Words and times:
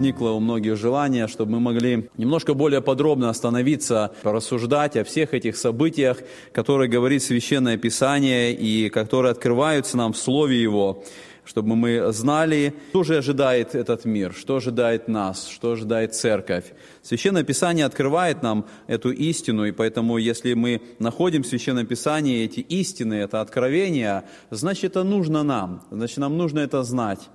возникло 0.00 0.30
у 0.30 0.40
многих 0.40 0.78
желание, 0.78 1.28
чтобы 1.28 1.52
мы 1.52 1.60
могли 1.60 2.08
немножко 2.16 2.54
более 2.54 2.80
подробно 2.80 3.28
остановиться, 3.28 4.12
порассуждать 4.22 4.96
о 4.96 5.04
всех 5.04 5.34
этих 5.34 5.58
событиях, 5.58 6.16
которые 6.52 6.88
говорит 6.88 7.22
Священное 7.22 7.76
Писание 7.76 8.54
и 8.54 8.88
которые 8.88 9.32
открываются 9.32 9.98
нам 9.98 10.14
в 10.14 10.16
Слове 10.16 10.62
Его 10.62 11.04
чтобы 11.44 11.74
мы 11.74 12.12
знали, 12.12 12.74
что 12.90 13.02
же 13.02 13.16
ожидает 13.16 13.74
этот 13.74 14.04
мир, 14.04 14.32
что 14.32 14.56
ожидает 14.56 15.08
нас, 15.08 15.48
что 15.48 15.72
ожидает 15.72 16.14
церковь. 16.14 16.64
Священное 17.02 17.42
Писание 17.42 17.86
открывает 17.86 18.42
нам 18.42 18.66
эту 18.86 19.10
истину, 19.10 19.64
и 19.64 19.72
поэтому, 19.72 20.18
если 20.18 20.54
мы 20.54 20.80
находим 21.00 21.42
в 21.42 21.46
Священном 21.46 21.86
Писании 21.86 22.44
эти 22.44 22.60
истины, 22.60 23.14
это 23.14 23.40
откровение, 23.40 24.22
значит, 24.50 24.92
это 24.92 25.02
нужно 25.02 25.42
нам, 25.42 25.82
значит, 25.90 26.18
нам 26.18 26.36
нужно 26.36 26.60
это 26.60 26.84
знать. 26.84 27.28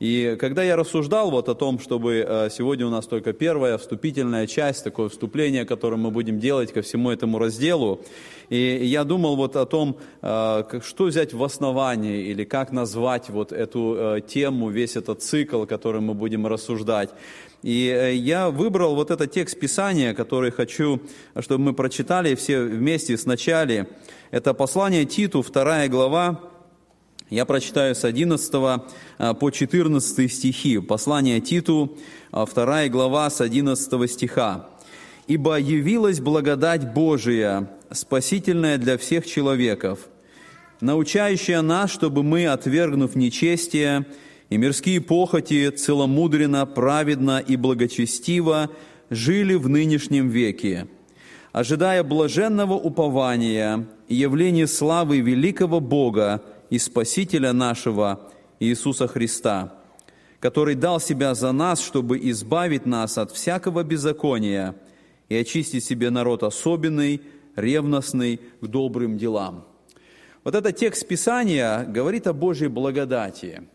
И 0.00 0.36
когда 0.38 0.62
я 0.62 0.76
рассуждал 0.76 1.30
вот 1.30 1.48
о 1.48 1.54
том, 1.54 1.80
чтобы 1.80 2.24
э, 2.26 2.50
сегодня 2.50 2.86
у 2.86 2.90
нас 2.90 3.06
только 3.06 3.32
первая 3.32 3.78
вступительная 3.78 4.46
часть, 4.46 4.84
такое 4.84 5.08
вступление, 5.08 5.64
которое 5.64 5.96
мы 5.96 6.12
будем 6.12 6.38
делать 6.38 6.72
ко 6.72 6.82
всему 6.82 7.10
этому 7.10 7.38
разделу, 7.40 8.00
и 8.48 8.78
я 8.84 9.02
думал 9.02 9.34
вот 9.34 9.56
о 9.56 9.66
том, 9.66 9.98
э, 10.22 10.80
что 10.84 11.04
взять 11.04 11.34
в 11.34 11.42
основании 11.42 12.26
или 12.26 12.44
как 12.44 12.70
назвать 12.70 13.28
вот 13.28 13.50
эту 13.50 13.96
э, 13.98 14.20
тему, 14.20 14.70
весь 14.70 14.94
этот 14.94 15.20
цикл, 15.22 15.64
который 15.64 16.00
мы 16.00 16.14
будем 16.14 16.46
рассуждать. 16.46 17.10
И 17.64 18.14
я 18.22 18.50
выбрал 18.50 18.94
вот 18.94 19.10
этот 19.10 19.32
текст 19.32 19.58
Писания, 19.58 20.14
который 20.14 20.52
хочу, 20.52 21.02
чтобы 21.40 21.64
мы 21.64 21.72
прочитали 21.72 22.36
все 22.36 22.62
вместе 22.62 23.18
сначала. 23.18 23.86
Это 24.30 24.54
послание 24.54 25.04
Титу, 25.06 25.42
вторая 25.42 25.88
глава, 25.88 26.40
я 27.30 27.44
прочитаю 27.44 27.94
с 27.94 28.04
11 28.04 28.50
а, 28.54 29.34
по 29.34 29.50
14 29.50 30.32
стихи. 30.32 30.78
Послание 30.78 31.40
Титу, 31.40 31.96
2 32.32 32.46
а, 32.54 32.88
глава 32.88 33.28
с 33.28 33.40
11 33.40 34.10
стиха. 34.10 34.68
«Ибо 35.26 35.58
явилась 35.58 36.20
благодать 36.20 36.94
Божия, 36.94 37.70
спасительная 37.90 38.78
для 38.78 38.96
всех 38.96 39.26
человеков, 39.26 40.08
научающая 40.80 41.60
нас, 41.60 41.90
чтобы 41.90 42.22
мы, 42.22 42.46
отвергнув 42.46 43.14
нечестие 43.14 44.06
и 44.48 44.56
мирские 44.56 45.02
похоти, 45.02 45.68
целомудренно, 45.70 46.64
праведно 46.64 47.44
и 47.46 47.56
благочестиво 47.56 48.70
жили 49.10 49.54
в 49.54 49.68
нынешнем 49.68 50.30
веке, 50.30 50.86
ожидая 51.52 52.02
блаженного 52.04 52.72
упования 52.72 53.86
и 54.08 54.14
явления 54.14 54.66
славы 54.66 55.20
великого 55.20 55.80
Бога, 55.80 56.42
и 56.70 56.78
Спасителя 56.78 57.52
нашего 57.52 58.30
Иисуса 58.60 59.08
Христа, 59.08 59.74
который 60.40 60.74
дал 60.74 61.00
Себя 61.00 61.34
за 61.34 61.52
нас, 61.52 61.80
чтобы 61.80 62.18
избавить 62.30 62.86
нас 62.86 63.18
от 63.18 63.32
всякого 63.32 63.82
беззакония 63.82 64.74
и 65.28 65.36
очистить 65.36 65.84
себе 65.84 66.10
народ 66.10 66.42
особенный, 66.42 67.22
ревностный 67.56 68.40
к 68.60 68.66
добрым 68.66 69.18
делам». 69.18 69.66
Вот 70.44 70.54
этот 70.54 70.76
текст 70.76 71.06
Писания 71.06 71.84
говорит 71.84 72.26
о 72.26 72.32
Божьей 72.32 72.68
благодати, 72.68 73.68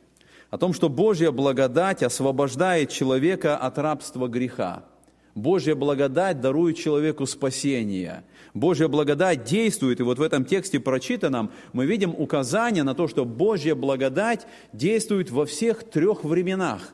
о 0.49 0.57
том, 0.57 0.73
что 0.73 0.89
Божья 0.89 1.31
благодать 1.31 2.03
освобождает 2.03 2.89
человека 2.89 3.57
от 3.57 3.77
рабства 3.77 4.27
греха– 4.27 4.85
Божья 5.35 5.73
благодать 5.73 6.41
дарует 6.41 6.77
человеку 6.77 7.25
спасение. 7.25 8.23
Божья 8.53 8.87
благодать 8.87 9.43
действует, 9.43 9.99
и 9.99 10.03
вот 10.03 10.19
в 10.19 10.21
этом 10.21 10.45
тексте 10.45 10.79
прочитанном 10.79 11.51
мы 11.73 11.85
видим 11.85 12.13
указание 12.15 12.83
на 12.83 12.93
то, 12.93 13.07
что 13.07 13.25
Божья 13.25 13.73
благодать 13.73 14.45
действует 14.73 15.31
во 15.31 15.45
всех 15.45 15.83
трех 15.83 16.23
временах. 16.23 16.93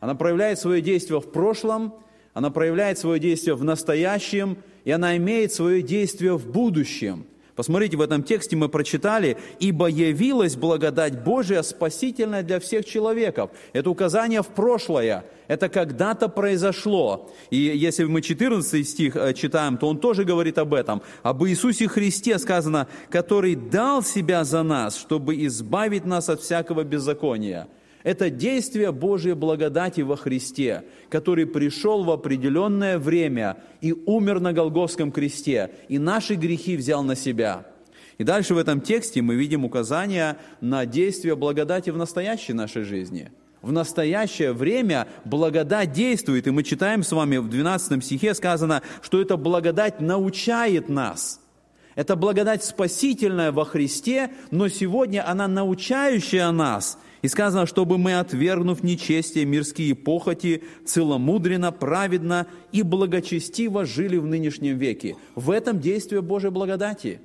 Она 0.00 0.14
проявляет 0.14 0.58
свое 0.58 0.82
действие 0.82 1.20
в 1.20 1.30
прошлом, 1.32 1.94
она 2.34 2.50
проявляет 2.50 2.98
свое 2.98 3.18
действие 3.18 3.54
в 3.54 3.64
настоящем, 3.64 4.58
и 4.84 4.90
она 4.90 5.16
имеет 5.16 5.52
свое 5.52 5.80
действие 5.80 6.36
в 6.36 6.50
будущем. 6.50 7.24
Посмотрите, 7.54 7.98
в 7.98 8.00
этом 8.00 8.22
тексте 8.22 8.56
мы 8.56 8.68
прочитали, 8.68 9.36
«Ибо 9.60 9.86
явилась 9.86 10.56
благодать 10.56 11.22
Божия 11.22 11.62
спасительная 11.62 12.42
для 12.42 12.60
всех 12.60 12.86
человеков». 12.86 13.50
Это 13.74 13.90
указание 13.90 14.42
в 14.42 14.48
прошлое, 14.48 15.24
это 15.48 15.68
когда-то 15.68 16.28
произошло. 16.28 17.30
И 17.50 17.56
если 17.56 18.04
мы 18.04 18.22
14 18.22 18.88
стих 18.88 19.16
э, 19.16 19.34
читаем, 19.34 19.76
то 19.76 19.86
он 19.86 19.98
тоже 19.98 20.24
говорит 20.24 20.56
об 20.56 20.72
этом. 20.72 21.02
Об 21.22 21.44
Иисусе 21.44 21.88
Христе 21.88 22.38
сказано, 22.38 22.88
«который 23.10 23.54
дал 23.54 24.02
себя 24.02 24.44
за 24.44 24.62
нас, 24.62 24.96
чтобы 24.96 25.44
избавить 25.44 26.06
нас 26.06 26.30
от 26.30 26.40
всякого 26.40 26.84
беззакония». 26.84 27.68
Это 28.02 28.30
действие 28.30 28.90
Божьей 28.92 29.34
благодати 29.34 30.00
во 30.00 30.16
Христе, 30.16 30.84
который 31.08 31.46
пришел 31.46 32.02
в 32.04 32.10
определенное 32.10 32.98
время 32.98 33.58
и 33.80 33.92
умер 33.92 34.40
на 34.40 34.52
Голгофском 34.52 35.12
кресте, 35.12 35.70
и 35.88 35.98
наши 35.98 36.34
грехи 36.34 36.76
взял 36.76 37.02
на 37.02 37.14
себя. 37.14 37.66
И 38.18 38.24
дальше 38.24 38.54
в 38.54 38.58
этом 38.58 38.80
тексте 38.80 39.22
мы 39.22 39.36
видим 39.36 39.64
указание 39.64 40.36
на 40.60 40.84
действие 40.84 41.36
благодати 41.36 41.90
в 41.90 41.96
настоящей 41.96 42.52
нашей 42.52 42.82
жизни. 42.82 43.30
В 43.62 43.70
настоящее 43.70 44.52
время 44.52 45.06
благодать 45.24 45.92
действует, 45.92 46.48
и 46.48 46.50
мы 46.50 46.64
читаем 46.64 47.04
с 47.04 47.12
вами 47.12 47.36
в 47.36 47.48
12 47.48 48.04
стихе 48.04 48.34
сказано, 48.34 48.82
что 49.00 49.20
эта 49.20 49.36
благодать 49.36 50.00
научает 50.00 50.88
нас– 50.88 51.38
это 51.94 52.16
благодать 52.16 52.64
спасительная 52.64 53.52
во 53.52 53.64
Христе, 53.64 54.30
но 54.50 54.68
сегодня 54.68 55.28
она 55.28 55.46
научающая 55.46 56.50
нас 56.50 56.98
и 57.22 57.28
сказано, 57.28 57.66
чтобы 57.66 57.98
мы, 57.98 58.18
отвергнув 58.18 58.82
нечестие, 58.82 59.44
мирские 59.44 59.94
похоти, 59.94 60.64
целомудренно, 60.84 61.70
праведно 61.70 62.48
и 62.72 62.82
благочестиво 62.82 63.84
жили 63.84 64.16
в 64.16 64.26
нынешнем 64.26 64.76
веке. 64.76 65.16
В 65.36 65.52
этом 65.52 65.80
действие 65.80 66.20
Божьей 66.20 66.50
благодати. 66.50 67.20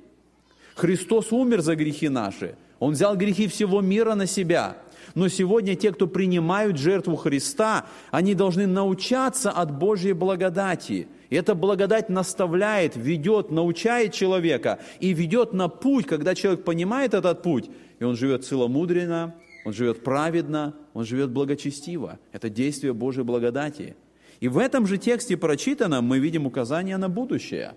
Христос 0.76 1.32
умер 1.32 1.60
за 1.62 1.74
грехи 1.74 2.08
наши. 2.08 2.54
Он 2.78 2.92
взял 2.92 3.16
грехи 3.16 3.48
всего 3.48 3.80
мира 3.80 4.14
на 4.14 4.26
себя. 4.26 4.78
Но 5.16 5.26
сегодня 5.26 5.74
те, 5.74 5.90
кто 5.90 6.06
принимают 6.06 6.78
жертву 6.78 7.16
Христа, 7.16 7.86
они 8.12 8.34
должны 8.34 8.68
научаться 8.68 9.50
от 9.50 9.76
Божьей 9.76 10.12
благодати. 10.12 11.08
И 11.28 11.34
эта 11.34 11.56
благодать 11.56 12.08
наставляет, 12.08 12.94
ведет, 12.94 13.50
научает 13.50 14.12
человека 14.12 14.78
и 15.00 15.12
ведет 15.12 15.52
на 15.52 15.68
путь, 15.68 16.06
когда 16.06 16.36
человек 16.36 16.62
понимает 16.62 17.14
этот 17.14 17.42
путь, 17.42 17.68
и 17.98 18.04
он 18.04 18.16
живет 18.16 18.44
целомудренно, 18.44 19.34
он 19.68 19.74
живет 19.74 20.02
праведно, 20.02 20.74
он 20.94 21.04
живет 21.04 21.28
благочестиво. 21.28 22.18
Это 22.32 22.48
действие 22.48 22.94
Божьей 22.94 23.22
благодати. 23.22 23.96
И 24.40 24.48
в 24.48 24.56
этом 24.56 24.86
же 24.86 24.96
тексте 24.96 25.36
прочитанном 25.36 26.06
мы 26.06 26.20
видим 26.20 26.46
указание 26.46 26.96
на 26.96 27.10
будущее. 27.10 27.74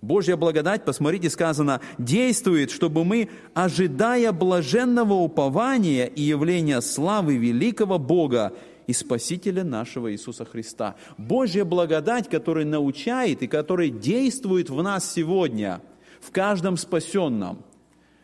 Божья 0.00 0.36
благодать, 0.36 0.86
посмотрите, 0.86 1.28
сказано, 1.28 1.82
действует, 1.98 2.70
чтобы 2.70 3.04
мы, 3.04 3.28
ожидая 3.52 4.32
блаженного 4.32 5.12
упования 5.12 6.06
и 6.06 6.22
явления 6.22 6.80
славы 6.80 7.36
великого 7.36 7.98
Бога 7.98 8.54
и 8.86 8.94
Спасителя 8.94 9.64
нашего 9.64 10.10
Иисуса 10.12 10.46
Христа. 10.46 10.94
Божья 11.18 11.66
благодать, 11.66 12.30
которая 12.30 12.64
научает 12.64 13.42
и 13.42 13.48
которая 13.48 13.90
действует 13.90 14.70
в 14.70 14.82
нас 14.82 15.12
сегодня, 15.12 15.82
в 16.22 16.30
каждом 16.30 16.78
спасенном, 16.78 17.66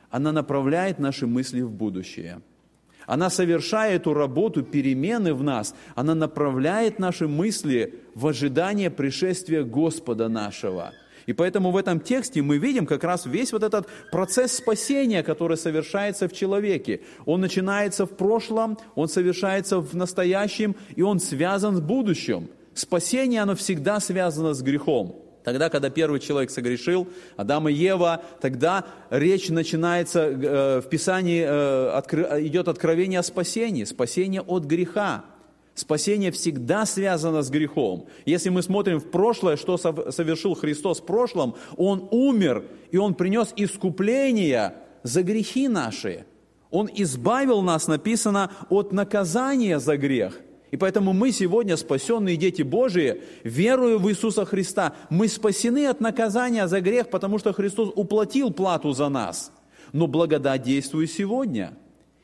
она 0.09 0.33
направляет 0.33 0.99
наши 0.99 1.27
мысли 1.27 1.61
в 1.61 1.71
будущее– 1.71 2.41
она 3.11 3.29
совершает 3.29 4.03
эту 4.03 4.15
работу 4.15 4.63
перемены 4.63 5.35
в 5.35 5.43
нас. 5.43 5.75
Она 5.97 6.15
направляет 6.15 7.01
наши 7.01 7.27
мысли 7.27 7.95
в 8.15 8.29
ожидание 8.29 8.89
пришествия 8.89 9.65
Господа 9.65 10.29
нашего. 10.29 10.93
И 11.27 11.33
поэтому 11.33 11.73
в 11.73 11.77
этом 11.77 11.99
тексте 11.99 12.41
мы 12.41 12.59
видим 12.59 12.87
как 12.87 13.03
раз 13.03 13.27
весь 13.27 13.53
вот 13.53 13.65
этот 13.65 13.89
процесс 14.13 14.53
спасения, 14.53 15.25
который 15.25 15.57
совершается 15.57 16.29
в 16.29 16.33
человеке. 16.33 17.01
Он 17.27 17.41
начинается 17.41 18.07
в 18.07 18.11
прошлом, 18.11 18.79
он 18.95 19.09
совершается 19.09 19.81
в 19.81 19.93
настоящем, 19.97 20.77
и 20.95 21.03
он 21.03 21.19
связан 21.19 21.79
с 21.79 21.81
будущим. 21.81 22.49
Спасение, 22.75 23.43
оно 23.43 23.57
всегда 23.57 23.99
связано 23.99 24.55
с 24.55 24.63
грехом. 24.63 25.30
Тогда, 25.45 25.71
когда 25.71 25.89
первый 25.91 26.21
человек 26.21 26.51
согрешил, 26.51 27.09
Адам 27.37 27.69
и 27.69 27.73
Ева, 27.73 28.23
тогда 28.41 28.85
речь 29.11 29.49
начинается, 29.49 30.21
э, 30.21 30.81
в 30.81 30.89
Писании 30.89 31.45
э, 31.47 32.47
идет 32.47 32.69
откровение 32.69 33.21
о 33.21 33.23
спасении, 33.23 33.85
спасение 33.85 34.43
от 34.43 34.65
греха. 34.65 35.25
Спасение 35.75 36.31
всегда 36.31 36.85
связано 36.85 37.43
с 37.43 37.49
грехом. 37.49 38.07
Если 38.27 38.51
мы 38.51 38.63
смотрим 38.63 39.01
в 39.01 39.11
прошлое, 39.11 39.57
что 39.57 39.79
совершил 39.79 40.55
Христос 40.55 41.01
в 41.01 41.07
прошлом, 41.07 41.55
Он 41.77 42.07
умер, 42.11 42.65
и 42.91 42.99
Он 42.99 43.15
принес 43.15 43.53
искупление 43.57 44.75
за 45.05 45.23
грехи 45.23 45.69
наши. 45.69 46.27
Он 46.71 46.89
избавил 46.93 47.63
нас, 47.63 47.89
написано, 47.89 48.53
от 48.69 48.93
наказания 48.93 49.79
за 49.79 49.97
грех– 49.97 50.41
и 50.71 50.77
поэтому 50.77 51.13
мы 51.13 51.33
сегодня, 51.33 51.77
спасенные 51.77 52.37
дети 52.37 52.63
Божии, 52.63 53.23
веруя 53.43 53.99
в 53.99 54.09
Иисуса 54.09 54.45
Христа, 54.45 54.95
мы 55.09 55.27
спасены 55.27 55.87
от 55.87 56.01
наказания 56.01 56.69
за 56.69 56.81
грех, 56.81 57.11
потому 57.11 57.39
что 57.39 57.53
Христос 57.53 57.91
уплатил 57.95 58.53
плату 58.53 58.93
за 58.93 59.09
нас. 59.09 59.53
Но 59.93 60.07
благодать 60.07 60.63
действует 60.63 61.11
сегодня. 61.11 61.77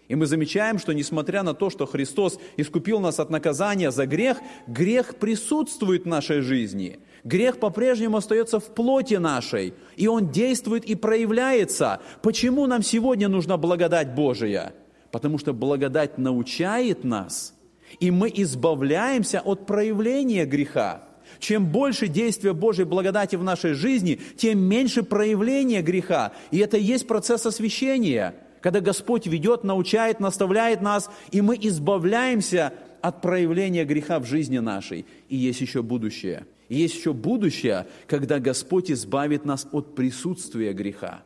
И 0.06 0.14
мы 0.14 0.26
замечаем, 0.26 0.78
что 0.78 0.93
несмотря 0.93 1.43
на 1.43 1.54
то, 1.54 1.69
что 1.69 1.84
Христос 1.84 2.38
искупил 2.56 3.00
нас 3.00 3.19
от 3.19 3.31
наказания 3.31 3.90
за 3.90 4.06
грех, 4.06 4.38
грех 4.69 5.16
присутствует 5.16 6.04
в 6.04 6.08
нашей 6.08 6.42
жизни. 6.42 7.00
Грех 7.25 7.58
по-прежнему 7.58 8.19
остается 8.19 8.60
в 8.60 8.72
плоти 8.72 9.14
нашей, 9.14 9.75
и 9.96 10.06
он 10.06 10.31
действует 10.31 10.84
и 10.84 10.94
проявляется. 10.94 12.00
Почему 12.22 12.66
нам 12.66 12.84
сегодня 12.84 13.26
нужна 13.26 13.56
благодать 13.56 14.14
Божия? 14.14 14.72
Потому 15.10 15.38
что 15.38 15.52
благодать 15.52 16.19
научает 16.19 17.02
нас, 17.02 17.55
и 18.00 18.10
мы 18.10 18.32
избавляемся 18.34 19.40
от 19.40 19.66
проявления 19.66 20.44
греха. 20.44 21.02
Чем 21.38 21.66
больше 21.66 22.08
действия 22.08 22.52
Божьей 22.52 22.84
благодати 22.84 23.36
в 23.36 23.44
нашей 23.44 23.74
жизни, 23.74 24.20
тем 24.36 24.60
меньше 24.60 25.02
проявления 25.02 25.82
греха. 25.82 26.32
И 26.50 26.58
это 26.58 26.76
и 26.76 26.82
есть 26.82 27.06
процесс 27.06 27.46
освящения– 27.46 28.34
когда 28.66 28.80
Господь 28.80 29.28
ведет, 29.28 29.62
научает, 29.62 30.18
наставляет 30.18 30.80
нас, 30.80 31.08
и 31.30 31.40
мы 31.40 31.56
избавляемся 31.60 32.72
от 33.00 33.22
проявления 33.22 33.84
греха 33.84 34.18
в 34.18 34.26
жизни 34.26 34.58
нашей. 34.58 35.06
И 35.28 35.36
есть 35.36 35.60
еще 35.60 35.84
будущее. 35.84 36.46
И 36.68 36.76
есть 36.76 36.96
еще 36.96 37.12
будущее, 37.12 37.86
когда 38.08 38.40
Господь 38.40 38.90
избавит 38.90 39.44
нас 39.44 39.68
от 39.70 39.94
присутствия 39.94 40.72
греха. 40.72 41.22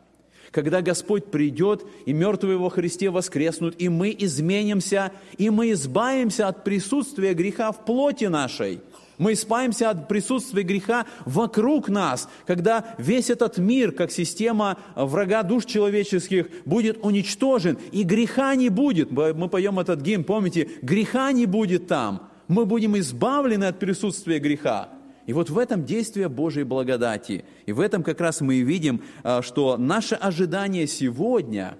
Когда 0.51 0.83
Господь 0.83 1.27
придет, 1.27 1.85
и 2.07 2.13
мертвые 2.13 2.59
во 2.59 2.71
Христе 2.71 3.11
воскреснут, 3.11 3.77
и 3.79 3.89
мы 3.89 4.15
изменимся, 4.19 5.13
и 5.39 5.49
мы 5.49 5.73
избавимся 5.73 6.49
от 6.49 6.65
присутствия 6.65 7.35
греха 7.35 7.73
в 7.73 7.85
плоти 7.85 8.25
нашей– 8.25 8.81
мы 9.21 9.35
избавимся 9.35 9.91
от 9.91 10.09
присутствия 10.09 10.63
греха 10.63 11.05
вокруг 11.27 11.91
нас, 11.91 12.27
когда 12.47 12.95
весь 12.97 13.29
этот 13.29 13.59
мир, 13.59 13.93
как 13.93 14.11
система 14.11 14.79
врага 14.97 15.43
душ 15.43 15.67
человеческих, 15.67 16.47
будет 16.65 17.05
уничтожен, 17.05 17.77
и 17.93 18.03
греха 18.03 18.55
не 18.55 18.71
будет. 18.71 19.11
Мы 19.11 19.49
поем 19.51 19.79
этот 19.79 20.01
гимн, 20.01 20.25
помните, 20.25 20.71
греха 20.81 21.33
не 21.33 21.45
будет 21.45 21.87
там. 21.87 22.31
Мы 22.49 22.65
будем 22.65 22.99
избавлены 22.99 23.65
от 23.65 23.79
присутствия 23.79 24.39
греха. 24.39 24.89
И 25.31 25.33
вот 25.33 25.49
в 25.49 25.59
этом 25.59 25.85
действие 25.85 26.29
Божьей 26.29 26.65
благодати. 26.65 27.45
И 27.65 27.71
в 27.71 27.79
этом 27.79 28.03
как 28.03 28.21
раз 28.21 28.41
мы 28.41 28.57
и 28.57 28.63
видим, 28.63 29.01
а, 29.23 29.43
что 29.43 29.77
наше 29.77 30.17
ожидание 30.17 30.89
сегодня, 30.89 31.79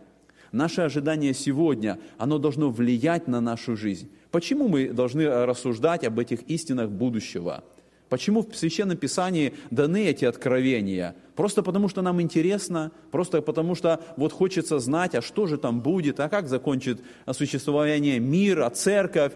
наше 0.53 0.83
ожидание 0.83 1.35
сегодня, 1.35 1.99
оно 2.17 2.39
должно 2.39 2.71
влиять 2.71 3.27
на 3.27 3.41
нашу 3.41 3.77
жизнь. 3.77 4.09
Почему 4.31 4.69
мы 4.69 4.91
должны 4.91 5.23
э, 5.23 5.45
рассуждать 5.47 6.05
об 6.05 6.21
этих 6.21 6.43
истинах 6.43 6.91
будущего? 6.91 7.65
Почему 8.09 8.43
в 8.43 8.55
Священном 8.55 8.97
Писании 8.97 9.55
даны 9.73 10.07
эти 10.07 10.25
откровения? 10.27 11.17
Просто 11.35 11.65
потому, 11.65 11.89
что 11.89 12.03
нам 12.03 12.23
интересно, 12.23 12.93
просто 13.11 13.43
потому, 13.43 13.75
что 13.75 14.01
вот 14.17 14.33
хочется 14.33 14.79
знать, 14.79 15.17
а 15.17 15.23
что 15.23 15.49
же 15.49 15.59
там 15.59 15.81
будет, 15.81 16.21
а 16.21 16.29
как 16.29 16.47
закончит 16.47 17.01
существование 17.33 18.21
мир, 18.21 18.63
а 18.63 18.71
церковь. 18.71 19.33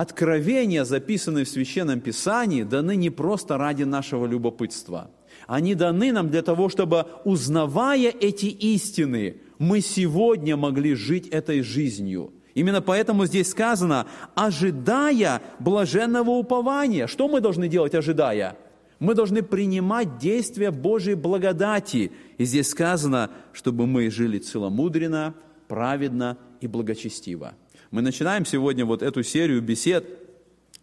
Откровения, 0.00 0.84
записанные 0.84 1.44
в 1.44 1.48
Священном 1.50 2.00
Писании, 2.00 2.62
даны 2.62 2.96
не 2.96 3.10
просто 3.10 3.58
ради 3.58 3.82
нашего 3.82 4.24
любопытства. 4.24 5.10
Они 5.46 5.74
даны 5.74 6.10
нам 6.10 6.30
для 6.30 6.40
того, 6.40 6.70
чтобы, 6.70 7.04
узнавая 7.26 8.08
эти 8.08 8.46
истины, 8.46 9.42
мы 9.58 9.82
сегодня 9.82 10.56
могли 10.56 10.94
жить 10.94 11.28
этой 11.28 11.60
жизнью– 11.60 12.32
Именно 12.52 12.82
поэтому 12.82 13.26
здесь 13.26 13.50
сказано, 13.50 14.06
ожидая 14.34 15.40
блаженного 15.60 16.30
упования. 16.30 17.06
Что 17.06 17.28
мы 17.28 17.40
должны 17.40 17.68
делать, 17.68 17.94
ожидая? 17.94 18.56
Мы 18.98 19.14
должны 19.14 19.42
принимать 19.42 20.18
действия 20.18 20.72
Божьей 20.72 21.14
благодати. 21.14 22.10
И 22.38 22.44
здесь 22.44 22.70
сказано, 22.70 23.30
чтобы 23.52 23.86
мы 23.86 24.10
жили 24.10 24.38
целомудренно, 24.38 25.34
праведно 25.68 26.38
и 26.60 26.66
благочестиво. 26.66 27.54
Мы 27.90 28.02
начинаем 28.02 28.46
сегодня 28.46 28.84
вот 28.84 29.02
эту 29.02 29.22
серию 29.22 29.60
бесед 29.62 30.20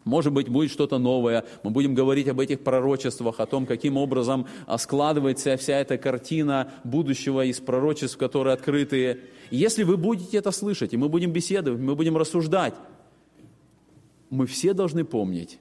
может 0.07 0.31
быть, 0.31 0.47
будет 0.47 0.71
что-то 0.71 0.97
новое. 0.99 1.43
Мы 1.63 1.69
будем 1.69 1.93
говорить 1.93 2.27
об 2.29 2.39
этих 2.39 2.61
пророчествах, 2.61 3.39
о 3.41 3.45
том, 3.45 3.65
каким 3.65 3.97
образом 3.97 4.47
а, 4.65 4.77
складывается 4.77 5.57
вся 5.57 5.79
эта 5.79 5.97
картина 5.97 6.71
будущего 6.85 7.43
из 7.43 7.59
пророчеств, 7.59 8.17
которые 8.17 8.53
открытые. 8.53 9.19
И 9.51 9.57
если 9.57 9.83
вы 9.83 9.97
будете 9.97 10.37
это 10.37 10.51
слышать, 10.51 10.93
и 10.93 10.97
мы 10.97 11.09
будем 11.09 11.31
беседовать, 11.31 11.81
мы 11.81 11.93
будем 11.95 12.15
рассуждать, 12.15 12.73
мы 14.29 14.47
все 14.47 14.73
должны 14.73 15.03
помнить, 15.03 15.59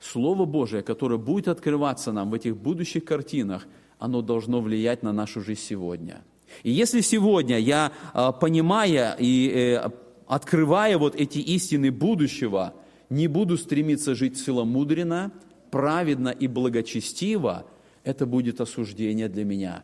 Слово 0.00 0.46
Божие, 0.46 0.82
которое 0.82 1.18
будет 1.18 1.48
открываться 1.48 2.10
нам 2.12 2.30
в 2.30 2.34
этих 2.34 2.56
будущих 2.56 3.04
картинах, 3.04 3.66
оно 3.98 4.22
должно 4.22 4.60
влиять 4.60 5.02
на 5.02 5.12
нашу 5.12 5.42
жизнь 5.42 5.60
сегодня. 5.60 6.22
И 6.62 6.70
если 6.70 7.00
сегодня 7.00 7.58
я, 7.58 7.92
а, 8.14 8.32
понимая 8.32 9.14
и 9.18 9.50
э, 9.52 9.90
открывая 10.30 10.96
вот 10.96 11.16
эти 11.16 11.38
истины 11.38 11.90
будущего, 11.90 12.74
не 13.10 13.26
буду 13.26 13.58
стремиться 13.58 14.14
жить 14.14 14.38
целомудренно, 14.38 15.32
праведно 15.72 16.28
и 16.28 16.46
благочестиво, 16.46 17.66
это 18.04 18.26
будет 18.26 18.60
осуждение 18.60 19.28
для 19.28 19.44
меня. 19.44 19.82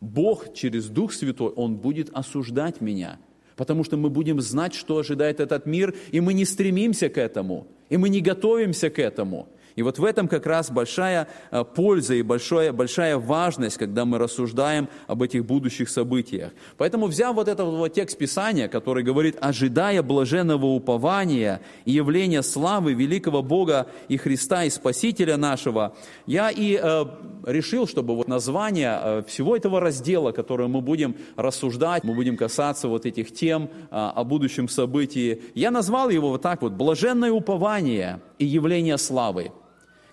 Бог 0.00 0.54
через 0.54 0.86
Дух 0.86 1.12
Святой, 1.12 1.48
Он 1.48 1.78
будет 1.78 2.10
осуждать 2.12 2.80
меня, 2.80 3.18
потому 3.56 3.82
что 3.82 3.96
мы 3.96 4.08
будем 4.08 4.40
знать, 4.40 4.72
что 4.72 4.98
ожидает 4.98 5.40
этот 5.40 5.66
мир, 5.66 5.96
и 6.12 6.20
мы 6.20 6.32
не 6.32 6.44
стремимся 6.44 7.08
к 7.08 7.18
этому, 7.18 7.66
и 7.88 7.96
мы 7.96 8.08
не 8.08 8.20
готовимся 8.20 8.90
к 8.90 9.00
этому– 9.00 9.48
и 9.78 9.82
вот 9.82 10.00
в 10.00 10.04
этом 10.04 10.26
как 10.26 10.44
раз 10.44 10.72
большая 10.72 11.28
э, 11.52 11.62
польза 11.62 12.14
и 12.14 12.22
большая, 12.22 12.72
большая 12.72 13.16
важность, 13.16 13.76
когда 13.76 14.04
мы 14.04 14.18
рассуждаем 14.18 14.88
об 15.06 15.22
этих 15.22 15.46
будущих 15.46 15.88
событиях. 15.88 16.50
Поэтому, 16.78 17.06
взяв 17.06 17.36
вот 17.36 17.46
этот 17.46 17.64
вот 17.64 17.92
текст 17.92 18.18
Писания, 18.18 18.66
который 18.66 19.04
говорит, 19.04 19.36
ожидая 19.40 20.02
блаженного 20.02 20.66
упования 20.66 21.60
и 21.84 21.92
явления 21.92 22.42
славы 22.42 22.92
великого 22.92 23.40
Бога 23.40 23.86
и 24.08 24.16
Христа 24.16 24.64
и 24.64 24.70
Спасителя 24.70 25.36
нашего, 25.36 25.94
я 26.26 26.50
и 26.50 26.76
э, 26.82 27.04
решил, 27.46 27.86
чтобы 27.86 28.16
вот 28.16 28.26
название 28.26 28.98
э, 29.00 29.22
всего 29.28 29.56
этого 29.56 29.78
раздела, 29.78 30.32
который 30.32 30.66
мы 30.66 30.80
будем 30.80 31.14
рассуждать, 31.36 32.02
мы 32.02 32.14
будем 32.14 32.36
касаться 32.36 32.88
вот 32.88 33.06
этих 33.06 33.32
тем 33.32 33.66
э, 33.66 33.86
о 33.90 34.24
будущем 34.24 34.68
событии, 34.68 35.40
я 35.54 35.70
назвал 35.70 36.10
его 36.10 36.30
вот 36.30 36.42
так 36.42 36.62
вот 36.62 36.72
«Блаженное 36.72 37.30
упование 37.30 38.20
и 38.40 38.44
явление 38.44 38.98
славы» 38.98 39.52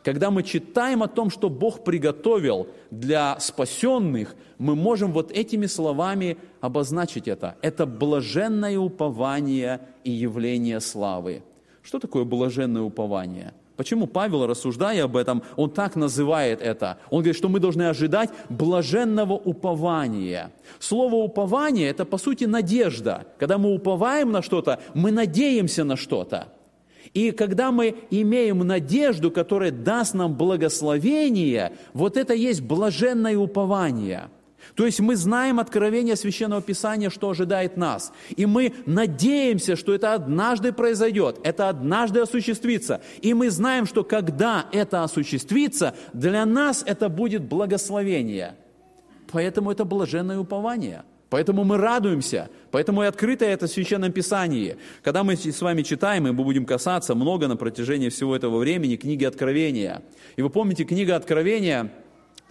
когда 0.05 0.29
мы 0.29 0.43
читаем 0.43 1.01
о 1.01 1.07
том, 1.07 1.31
что 1.31 1.49
Бог 1.49 1.83
приготовил 1.83 2.67
для 2.91 3.39
спасенных, 3.39 4.35
мы 4.59 4.75
можем 4.75 5.11
вот 5.11 5.31
этими 5.31 5.65
словами 5.65 6.37
обозначить 6.61 7.27
это. 7.27 7.55
Это 7.63 7.87
блаженное 7.87 8.77
упование 8.77 9.81
и 10.03 10.11
явление 10.11 10.79
славы. 10.79 11.41
Что 11.81 11.97
такое 11.97 12.23
блаженное 12.23 12.83
упование? 12.83 13.53
Почему 13.77 14.05
Павел, 14.05 14.45
рассуждая 14.45 15.05
об 15.05 15.17
этом, 15.17 15.41
он 15.55 15.71
так 15.71 15.95
называет 15.95 16.61
это? 16.61 16.99
Он 17.09 17.21
говорит, 17.21 17.35
что 17.35 17.49
мы 17.49 17.59
должны 17.59 17.89
ожидать 17.89 18.29
блаженного 18.49 19.33
упования. 19.33 20.51
Слово 20.77 21.15
упование– 21.15 21.89
это, 21.89 22.05
по 22.05 22.19
сути, 22.19 22.45
надежда. 22.45 23.25
Когда 23.39 23.57
мы 23.57 23.73
уповаем 23.73 24.31
на 24.31 24.43
что-то, 24.43 24.79
мы 24.93 25.11
надеемся 25.11 25.83
на 25.83 25.97
что-то. 25.97 26.49
И 27.15 27.31
когда 27.31 27.71
мы 27.71 27.95
имеем 28.11 28.59
надежду, 28.59 29.31
которая 29.31 29.71
даст 29.71 30.13
нам 30.13 30.35
благословение, 30.35 31.71
вот 31.93 32.17
это 32.17 32.33
есть 32.33 32.61
блаженное 32.61 33.37
упование. 33.37 34.29
То 34.75 34.85
есть 34.85 34.99
мы 34.99 35.15
знаем 35.15 35.61
откровение 35.61 36.17
Священного 36.17 36.61
Писания, 36.61 37.09
что 37.09 37.29
ожидает 37.29 37.77
нас. 37.77 38.11
И 38.35 38.45
мы 38.45 38.73
надеемся, 38.85 39.77
что 39.77 39.93
это 39.93 40.13
однажды 40.13 40.73
произойдет, 40.73 41.39
это 41.43 41.69
однажды 41.69 42.19
осуществится. 42.19 43.01
И 43.21 43.33
мы 43.33 43.49
знаем, 43.49 43.85
что 43.85 44.03
когда 44.03 44.65
это 44.73 45.03
осуществится, 45.03 45.95
для 46.11 46.45
нас 46.45 46.83
это 46.85 47.07
будет 47.07 47.43
благословение. 47.43 48.55
Поэтому 49.31 49.71
это 49.71 49.85
блаженное 49.85 50.37
упование– 50.37 51.03
Поэтому 51.29 51.63
мы 51.63 51.77
радуемся, 51.77 52.49
поэтому 52.71 53.03
и 53.03 53.07
открыто 53.07 53.45
это 53.45 53.67
в 53.67 53.71
Священном 53.71 54.11
Писании. 54.11 54.77
Когда 55.01 55.23
мы 55.23 55.35
с 55.35 55.61
вами 55.61 55.81
читаем, 55.81 56.27
и 56.27 56.31
мы 56.31 56.43
будем 56.43 56.65
касаться 56.65 57.15
много 57.15 57.47
на 57.47 57.57
протяжении 57.57 58.09
всего 58.09 58.35
этого 58.35 58.59
времени 58.59 58.95
книги 58.95 59.25
Откровения. 59.25 60.03
И 60.35 60.41
вы 60.41 60.49
помните, 60.49 60.83
книга 60.83 61.15
Откровения 61.15 61.91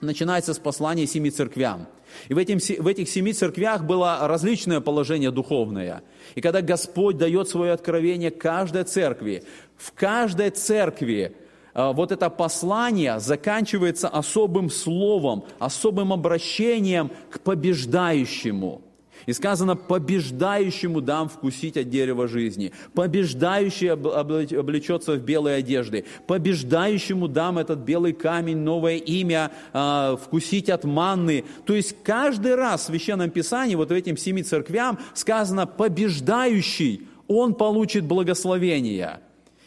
начинается 0.00 0.54
с 0.54 0.58
послания 0.58 1.06
семи 1.06 1.30
церквям. 1.30 1.86
И 2.28 2.34
в, 2.34 2.38
этим, 2.38 2.58
в 2.58 2.86
этих 2.86 3.08
семи 3.08 3.32
церквях 3.32 3.84
было 3.84 4.18
различное 4.22 4.80
положение 4.80 5.30
духовное. 5.30 6.02
И 6.34 6.40
когда 6.40 6.60
Господь 6.60 7.16
дает 7.16 7.48
свое 7.48 7.72
откровение 7.72 8.30
каждой 8.30 8.84
церкви, 8.84 9.44
в 9.76 9.92
каждой 9.92 10.50
церкви 10.50 11.36
вот 11.74 12.12
это 12.12 12.30
послание 12.30 13.18
заканчивается 13.18 14.08
особым 14.08 14.70
словом, 14.70 15.44
особым 15.58 16.12
обращением 16.12 17.10
к 17.30 17.40
побеждающему. 17.40 18.82
И 19.26 19.32
сказано, 19.32 19.74
побеждающему 19.74 21.00
дам 21.00 21.28
вкусить 21.28 21.76
от 21.76 21.88
дерева 21.88 22.28
жизни. 22.28 22.72
Побеждающий 22.92 23.90
облечется 23.90 25.12
в 25.12 25.20
белые 25.20 25.56
одежды. 25.56 26.04
Побеждающему 26.26 27.28
дам 27.28 27.58
этот 27.58 27.80
белый 27.80 28.12
камень, 28.12 28.58
новое 28.58 28.96
имя, 28.96 29.50
а, 29.72 30.16
вкусить 30.16 30.68
от 30.68 30.84
манны. 30.84 31.44
То 31.64 31.74
есть 31.74 31.96
каждый 32.02 32.54
раз 32.54 32.82
в 32.82 32.84
Священном 32.86 33.30
Писании, 33.30 33.74
вот 33.74 33.88
в 33.88 33.92
этим 33.92 34.16
семи 34.16 34.42
церквям 34.42 34.98
сказано 35.14 35.66
побеждающий, 35.66 37.08
он 37.26 37.54
получит 37.54 38.04
благословение. 38.04 39.20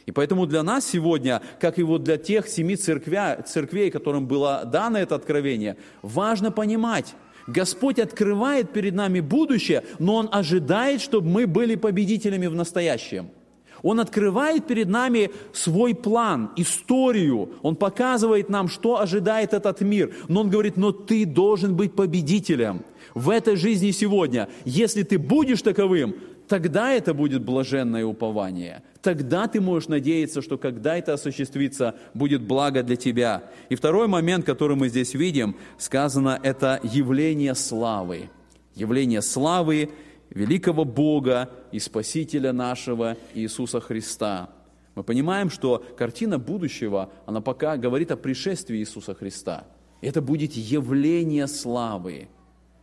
И 0.07 0.11
поэтому 0.11 0.45
для 0.47 0.63
нас 0.63 0.87
сегодня, 0.87 1.41
как 1.59 1.77
и 1.77 1.83
вот 1.83 2.03
для 2.03 2.17
тех 2.17 2.47
семи 2.47 2.77
церквя, 2.77 3.43
церквей, 3.45 3.91
которым 3.91 4.25
было 4.25 4.63
дано 4.65 4.97
это 4.97 5.15
откровение, 5.15 5.75
важно 6.01 6.49
понимать, 6.49 7.13
Господь 7.45 7.99
открывает 7.99 8.71
перед 8.71 8.95
нами 8.95 9.19
будущее, 9.19 9.83
но 9.99 10.15
Он 10.15 10.29
ожидает, 10.31 11.01
чтобы 11.01 11.29
мы 11.29 11.45
были 11.45 11.75
победителями 11.75 12.47
в 12.47 12.55
настоящем. 12.55 13.29
Он 13.83 13.99
открывает 13.99 14.65
перед 14.65 14.87
нами 14.87 15.29
свой 15.53 15.93
план, 15.93 16.51
историю. 16.55 17.51
Он 17.61 17.75
показывает 17.75 18.49
нам, 18.49 18.69
что 18.69 18.99
ожидает 18.99 19.53
этот 19.53 19.81
мир. 19.81 20.15
Но 20.29 20.41
Он 20.41 20.49
говорит, 20.49 20.77
но 20.77 20.91
ты 20.91 21.25
должен 21.25 21.75
быть 21.75 21.93
победителем 21.93 22.81
в 23.13 23.29
этой 23.29 23.55
жизни 23.55 23.91
сегодня. 23.91 24.49
Если 24.65 25.03
ты 25.03 25.19
будешь 25.19 25.61
таковым, 25.61 26.15
тогда 26.47 26.93
это 26.93 27.13
будет 27.13 27.43
блаженное 27.43 28.05
упование. 28.05 28.83
Тогда 29.01 29.47
ты 29.47 29.61
можешь 29.61 29.89
надеяться, 29.89 30.41
что 30.41 30.57
когда 30.57 30.97
это 30.97 31.13
осуществится, 31.13 31.95
будет 32.13 32.41
благо 32.41 32.83
для 32.83 32.95
тебя. 32.95 33.43
И 33.69 33.75
второй 33.75 34.07
момент, 34.07 34.45
который 34.45 34.75
мы 34.75 34.89
здесь 34.89 35.13
видим, 35.13 35.55
сказано, 35.77 36.39
это 36.41 36.79
явление 36.83 37.55
славы. 37.55 38.29
Явление 38.75 39.21
славы 39.21 39.89
великого 40.29 40.85
Бога 40.85 41.49
и 41.71 41.79
Спасителя 41.79 42.53
нашего 42.53 43.17
Иисуса 43.33 43.79
Христа. 43.79 44.49
Мы 44.95 45.03
понимаем, 45.03 45.49
что 45.49 45.85
картина 45.97 46.39
будущего, 46.39 47.11
она 47.25 47.41
пока 47.41 47.77
говорит 47.77 48.11
о 48.11 48.17
пришествии 48.17 48.79
Иисуса 48.79 49.13
Христа. 49.13 49.65
Это 50.01 50.21
будет 50.21 50.53
явление 50.53 51.47
славы. 51.47 52.29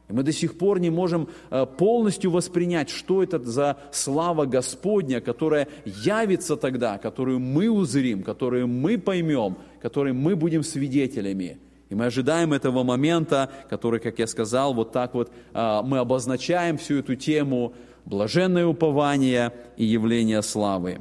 И 0.09 0.13
мы 0.13 0.23
до 0.23 0.33
сих 0.33 0.59
пор 0.59 0.81
не 0.81 0.91
можем 0.91 1.29
э, 1.51 1.67
полностью 1.67 2.31
воспринять, 2.31 2.91
что 2.91 3.23
это 3.23 3.39
за 3.39 3.79
слава 3.91 4.45
Господня, 4.45 5.21
которая 5.21 5.69
явится 5.85 6.57
тогда, 6.57 6.99
которую 6.99 7.41
мы 7.41 7.71
узрим, 7.71 8.23
которую 8.23 8.69
мы 8.69 8.99
поймем, 8.99 9.57
которой 9.81 10.13
мы 10.13 10.37
будем 10.37 10.63
свидетелями. 10.63 11.59
И 11.89 11.95
мы 11.95 12.07
ожидаем 12.07 12.53
этого 12.53 12.83
момента, 12.83 13.51
который, 13.71 14.01
как 14.01 14.19
я 14.19 14.27
сказал, 14.27 14.75
вот 14.75 14.93
так 14.93 15.15
вот 15.15 15.33
э, 15.55 15.81
мы 15.85 15.99
обозначаем 15.99 16.77
всю 16.77 16.99
эту 16.99 17.15
тему 17.15 17.73
блаженное 18.05 18.67
упование 18.67 19.53
и 19.79 19.85
явление 19.85 20.43
славы. 20.43 21.01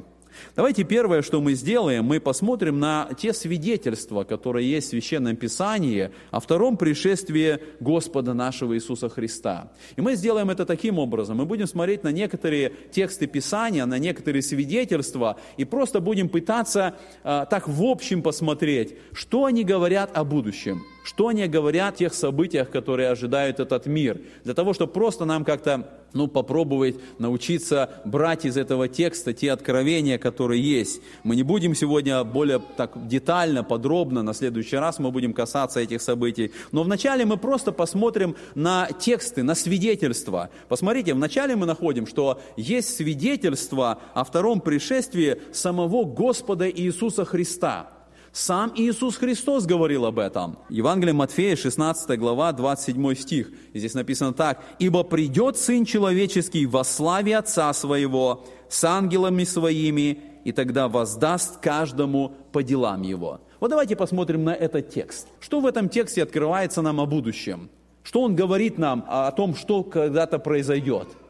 Давайте 0.56 0.84
первое, 0.84 1.22
что 1.22 1.40
мы 1.40 1.54
сделаем, 1.54 2.04
мы 2.04 2.20
посмотрим 2.20 2.78
на 2.78 3.08
те 3.18 3.32
свидетельства, 3.32 4.24
которые 4.24 4.70
есть 4.70 4.88
в 4.88 4.90
Священном 4.90 5.36
Писании 5.36 6.10
о 6.30 6.40
втором 6.40 6.76
пришествии 6.76 7.58
Господа 7.80 8.34
нашего 8.34 8.76
Иисуса 8.76 9.08
Христа. 9.08 9.72
И 9.96 10.00
мы 10.00 10.14
сделаем 10.14 10.50
это 10.50 10.64
таким 10.64 10.98
образом. 10.98 11.38
Мы 11.38 11.46
будем 11.46 11.66
смотреть 11.66 12.04
на 12.04 12.12
некоторые 12.12 12.72
тексты 12.92 13.26
Писания, 13.26 13.84
на 13.86 13.98
некоторые 13.98 14.42
свидетельства 14.42 15.38
и 15.56 15.64
просто 15.64 16.00
будем 16.00 16.28
пытаться 16.28 16.96
а, 17.22 17.46
так 17.46 17.68
в 17.68 17.82
общем 17.84 18.22
посмотреть, 18.22 18.96
что 19.12 19.44
они 19.46 19.64
говорят 19.64 20.16
о 20.16 20.24
будущем, 20.24 20.82
что 21.04 21.28
они 21.28 21.46
говорят 21.46 21.94
о 21.94 21.98
тех 21.98 22.14
событиях, 22.14 22.70
которые 22.70 23.10
ожидают 23.10 23.60
этот 23.60 23.86
мир, 23.86 24.20
для 24.42 24.54
того, 24.54 24.72
чтобы 24.72 24.92
просто 24.92 25.26
нам 25.26 25.44
как-то 25.44 25.86
ну, 26.14 26.28
попробовать 26.28 26.96
научиться 27.18 27.90
брать 28.04 28.46
из 28.46 28.56
этого 28.56 28.88
текста 28.88 29.34
те 29.34 29.52
откровения, 29.52 30.16
которые 30.16 30.62
есть. 30.62 31.02
Мы 31.24 31.36
не 31.36 31.42
будем 31.42 31.74
сегодня 31.74 32.24
более 32.24 32.60
так 32.76 33.06
детально, 33.06 33.62
подробно, 33.64 34.22
на 34.22 34.32
следующий 34.32 34.76
раз 34.76 34.98
мы 34.98 35.10
будем 35.10 35.34
касаться 35.34 35.80
этих 35.80 36.00
событий. 36.00 36.52
Но 36.72 36.84
вначале 36.84 37.26
мы 37.26 37.36
просто 37.36 37.72
посмотрим 37.72 38.36
на 38.54 38.88
тексты, 38.98 39.42
на 39.42 39.54
свидетельства. 39.54 40.50
Посмотрите, 40.68 41.12
вначале 41.14 41.54
мы 41.54 41.66
находим, 41.66 42.06
что 42.06 42.40
есть 42.56 42.96
свидетельство 42.96 43.98
о 44.14 44.24
втором 44.24 44.60
пришествии 44.60 45.36
самого 45.52 46.04
Господа 46.04 46.70
Иисуса 46.70 47.24
Христа. 47.24 47.93
Сам 48.34 48.72
Иисус 48.74 49.16
Христос 49.16 49.64
говорил 49.64 50.04
об 50.06 50.18
этом. 50.18 50.58
Евангелие 50.68 51.14
Матфея, 51.14 51.54
16 51.54 52.18
глава, 52.18 52.50
27 52.50 53.14
стих. 53.14 53.52
Здесь 53.72 53.94
написано 53.94 54.32
так. 54.32 54.60
«Ибо 54.80 55.04
придет 55.04 55.56
Сын 55.56 55.84
Человеческий 55.84 56.66
во 56.66 56.82
славе 56.82 57.36
Отца 57.36 57.72
Своего 57.72 58.44
с 58.68 58.82
ангелами 58.82 59.44
Своими, 59.44 60.18
и 60.42 60.50
тогда 60.50 60.88
воздаст 60.88 61.60
каждому 61.60 62.34
по 62.50 62.64
делам 62.64 63.02
Его». 63.02 63.40
Вот 63.60 63.70
давайте 63.70 63.94
посмотрим 63.94 64.42
на 64.42 64.52
этот 64.52 64.90
текст. 64.90 65.28
Что 65.38 65.60
в 65.60 65.66
этом 65.66 65.88
тексте 65.88 66.24
открывается 66.24 66.82
нам 66.82 67.00
о 67.00 67.06
будущем? 67.06 67.70
Что 68.02 68.22
он 68.22 68.34
говорит 68.34 68.78
нам 68.78 69.04
о 69.06 69.30
том, 69.30 69.54
что 69.54 69.84
когда-то 69.84 70.40
произойдет– 70.40 71.06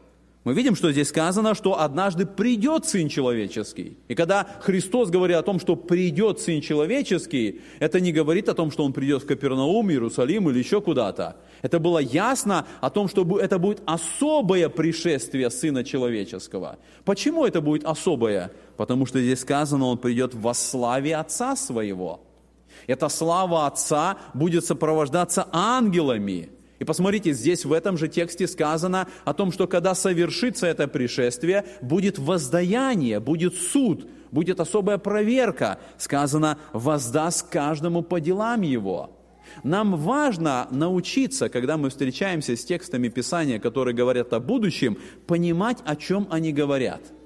мы 0.45 0.53
видим, 0.53 0.75
что 0.75 0.91
здесь 0.91 1.09
сказано, 1.09 1.55
что 1.55 1.79
однажды 1.81 2.27
придет 2.27 2.85
Сын 2.85 3.09
Человеческий. 3.09 3.97
И 4.07 4.13
когда 4.13 4.47
Христос 4.61 5.09
говорит 5.09 5.37
о 5.37 5.41
том, 5.41 5.59
что 5.59 5.75
придет 5.75 6.39
Сын 6.39 6.61
Человеческий, 6.61 7.61
это 7.79 7.99
не 7.99 8.11
говорит 8.11 8.47
о 8.47 8.53
том, 8.53 8.69
что 8.69 8.85
Он 8.85 8.93
придет 8.93 9.23
в 9.23 9.25
Капернаум, 9.25 9.89
Иерусалим 9.89 10.47
или 10.51 10.59
еще 10.59 10.81
куда-то. 10.81 11.37
Это 11.63 11.79
было 11.79 11.97
ясно 11.97 12.67
о 12.79 12.91
том, 12.91 13.07
что 13.07 13.39
это 13.39 13.57
будет 13.57 13.81
особое 13.87 14.69
пришествие 14.69 15.49
Сына 15.49 15.83
Человеческого. 15.83 16.77
Почему 17.05 17.43
это 17.43 17.59
будет 17.59 17.83
особое? 17.83 18.51
Потому 18.77 19.07
что 19.07 19.19
здесь 19.19 19.39
сказано, 19.39 19.85
Он 19.85 19.97
придет 19.97 20.35
во 20.35 20.53
славе 20.53 21.15
Отца 21.15 21.55
Своего. 21.55 22.21
Эта 22.85 23.09
слава 23.09 23.65
Отца 23.65 24.17
будет 24.35 24.63
сопровождаться 24.63 25.47
ангелами– 25.51 26.51
и 26.79 26.83
посмотрите, 26.83 27.31
здесь 27.31 27.63
в 27.63 27.71
этом 27.71 27.97
же 27.97 28.07
тексте 28.07 28.47
сказано 28.47 29.07
о 29.23 29.33
том, 29.33 29.51
что 29.51 29.67
когда 29.67 29.95
совершится 29.95 30.67
это 30.67 30.87
пришествие, 30.87 31.65
будет 31.81 32.19
воздаяние, 32.19 33.19
будет 33.19 33.55
суд, 33.55 34.07
будет 34.31 34.59
особая 34.59 34.97
проверка. 34.97 35.79
Сказано, 35.97 36.57
воздаст 36.73 37.47
каждому 37.49 38.01
по 38.01 38.19
делам 38.19 38.61
его. 38.61 39.11
Нам 39.63 39.95
важно 39.95 40.67
научиться, 40.71 41.47
когда 41.47 41.77
мы 41.77 41.89
встречаемся 41.89 42.57
с 42.57 42.65
текстами 42.65 43.07
Писания, 43.07 43.59
которые 43.59 43.95
говорят 43.95 44.33
о 44.33 44.41
будущем, 44.41 44.97
понимать, 45.27 45.77
о 45.85 45.95
чем 45.95 46.27
они 46.29 46.51
говорят– 46.51 47.01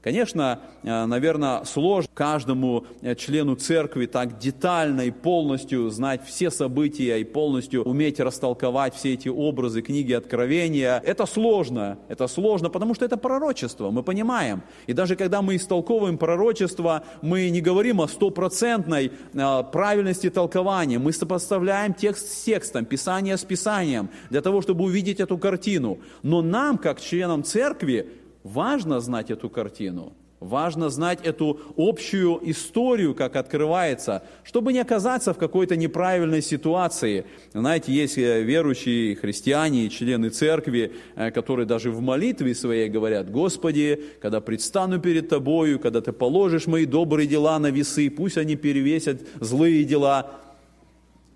Конечно, 0.00 0.60
э, 0.84 1.06
наверное, 1.06 1.64
сложно 1.64 2.08
каждому 2.14 2.86
э, 3.02 3.16
члену 3.16 3.56
церкви 3.56 4.06
так 4.06 4.38
детально 4.38 5.02
и 5.02 5.10
полностью 5.10 5.90
знать 5.90 6.24
все 6.24 6.52
события 6.52 7.18
и 7.20 7.24
полностью 7.24 7.82
уметь 7.82 8.20
растолковать 8.20 8.94
все 8.94 9.14
эти 9.14 9.28
образы 9.28 9.82
книги 9.82 10.12
Откровения. 10.12 11.02
Это 11.04 11.26
сложно, 11.26 11.98
это 12.08 12.28
сложно, 12.28 12.70
потому 12.70 12.94
что 12.94 13.04
это 13.04 13.16
пророчество, 13.16 13.90
мы 13.90 14.04
понимаем. 14.04 14.62
И 14.86 14.92
даже 14.92 15.16
когда 15.16 15.42
мы 15.42 15.56
истолковываем 15.56 16.16
пророчество, 16.16 17.02
мы 17.20 17.50
не 17.50 17.60
говорим 17.60 18.00
о 18.00 18.06
стопроцентной 18.06 19.10
э, 19.34 19.62
правильности 19.72 20.30
толкования, 20.30 21.00
мы 21.00 21.12
сопоставляем 21.12 21.92
текст 21.92 22.30
с 22.30 22.44
текстом, 22.44 22.84
Писание 22.84 23.36
с 23.36 23.42
Писанием, 23.42 24.10
для 24.30 24.42
того, 24.42 24.62
чтобы 24.62 24.84
увидеть 24.84 25.18
эту 25.18 25.38
картину. 25.38 25.98
Но 26.22 26.40
нам, 26.40 26.78
как 26.78 27.00
членам 27.00 27.42
церкви, 27.42 28.12
Важно 28.48 29.00
знать 29.00 29.30
эту 29.30 29.50
картину, 29.50 30.14
важно 30.40 30.88
знать 30.88 31.18
эту 31.22 31.60
общую 31.76 32.40
историю, 32.50 33.14
как 33.14 33.36
открывается, 33.36 34.22
чтобы 34.42 34.72
не 34.72 34.78
оказаться 34.78 35.34
в 35.34 35.36
какой-то 35.36 35.76
неправильной 35.76 36.40
ситуации. 36.40 37.26
Знаете, 37.52 37.92
есть 37.92 38.16
э, 38.16 38.42
верующие 38.42 39.16
христиане, 39.16 39.90
члены 39.90 40.30
церкви, 40.30 40.94
э, 41.14 41.30
которые 41.30 41.66
даже 41.66 41.90
в 41.90 42.00
молитве 42.00 42.54
своей 42.54 42.88
говорят, 42.88 43.30
«Господи, 43.30 44.02
когда 44.22 44.40
предстану 44.40 44.98
перед 44.98 45.28
Тобою, 45.28 45.78
когда 45.78 46.00
Ты 46.00 46.12
положишь 46.12 46.66
мои 46.66 46.86
добрые 46.86 47.28
дела 47.28 47.58
на 47.58 47.70
весы, 47.70 48.08
пусть 48.08 48.38
они 48.38 48.56
перевесят 48.56 49.18
злые 49.40 49.84
дела». 49.84 50.47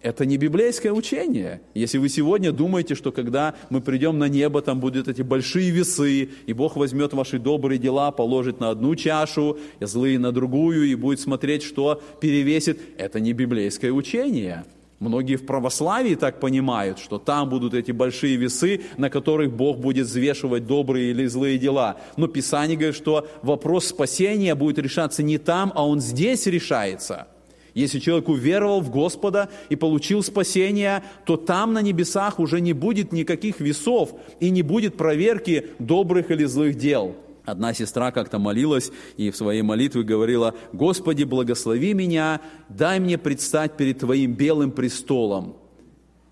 Это 0.03 0.27
не 0.27 0.37
библейское 0.37 0.93
учение. 0.93 1.63
Если 1.75 1.97
вы 1.99 2.09
сегодня 2.09 2.51
думаете, 2.51 2.97
что 2.97 3.13
когда 3.13 3.55
мы 3.71 3.81
придем 3.81 4.19
на 4.19 4.29
небо, 4.29 4.61
там 4.61 4.81
будут 4.81 5.07
эти 5.07 5.23
большие 5.23 5.71
весы, 5.71 6.29
и 6.45 6.53
Бог 6.53 6.75
возьмет 6.75 7.13
ваши 7.13 7.39
добрые 7.39 7.79
дела, 7.79 8.11
положит 8.11 8.59
на 8.59 8.71
одну 8.71 8.97
чашу, 8.97 9.59
и 9.79 9.85
злые 9.85 10.19
на 10.19 10.33
другую, 10.33 10.89
и 10.89 10.97
будет 10.97 11.21
смотреть, 11.21 11.63
что 11.63 12.03
перевесит, 12.21 12.81
это 12.99 13.21
не 13.21 13.33
библейское 13.33 13.93
учение. 13.93 14.65
Многие 14.99 15.37
в 15.37 15.47
православии 15.47 16.17
так 16.17 16.41
понимают, 16.41 16.99
что 16.99 17.19
там 17.19 17.49
будут 17.49 17.75
эти 17.75 17.93
большие 17.93 18.37
весы, 18.37 18.83
на 18.97 19.09
которых 19.09 19.53
Бог 19.53 19.79
будет 19.79 20.07
взвешивать 20.07 20.67
добрые 20.67 21.11
или 21.11 21.27
злые 21.27 21.59
дела. 21.59 21.97
Но 22.17 22.27
Писание 22.27 22.77
говорит, 22.77 22.97
что 22.97 23.29
вопрос 23.43 23.87
спасения 23.87 24.57
будет 24.57 24.79
решаться 24.79 25.23
не 25.23 25.39
там, 25.39 25.73
а 25.77 25.87
он 25.87 26.01
здесь 26.01 26.47
решается– 26.47 27.29
Если 27.75 27.99
человек 27.99 28.29
уверовал 28.29 28.81
в 28.81 28.91
Господа 28.91 29.49
и 29.71 29.77
получил 29.77 30.23
спасение, 30.23 31.03
то 31.25 31.37
там 31.37 31.73
на 31.73 31.81
небесах 31.81 32.39
уже 32.39 32.61
не 32.61 32.73
будет 32.73 33.13
никаких 33.13 33.61
весов 33.61 34.15
и 34.41 34.51
не 34.51 34.63
будет 34.63 34.97
проверки 34.97 35.69
добрых 35.79 36.31
или 36.31 36.45
злых 36.45 36.77
дел. 36.77 37.17
Одна 37.45 37.75
сестра 37.75 38.13
как-то 38.13 38.39
молилась 38.39 38.93
и 39.17 39.31
в 39.31 39.37
своей 39.37 39.63
молитве 39.63 40.03
говорила, 40.03 40.55
«Господи, 40.73 41.25
благослови 41.25 41.93
меня, 41.93 42.41
дай 42.69 43.01
мне 43.01 43.19
предстать 43.19 43.77
перед 43.77 43.99
Твоим 43.99 44.35
белым 44.35 44.71
престолом». 44.71 45.57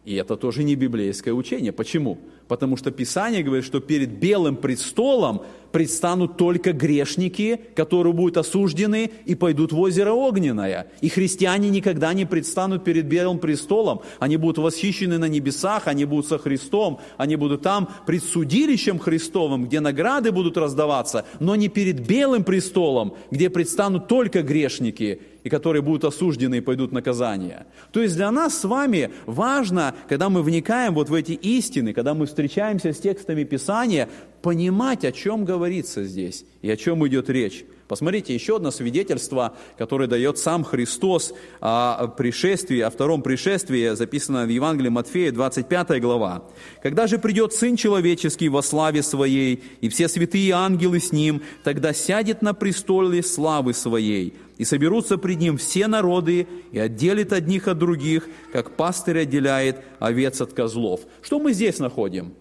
И 0.05 0.15
это 0.15 0.37
тоже 0.37 0.63
не 0.63 0.77
библейское 0.77 1.35
учение. 1.35 1.73
Почему? 1.73 2.19
Потому 2.49 2.77
что 2.77 2.91
Писание 2.91 3.43
говорит, 3.43 3.65
что 3.65 3.81
перед 3.81 4.19
белым 4.19 4.57
престолом 4.57 5.43
предстанут 5.73 6.37
только 6.37 6.73
грешники, 6.73 7.61
которые 7.75 8.13
будут 8.13 8.37
осуждены 8.37 9.11
и 9.25 9.35
пойдут 9.35 9.73
в 9.73 9.81
озеро 9.81 10.13
огненное. 10.13 10.89
И 11.01 11.09
христиане 11.09 11.71
никогда 11.71 12.13
не 12.13 12.25
предстанут 12.25 12.85
перед 12.85 13.07
белым 13.07 13.39
престолом. 13.39 14.03
Они 14.19 14.37
будут 14.37 14.59
восхищены 14.59 15.19
на 15.19 15.27
небесах, 15.27 15.87
они 15.87 16.05
будут 16.05 16.27
со 16.27 16.39
Христом, 16.39 17.01
они 17.17 17.37
будут 17.37 17.63
там 17.63 17.89
пред 18.07 18.25
судилищем 18.25 18.99
Христовым, 18.99 19.67
где 19.67 19.81
награды 19.81 20.33
будут 20.33 20.57
раздаваться, 20.57 21.25
но 21.39 21.57
не 21.57 21.69
перед 21.69 22.07
белым 22.07 22.45
престолом, 22.45 23.15
где 23.31 23.51
предстанут 23.51 24.09
только 24.09 24.43
грешники 24.43 25.21
и 25.45 25.49
которые 25.49 25.83
будут 25.83 26.05
осуждены 26.05 26.59
и 26.59 26.61
пойдут 26.61 26.93
наказание. 26.93 27.67
То 27.93 28.03
есть 28.03 28.17
для 28.17 28.31
нас 28.31 28.59
с 28.59 28.65
вами 28.65 29.11
важно, 29.27 29.95
когда 30.09 30.29
мы 30.29 30.43
вникаем 30.43 30.95
вот 30.95 31.09
в 31.09 31.15
эти 31.15 31.33
истины, 31.33 31.93
когда 31.93 32.15
мы 32.15 32.27
встречаемся 32.27 32.93
с 32.93 32.99
текстами 32.99 33.45
Писания, 33.45 34.09
понимать, 34.43 35.05
о 35.05 35.13
чем 35.13 35.45
говорится 35.45 36.05
здесь 36.05 36.45
и 36.63 36.71
о 36.71 36.77
чем 36.77 37.07
идет 37.07 37.29
речь. 37.31 37.65
Посмотрите, 37.91 38.33
еще 38.33 38.55
одно 38.55 38.71
свидетельство, 38.71 39.57
которое 39.77 40.07
дает 40.07 40.39
сам 40.39 40.63
Христос 40.63 41.35
о 41.61 42.07
пришествии, 42.07 42.79
о 42.79 42.89
втором 42.89 43.21
пришествии, 43.21 43.97
записано 43.97 44.45
в 44.45 44.49
Евангелии 44.49 44.91
Матфея, 44.91 45.33
25 45.33 46.01
глава. 46.01 46.45
«Когда 46.85 47.09
же 47.09 47.19
придет 47.19 47.53
Сын 47.53 47.75
Человеческий 47.75 48.49
во 48.49 48.63
славе 48.63 49.03
Своей, 49.03 49.65
и 49.81 49.89
все 49.89 50.07
святые 50.07 50.53
ангелы 50.53 51.01
с 51.01 51.11
Ним, 51.11 51.43
тогда 51.65 51.93
сядет 51.93 52.43
на 52.43 52.55
престоле 52.55 53.25
славы 53.25 53.75
Своей, 53.75 54.35
и 54.61 54.65
соберутся 54.67 55.17
пред 55.17 55.39
Ним 55.39 55.57
все 55.57 55.87
народы, 55.87 56.47
и 56.71 56.79
отделит 56.79 57.33
одних 57.33 57.67
от 57.67 57.79
других, 57.79 58.29
как 58.53 58.77
пастырь 58.77 59.21
отделяет 59.21 59.77
овец 60.01 60.43
от 60.43 60.53
козлов». 60.53 61.01
Что 61.23 61.39
мы 61.39 61.55
здесь 61.55 61.79
находим? 61.79 62.35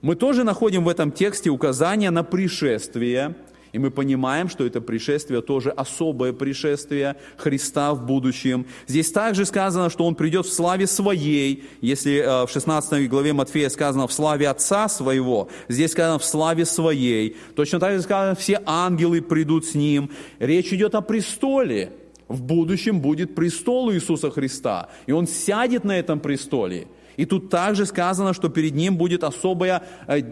Мы 0.00 0.14
тоже 0.14 0.44
находим 0.44 0.84
в 0.84 0.88
этом 0.88 1.10
тексте 1.10 1.50
указание 1.50 2.10
на 2.10 2.22
пришествие, 2.22 3.34
и 3.74 3.78
мы 3.78 3.90
понимаем, 3.90 4.48
что 4.48 4.64
это 4.64 4.80
пришествие 4.80 5.42
тоже 5.42 5.70
особое 5.70 6.32
пришествие 6.32 7.16
Христа 7.36 7.92
в 7.92 8.06
будущем. 8.06 8.66
Здесь 8.86 9.10
также 9.10 9.44
сказано, 9.44 9.90
что 9.90 10.06
Он 10.06 10.14
придет 10.14 10.46
в 10.46 10.52
славе 10.52 10.86
Своей. 10.86 11.64
Если 11.80 12.18
э, 12.18 12.46
в 12.46 12.50
16 12.50 13.08
главе 13.08 13.32
Матфея 13.32 13.68
сказано 13.68 14.06
«в 14.06 14.12
славе 14.12 14.48
Отца 14.48 14.88
Своего», 14.88 15.48
здесь 15.68 15.90
сказано 15.90 16.20
«в 16.20 16.24
славе 16.24 16.64
Своей». 16.64 17.36
Точно 17.56 17.80
так 17.80 17.96
же 17.96 18.02
сказано 18.02 18.36
«все 18.36 18.62
ангелы 18.64 19.20
придут 19.20 19.66
с 19.66 19.74
Ним». 19.74 20.08
Речь 20.38 20.72
идет 20.72 20.94
о 20.94 21.00
престоле. 21.00 21.90
В 22.28 22.42
будущем 22.42 23.00
будет 23.00 23.34
престол 23.34 23.92
Иисуса 23.92 24.30
Христа, 24.30 24.88
и 25.06 25.12
Он 25.12 25.26
сядет 25.26 25.82
на 25.82 25.98
этом 25.98 26.20
престоле. 26.20 26.86
И 27.16 27.24
тут 27.24 27.50
также 27.50 27.86
сказано, 27.86 28.34
что 28.34 28.48
перед 28.48 28.74
ним 28.74 28.96
будет 28.96 29.24
особая, 29.24 29.82
э, 30.06 30.22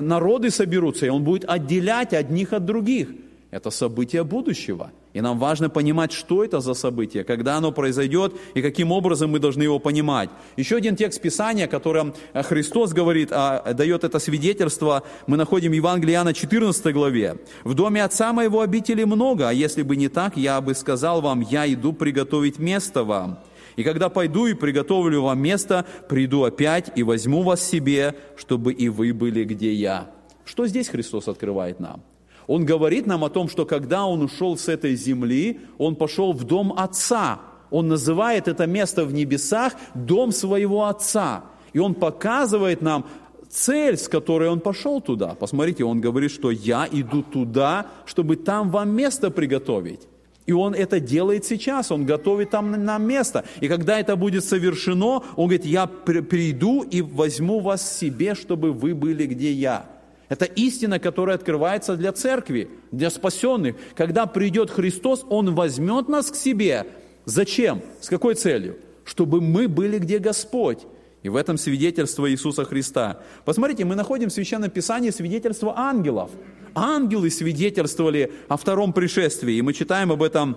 народы 0.00 0.50
соберутся, 0.50 1.06
и 1.06 1.08
он 1.08 1.24
будет 1.24 1.44
отделять 1.48 2.14
одних 2.14 2.52
от 2.52 2.64
других. 2.64 3.08
Это 3.50 3.70
событие 3.70 4.24
будущего. 4.24 4.90
И 5.12 5.20
нам 5.20 5.38
важно 5.38 5.68
понимать, 5.68 6.10
что 6.10 6.42
это 6.42 6.60
за 6.60 6.72
событие, 6.72 7.22
когда 7.22 7.56
оно 7.56 7.70
произойдет 7.70 8.32
и 8.54 8.62
каким 8.62 8.92
образом 8.92 9.30
мы 9.30 9.40
должны 9.40 9.62
его 9.62 9.78
понимать. 9.78 10.30
Еще 10.56 10.76
один 10.76 10.96
текст 10.96 11.20
Писания, 11.20 11.66
которым 11.66 12.14
э, 12.32 12.42
Христос 12.42 12.94
говорит, 12.94 13.28
а, 13.30 13.74
дает 13.74 14.04
это 14.04 14.18
свидетельство, 14.18 15.02
мы 15.26 15.36
находим 15.36 15.72
в 15.72 15.74
Евангелии 15.74 16.14
Иоанна 16.14 16.32
14 16.32 16.94
главе. 16.94 17.36
«В 17.62 17.74
доме 17.74 18.02
Отца 18.02 18.32
моего 18.32 18.62
обители 18.62 19.04
много, 19.04 19.50
а 19.50 19.52
если 19.52 19.82
бы 19.82 19.96
не 19.96 20.08
так, 20.08 20.38
я 20.38 20.58
бы 20.62 20.74
сказал 20.74 21.20
вам, 21.20 21.42
я 21.42 21.70
иду 21.70 21.92
приготовить 21.92 22.58
место 22.58 23.04
вам». 23.04 23.38
И 23.76 23.82
когда 23.82 24.08
пойду 24.08 24.46
и 24.46 24.54
приготовлю 24.54 25.22
вам 25.22 25.40
место, 25.40 25.86
приду 26.08 26.44
опять 26.44 26.92
и 26.96 27.02
возьму 27.02 27.42
вас 27.42 27.62
себе, 27.62 28.16
чтобы 28.36 28.72
и 28.72 28.88
вы 28.88 29.12
были, 29.12 29.44
где 29.44 29.72
я». 29.72 30.10
Что 30.44 30.66
здесь 30.66 30.88
Христос 30.88 31.28
открывает 31.28 31.80
нам? 31.80 32.02
Он 32.46 32.64
говорит 32.64 33.06
нам 33.06 33.24
о 33.24 33.30
том, 33.30 33.48
что 33.48 33.64
когда 33.64 34.04
Он 34.06 34.22
ушел 34.22 34.56
с 34.56 34.68
этой 34.68 34.96
земли, 34.96 35.60
Он 35.78 35.94
пошел 35.94 36.32
в 36.32 36.44
дом 36.44 36.74
Отца. 36.76 37.40
Он 37.70 37.88
называет 37.88 38.48
это 38.48 38.66
место 38.66 39.04
в 39.04 39.14
небесах 39.14 39.74
дом 39.94 40.32
своего 40.32 40.86
Отца. 40.86 41.44
И 41.72 41.78
Он 41.78 41.94
показывает 41.94 42.82
нам 42.82 43.06
цель, 43.48 43.96
с 43.96 44.08
которой 44.08 44.48
Он 44.48 44.60
пошел 44.60 45.00
туда. 45.00 45.34
Посмотрите, 45.34 45.84
Он 45.84 46.00
говорит, 46.00 46.30
что 46.30 46.50
я 46.50 46.88
иду 46.90 47.22
туда, 47.22 47.86
чтобы 48.04 48.36
там 48.36 48.70
вам 48.70 48.90
место 48.90 49.30
приготовить. 49.30 50.08
И 50.46 50.52
Он 50.52 50.74
это 50.74 50.98
делает 50.98 51.44
сейчас, 51.44 51.92
Он 51.92 52.04
готовит 52.04 52.50
там 52.50 52.84
нам 52.84 53.06
место. 53.06 53.44
И 53.60 53.68
когда 53.68 54.00
это 54.00 54.16
будет 54.16 54.44
совершено, 54.44 55.22
Он 55.36 55.46
говорит, 55.46 55.64
я 55.64 55.86
приду 55.86 56.82
и 56.82 57.00
возьму 57.00 57.60
вас 57.60 57.98
себе, 57.98 58.34
чтобы 58.34 58.72
вы 58.72 58.94
были, 58.94 59.26
где 59.26 59.52
я. 59.52 59.86
Это 60.28 60.46
истина, 60.46 60.98
которая 60.98 61.36
открывается 61.36 61.94
для 61.96 62.10
церкви, 62.12 62.70
для 62.90 63.10
спасенных. 63.10 63.76
Когда 63.94 64.26
придет 64.26 64.70
Христос, 64.70 65.24
Он 65.28 65.54
возьмет 65.54 66.08
нас 66.08 66.30
к 66.30 66.36
себе. 66.36 66.86
Зачем? 67.24 67.82
С 68.00 68.08
какой 68.08 68.34
целью? 68.34 68.78
Чтобы 69.04 69.40
мы 69.40 69.68
были, 69.68 69.98
где 69.98 70.18
Господь. 70.18 70.78
И 71.22 71.28
в 71.28 71.36
этом 71.36 71.56
свидетельство 71.56 72.30
Иисуса 72.30 72.64
Христа. 72.64 73.20
Посмотрите, 73.44 73.84
мы 73.84 73.94
находим 73.94 74.28
в 74.28 74.32
Священном 74.32 74.70
Писании 74.70 75.10
свидетельство 75.10 75.78
ангелов. 75.78 76.30
Ангелы 76.74 77.30
свидетельствовали 77.30 78.32
о 78.48 78.56
втором 78.56 78.92
пришествии. 78.92 79.54
И 79.54 79.62
мы 79.62 79.72
читаем 79.72 80.10
об 80.10 80.22
этом 80.22 80.56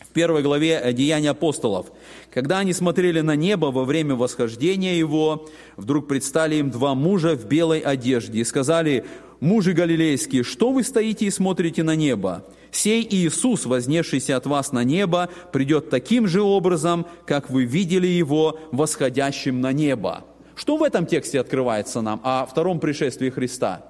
в 0.00 0.12
первой 0.12 0.42
главе 0.42 0.92
Деяния 0.92 1.30
апостолов. 1.30 1.86
Когда 2.32 2.58
они 2.58 2.72
смотрели 2.72 3.20
на 3.20 3.36
небо 3.36 3.66
во 3.66 3.84
время 3.84 4.16
восхождения 4.16 4.96
его, 4.96 5.48
вдруг 5.76 6.08
предстали 6.08 6.56
им 6.56 6.70
два 6.70 6.94
мужа 6.94 7.36
в 7.36 7.46
белой 7.46 7.78
одежде 7.78 8.40
и 8.40 8.44
сказали, 8.44 9.04
«Мужи 9.40 9.72
галилейские, 9.72 10.42
что 10.42 10.72
вы 10.72 10.82
стоите 10.82 11.26
и 11.26 11.30
смотрите 11.30 11.82
на 11.82 11.94
небо? 11.94 12.44
Сей 12.72 13.06
Иисус, 13.08 13.66
вознесшийся 13.66 14.36
от 14.36 14.46
вас 14.46 14.72
на 14.72 14.82
небо, 14.82 15.28
придет 15.52 15.90
таким 15.90 16.26
же 16.26 16.42
образом, 16.42 17.06
как 17.26 17.50
вы 17.50 17.64
видели 17.64 18.06
Его 18.08 18.58
восходящим 18.72 19.60
на 19.60 19.72
небо». 19.72 20.24
Что 20.54 20.76
в 20.76 20.82
этом 20.82 21.06
тексте 21.06 21.40
открывается 21.40 22.00
нам 22.00 22.20
о 22.24 22.44
втором 22.46 22.80
пришествии 22.80 23.30
Христа? 23.30 23.84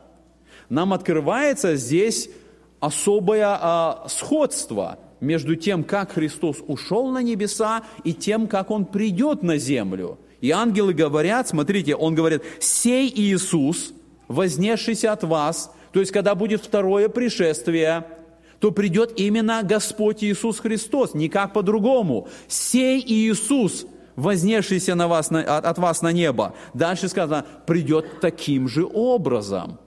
Нам 0.69 0.93
открывается 0.93 1.77
здесь 1.77 2.29
особое 2.81 3.47
а, 3.47 4.05
сходство 4.09 4.99
между 5.21 5.55
тем, 5.55 5.85
как 5.85 6.13
Христос 6.13 6.59
ушел 6.67 7.11
на 7.11 7.23
небеса, 7.23 7.83
и 8.05 8.13
тем, 8.13 8.47
как 8.47 8.71
Он 8.71 8.85
придет 8.85 9.43
на 9.43 9.59
землю. 9.59 10.19
И 10.41 10.51
ангелы 10.51 10.93
говорят, 10.93 11.49
смотрите, 11.49 11.95
Он 11.95 12.15
говорит, 12.15 12.43
«Сей 12.59 13.13
Иисус, 13.15 13.93
вознесшийся 14.29 15.13
от 15.13 15.23
вас», 15.23 15.73
то 15.93 16.01
есть, 16.01 16.11
когда 16.11 16.35
будет 16.35 16.63
второе 16.63 17.09
пришествие, 17.09 18.07
то 18.63 18.71
придет 18.71 19.15
именно 19.17 19.65
Господь 19.65 20.23
Иисус 20.23 20.61
Христос, 20.61 21.15
никак 21.15 21.53
по-другому. 21.53 22.29
Сей 22.47 23.03
Иисус, 23.05 23.87
вознесшийся 24.15 24.95
на 24.95 25.09
вас, 25.09 25.33
от, 25.33 25.79
вас 25.79 26.01
на 26.01 26.13
небо. 26.13 26.55
Дальше 26.73 27.09
сказано, 27.09 27.45
придет 27.67 28.21
таким 28.21 28.69
же 28.69 28.87
образом. 28.87 29.81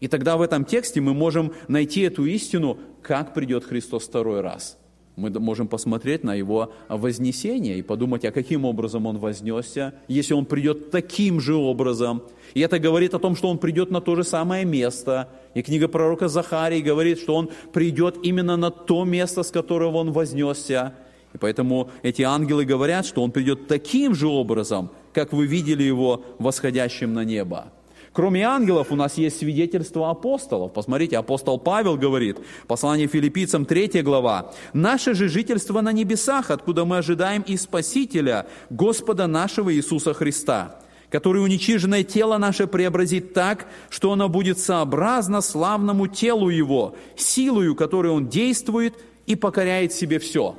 И 0.00 0.08
тогда 0.08 0.36
в 0.36 0.42
этом 0.42 0.64
тексте 0.64 1.00
мы 1.00 1.14
можем 1.14 1.52
найти 1.68 2.00
эту 2.00 2.24
истину, 2.24 2.78
как 3.00 3.32
придет 3.32 3.64
Христос 3.64 4.08
второй 4.08 4.40
раз. 4.40 4.76
Мы 5.16 5.30
можем 5.30 5.68
посмотреть 5.68 6.24
на 6.24 6.34
Его 6.34 6.72
вознесение 6.88 7.78
и 7.78 7.82
подумать, 7.82 8.24
а 8.24 8.32
каким 8.32 8.64
образом 8.64 9.06
Он 9.06 9.18
вознесся, 9.18 9.94
если 10.08 10.34
Он 10.34 10.46
придет 10.46 10.90
таким 10.90 11.40
же 11.40 11.54
образом. 11.54 12.22
И 12.54 12.60
это 12.60 12.78
говорит 12.78 13.14
о 13.14 13.18
том, 13.18 13.36
что 13.36 13.48
Он 13.48 13.58
придет 13.58 13.90
на 13.90 14.00
то 14.00 14.16
же 14.16 14.24
самое 14.24 14.64
место. 14.64 15.28
И 15.54 15.62
книга 15.62 15.88
пророка 15.88 16.28
Захарии 16.28 16.80
говорит, 16.80 17.18
что 17.18 17.34
Он 17.34 17.50
придет 17.72 18.18
именно 18.22 18.56
на 18.56 18.70
то 18.70 19.04
место, 19.04 19.42
с 19.42 19.50
которого 19.50 19.98
Он 19.98 20.12
вознесся. 20.12 20.94
И 21.34 21.38
поэтому 21.38 21.90
эти 22.02 22.22
ангелы 22.22 22.64
говорят, 22.64 23.04
что 23.04 23.22
Он 23.22 23.30
придет 23.30 23.68
таким 23.68 24.14
же 24.14 24.26
образом, 24.26 24.90
как 25.12 25.32
вы 25.32 25.46
видели 25.46 25.82
Его 25.82 26.24
восходящим 26.38 27.12
на 27.12 27.24
небо. 27.24 27.72
Кроме 28.12 28.42
ангелов 28.42 28.90
у 28.90 28.96
нас 28.96 29.18
есть 29.18 29.38
свидетельство 29.38 30.10
апостолов. 30.10 30.72
Посмотрите, 30.72 31.16
апостол 31.16 31.58
Павел 31.58 31.96
говорит, 31.96 32.38
послание 32.66 33.06
филиппийцам 33.06 33.64
3 33.64 34.02
глава, 34.02 34.52
«Наше 34.72 35.14
же 35.14 35.28
жительство 35.28 35.80
на 35.80 35.92
небесах, 35.92 36.50
откуда 36.50 36.84
мы 36.84 36.98
ожидаем 36.98 37.42
и 37.42 37.56
Спасителя, 37.56 38.46
Господа 38.68 39.28
нашего 39.28 39.72
Иисуса 39.72 40.12
Христа, 40.12 40.80
который 41.08 41.42
уничиженное 41.42 42.02
тело 42.02 42.36
наше 42.38 42.66
преобразит 42.66 43.32
так, 43.32 43.68
что 43.90 44.10
оно 44.10 44.28
будет 44.28 44.58
сообразно 44.58 45.40
славному 45.40 46.08
телу 46.08 46.48
Его, 46.48 46.96
силою, 47.16 47.76
которой 47.76 48.10
Он 48.10 48.28
действует 48.28 48.94
и 49.26 49.36
покоряет 49.36 49.92
себе 49.92 50.18
все». 50.18 50.56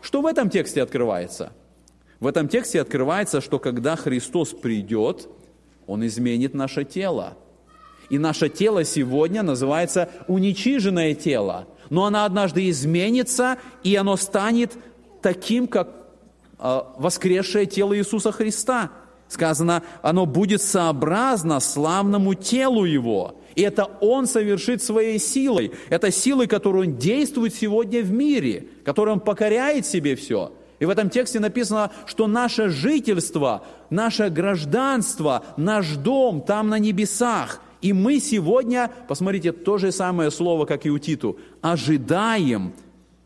Что 0.00 0.22
в 0.22 0.26
этом 0.26 0.48
тексте 0.48 0.82
открывается? 0.82 1.52
В 2.20 2.26
этом 2.26 2.48
тексте 2.48 2.80
открывается, 2.80 3.40
что 3.40 3.58
когда 3.58 3.96
Христос 3.96 4.50
придет, 4.50 5.28
Он 5.86 6.06
изменит 6.06 6.54
наше 6.54 6.84
тело. 6.84 7.36
И 8.08 8.18
наше 8.18 8.48
тело 8.48 8.84
сегодня 8.84 9.42
называется 9.42 10.08
уничиженное 10.28 11.14
тело. 11.14 11.66
Но 11.90 12.04
оно 12.04 12.24
однажды 12.24 12.68
изменится, 12.70 13.58
и 13.82 13.94
оно 13.96 14.16
станет 14.16 14.72
таким, 15.22 15.66
как 15.66 15.88
э, 16.58 16.80
воскресшее 16.98 17.66
тело 17.66 17.96
Иисуса 17.96 18.32
Христа. 18.32 18.90
Сказано, 19.28 19.82
оно 20.02 20.24
будет 20.24 20.62
сообразно 20.62 21.58
славному 21.58 22.34
телу 22.34 22.84
Его. 22.84 23.40
И 23.56 23.62
это 23.62 23.84
Он 24.00 24.26
совершит 24.26 24.82
своей 24.82 25.18
силой. 25.18 25.72
Это 25.88 26.12
силой, 26.12 26.46
которую 26.46 26.88
Он 26.88 26.96
действует 26.96 27.54
сегодня 27.54 28.02
в 28.02 28.12
мире, 28.12 28.68
которой 28.84 29.10
Он 29.10 29.20
покоряет 29.20 29.86
себе 29.86 30.14
все. 30.14 30.52
И 30.78 30.84
в 30.84 30.90
этом 30.90 31.08
тексте 31.08 31.40
написано, 31.40 31.90
что 32.06 32.26
наше 32.26 32.68
жительство, 32.68 33.64
наше 33.90 34.28
гражданство, 34.28 35.44
наш 35.56 35.96
дом 35.96 36.42
там 36.42 36.68
на 36.68 36.78
небесах. 36.78 37.60
И 37.80 37.92
мы 37.92 38.20
сегодня, 38.20 38.90
посмотрите, 39.08 39.52
то 39.52 39.78
же 39.78 39.92
самое 39.92 40.30
слово, 40.30 40.66
как 40.66 40.86
и 40.86 40.90
у 40.90 40.98
Титу, 40.98 41.38
ожидаем 41.62 42.72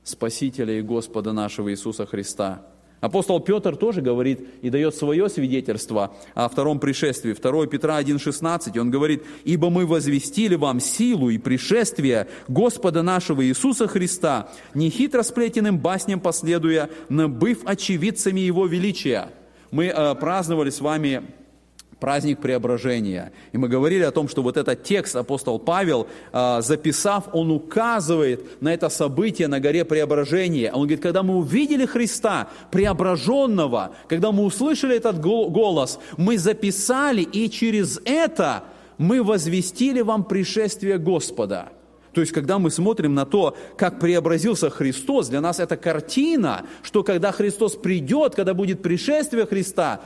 Спасителя 0.02 0.78
и 0.78 0.82
Господа 0.82 1.32
нашего 1.32 1.70
Иисуса 1.70 2.06
Христа. 2.06 2.66
Апостол 3.00 3.40
Петр 3.40 3.76
тоже 3.76 4.02
говорит 4.02 4.40
и 4.60 4.68
дает 4.68 4.94
свое 4.94 5.28
свидетельство 5.28 6.14
о 6.34 6.48
втором 6.48 6.78
пришествии. 6.78 7.32
2 7.32 7.66
Петра 7.66 8.00
1,16 8.00 8.78
он 8.78 8.90
говорит, 8.90 9.22
«Ибо 9.44 9.70
мы 9.70 9.86
возвестили 9.86 10.54
вам 10.54 10.80
силу 10.80 11.30
и 11.30 11.38
пришествие 11.38 12.28
Господа 12.48 13.02
нашего 13.02 13.44
Иисуса 13.44 13.88
Христа, 13.88 14.50
не 14.74 14.90
хитро 14.90 15.22
сплетенным 15.22 15.78
басням 15.78 16.20
последуя, 16.20 16.90
но 17.08 17.28
быв 17.28 17.60
очевидцами 17.64 18.40
Его 18.40 18.66
величия». 18.66 19.30
Мы 19.70 19.86
э, 19.86 20.14
праздновали 20.16 20.70
с 20.70 20.80
вами 20.80 21.22
праздник 22.00 22.40
преображения. 22.40 23.32
И 23.52 23.58
мы 23.58 23.68
говорили 23.68 24.02
о 24.02 24.10
том, 24.10 24.28
что 24.28 24.42
вот 24.42 24.56
этот 24.56 24.82
текст 24.82 25.14
апостол 25.14 25.58
Павел, 25.58 26.08
а, 26.32 26.60
записав, 26.62 27.28
он 27.32 27.50
указывает 27.50 28.60
на 28.62 28.72
это 28.72 28.88
событие 28.88 29.46
на 29.46 29.60
горе 29.60 29.84
преображения. 29.84 30.72
Он 30.72 30.80
говорит, 30.80 31.00
когда 31.00 31.22
мы 31.22 31.36
увидели 31.36 31.86
Христа, 31.86 32.48
преображенного, 32.70 33.92
когда 34.08 34.32
мы 34.32 34.44
услышали 34.44 34.96
этот 34.96 35.20
голос, 35.20 35.98
мы 36.16 36.38
записали, 36.38 37.22
и 37.22 37.50
через 37.50 38.00
это 38.04 38.64
мы 38.98 39.22
возвестили 39.22 40.00
вам 40.00 40.24
пришествие 40.24 40.98
Господа. 40.98 41.68
То 42.12 42.20
есть, 42.20 42.32
когда 42.32 42.58
мы 42.58 42.70
смотрим 42.70 43.14
на 43.14 43.24
то, 43.24 43.56
как 43.76 44.00
преобразился 44.00 44.68
Христос, 44.68 45.28
для 45.28 45.40
нас 45.40 45.60
это 45.60 45.76
картина, 45.76 46.66
что 46.82 47.04
когда 47.04 47.30
Христос 47.30 47.76
придет, 47.76 48.34
когда 48.34 48.52
будет 48.52 48.82
пришествие 48.82 49.46
Христа, 49.46 50.00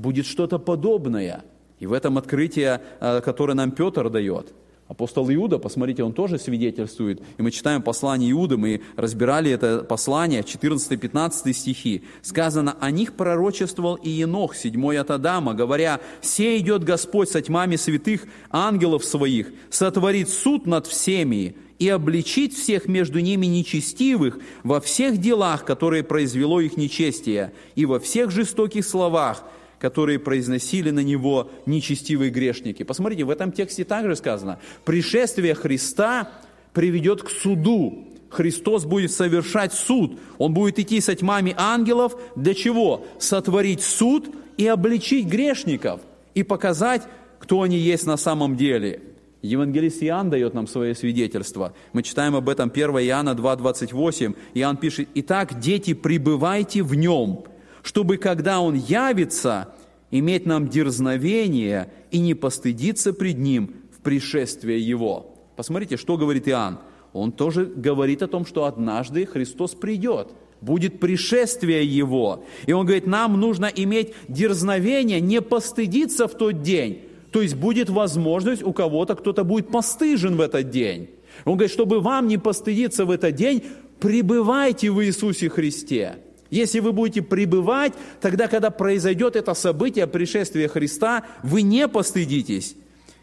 будет 0.00 0.26
что-то 0.26 0.58
подобное. 0.58 1.44
И 1.78 1.86
в 1.86 1.92
этом 1.92 2.18
открытие, 2.18 2.80
э, 3.00 3.20
которое 3.22 3.54
нам 3.54 3.70
Петр 3.70 4.10
дает. 4.10 4.52
Апостол 4.90 5.32
Иуда, 5.32 5.58
посмотрите, 5.60 6.02
он 6.02 6.12
тоже 6.12 6.36
свидетельствует. 6.36 7.22
И 7.38 7.42
мы 7.42 7.52
читаем 7.52 7.80
послание 7.80 8.32
Иуды, 8.32 8.56
мы 8.56 8.82
разбирали 8.96 9.48
это 9.52 9.84
послание, 9.84 10.42
14-15 10.42 11.52
стихи. 11.52 12.02
Сказано, 12.22 12.76
о 12.80 12.90
них 12.90 13.14
пророчествовал 13.14 13.94
и 13.94 14.10
Енох, 14.10 14.56
седьмой 14.56 14.98
от 14.98 15.12
Адама, 15.12 15.54
говоря, 15.54 16.00
«Се 16.22 16.58
идет 16.58 16.82
Господь 16.82 17.30
со 17.30 17.40
тьмами 17.40 17.76
святых 17.76 18.26
ангелов 18.50 19.04
своих, 19.04 19.52
сотворит 19.70 20.28
суд 20.28 20.66
над 20.66 20.88
всеми, 20.88 21.54
и 21.78 21.88
обличить 21.88 22.54
всех 22.54 22.88
между 22.88 23.20
ними 23.20 23.46
нечестивых 23.46 24.38
во 24.64 24.80
всех 24.80 25.18
делах, 25.18 25.64
которые 25.64 26.02
произвело 26.02 26.60
их 26.60 26.76
нечестие, 26.76 27.52
и 27.74 27.86
во 27.86 27.98
всех 27.98 28.30
жестоких 28.30 28.84
словах, 28.84 29.44
которые 29.80 30.18
произносили 30.18 30.90
на 30.90 31.00
него 31.00 31.50
нечестивые 31.66 32.30
грешники. 32.30 32.82
Посмотрите, 32.82 33.24
в 33.24 33.30
этом 33.30 33.50
тексте 33.50 33.84
также 33.84 34.14
сказано, 34.14 34.60
пришествие 34.84 35.54
Христа 35.54 36.30
приведет 36.74 37.22
к 37.22 37.30
суду. 37.30 38.06
Христос 38.28 38.84
будет 38.84 39.10
совершать 39.10 39.72
суд. 39.72 40.20
Он 40.38 40.54
будет 40.54 40.78
идти 40.78 41.00
со 41.00 41.16
тьмами 41.16 41.54
ангелов. 41.56 42.14
Для 42.36 42.54
чего? 42.54 43.04
Сотворить 43.18 43.82
суд 43.82 44.28
и 44.56 44.66
обличить 44.66 45.26
грешников. 45.26 46.00
И 46.34 46.44
показать, 46.44 47.02
кто 47.40 47.62
они 47.62 47.76
есть 47.76 48.06
на 48.06 48.16
самом 48.16 48.56
деле. 48.56 49.02
Евангелист 49.42 50.02
Иоанн 50.02 50.28
дает 50.28 50.52
нам 50.52 50.66
свое 50.66 50.94
свидетельство. 50.94 51.72
Мы 51.92 52.02
читаем 52.02 52.36
об 52.36 52.48
этом 52.48 52.70
1 52.72 52.90
Иоанна 52.90 53.30
2,28. 53.30 54.36
Иоанн 54.54 54.76
пишет, 54.76 55.08
«Итак, 55.14 55.58
дети, 55.58 55.94
пребывайте 55.94 56.82
в 56.82 56.94
нем, 56.94 57.44
чтобы, 57.82 58.16
когда 58.16 58.60
Он 58.60 58.74
явится, 58.74 59.74
иметь 60.10 60.46
нам 60.46 60.68
дерзновение 60.68 61.92
и 62.10 62.18
не 62.18 62.34
постыдиться 62.34 63.12
пред 63.12 63.38
Ним 63.38 63.74
в 63.96 64.00
пришествии 64.00 64.78
Его. 64.78 65.34
Посмотрите, 65.56 65.96
что 65.96 66.16
говорит 66.16 66.48
Иоанн. 66.48 66.78
Он 67.12 67.32
тоже 67.32 67.64
говорит 67.64 68.22
о 68.22 68.28
том, 68.28 68.46
что 68.46 68.64
однажды 68.64 69.26
Христос 69.26 69.74
придет, 69.74 70.28
будет 70.60 71.00
пришествие 71.00 71.84
Его. 71.84 72.44
И 72.66 72.72
он 72.72 72.86
говорит, 72.86 73.06
нам 73.06 73.38
нужно 73.38 73.66
иметь 73.66 74.14
дерзновение, 74.28 75.20
не 75.20 75.40
постыдиться 75.40 76.28
в 76.28 76.34
тот 76.34 76.62
день. 76.62 77.02
То 77.32 77.42
есть 77.42 77.54
будет 77.54 77.88
возможность 77.90 78.62
у 78.62 78.72
кого-то, 78.72 79.14
кто-то 79.14 79.44
будет 79.44 79.68
постыжен 79.68 80.36
в 80.36 80.40
этот 80.40 80.70
день. 80.70 81.10
Он 81.44 81.54
говорит, 81.54 81.72
чтобы 81.72 82.00
вам 82.00 82.26
не 82.28 82.38
постыдиться 82.38 83.04
в 83.04 83.10
этот 83.10 83.34
день, 83.34 83.62
пребывайте 84.00 84.90
в 84.90 85.04
Иисусе 85.04 85.48
Христе. 85.48 86.18
Если 86.50 86.80
вы 86.80 86.92
будете 86.92 87.22
пребывать, 87.22 87.92
тогда, 88.20 88.48
когда 88.48 88.70
произойдет 88.70 89.36
это 89.36 89.54
событие, 89.54 90.06
пришествия 90.06 90.68
Христа, 90.68 91.24
вы 91.42 91.62
не 91.62 91.86
постыдитесь. 91.88 92.76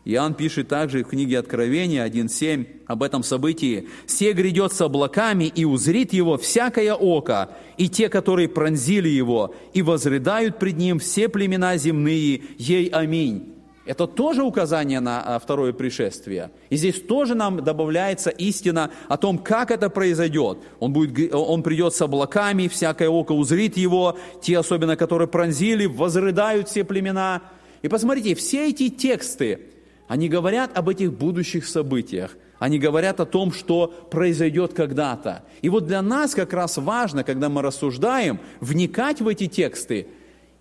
Иоанн 0.06 0.36
пишет 0.36 0.70
также 0.70 1.04
в 1.04 1.10
книге 1.10 1.40
Откровения 1.40 2.08
1.7 2.08 2.66
об 2.86 3.04
этом 3.04 3.24
событии. 3.24 3.90
«Се 4.06 4.32
грядет 4.32 4.72
с 4.72 4.80
облаками, 4.80 5.52
и 5.54 5.66
узрит 5.66 6.14
его 6.14 6.38
всякое 6.38 6.94
око, 6.94 7.50
и 7.76 7.90
те, 7.90 8.08
которые 8.08 8.48
пронзили 8.48 9.10
его, 9.10 9.54
и 9.74 9.82
возрыдают 9.82 10.60
пред 10.60 10.78
ним 10.78 11.00
все 11.00 11.28
племена 11.28 11.76
земные, 11.76 12.42
ей 12.58 12.88
аминь». 12.88 13.57
Это 13.88 14.06
тоже 14.06 14.44
указание 14.44 15.00
на 15.00 15.22
а, 15.22 15.40
второе 15.40 15.72
пришествие. 15.72 16.52
И 16.70 16.76
здесь 16.76 17.02
тоже 17.02 17.36
нам 17.36 17.64
добавляется 17.64 18.30
истина 18.30 18.92
о 19.08 19.16
том, 19.16 19.38
как 19.38 19.72
это 19.72 19.90
произойдет. 19.90 20.58
Он, 20.80 20.92
будет, 20.92 21.34
он 21.34 21.64
придет 21.64 21.94
с 21.94 22.02
облаками, 22.02 22.68
всякое 22.68 23.08
око 23.08 23.32
узрит 23.32 23.78
его, 23.78 24.18
те 24.42 24.60
особенно, 24.60 24.98
которые 24.98 25.30
пронзили, 25.30 25.86
возрыдают 25.86 26.68
все 26.68 26.84
племена. 26.84 27.44
И 27.82 27.88
посмотрите, 27.88 28.36
все 28.36 28.70
эти 28.70 28.90
тексты, 28.90 29.62
они 30.10 30.28
говорят 30.28 30.78
об 30.78 30.90
этих 30.90 31.14
будущих 31.14 31.66
событиях. 31.66 32.36
Они 32.60 32.80
говорят 32.80 33.22
о 33.22 33.26
том, 33.26 33.54
что 33.54 33.88
произойдет 34.12 34.74
когда-то. 34.74 35.44
И 35.62 35.70
вот 35.70 35.86
для 35.86 36.02
нас 36.02 36.36
как 36.36 36.52
раз 36.52 36.78
важно, 36.78 37.24
когда 37.24 37.48
мы 37.48 37.62
рассуждаем, 37.62 38.42
вникать 38.60 39.22
в 39.22 39.30
эти 39.30 39.48
тексты 39.48 40.08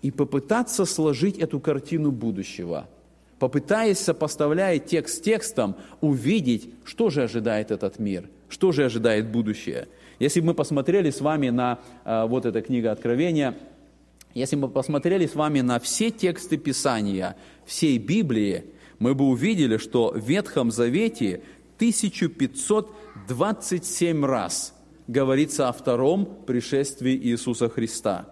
и 0.01 0.11
попытаться 0.11 0.85
сложить 0.85 1.37
эту 1.39 1.59
картину 1.59 2.11
будущего– 2.11 2.87
попытаясь, 3.39 3.99
сопоставляя 3.99 4.79
текст 4.79 5.17
с 5.17 5.21
текстом, 5.21 5.75
увидеть, 6.01 6.69
что 6.83 7.09
же 7.09 7.23
ожидает 7.23 7.71
этот 7.71 7.99
мир, 7.99 8.29
что 8.49 8.71
же 8.71 8.85
ожидает 8.85 9.29
будущее. 9.29 9.87
Если 10.19 10.39
бы 10.39 10.47
мы 10.47 10.55
посмотрели 10.55 11.11
с 11.11 11.21
вами 11.21 11.49
на 11.49 11.79
э, 12.03 12.25
вот 12.27 12.45
эта 12.45 12.61
книга 12.61 12.91
Откровения, 12.91 13.55
если 14.33 14.55
бы 14.55 14.63
мы 14.67 14.73
посмотрели 14.73 15.27
с 15.27 15.35
вами 15.35 15.61
на 15.61 15.79
все 15.79 16.11
тексты 16.11 16.57
Писания, 16.57 17.37
всей 17.65 17.97
Библии, 17.97 18.65
мы 18.99 19.15
бы 19.15 19.25
увидели, 19.25 19.77
что 19.77 20.11
в 20.11 20.17
Ветхом 20.17 20.71
Завете 20.71 21.41
1527 21.77 24.25
раз 24.25 24.73
говорится 25.07 25.69
о 25.69 25.73
втором 25.73 26.25
пришествии 26.47 27.15
Иисуса 27.15 27.69
Христа. 27.69 28.25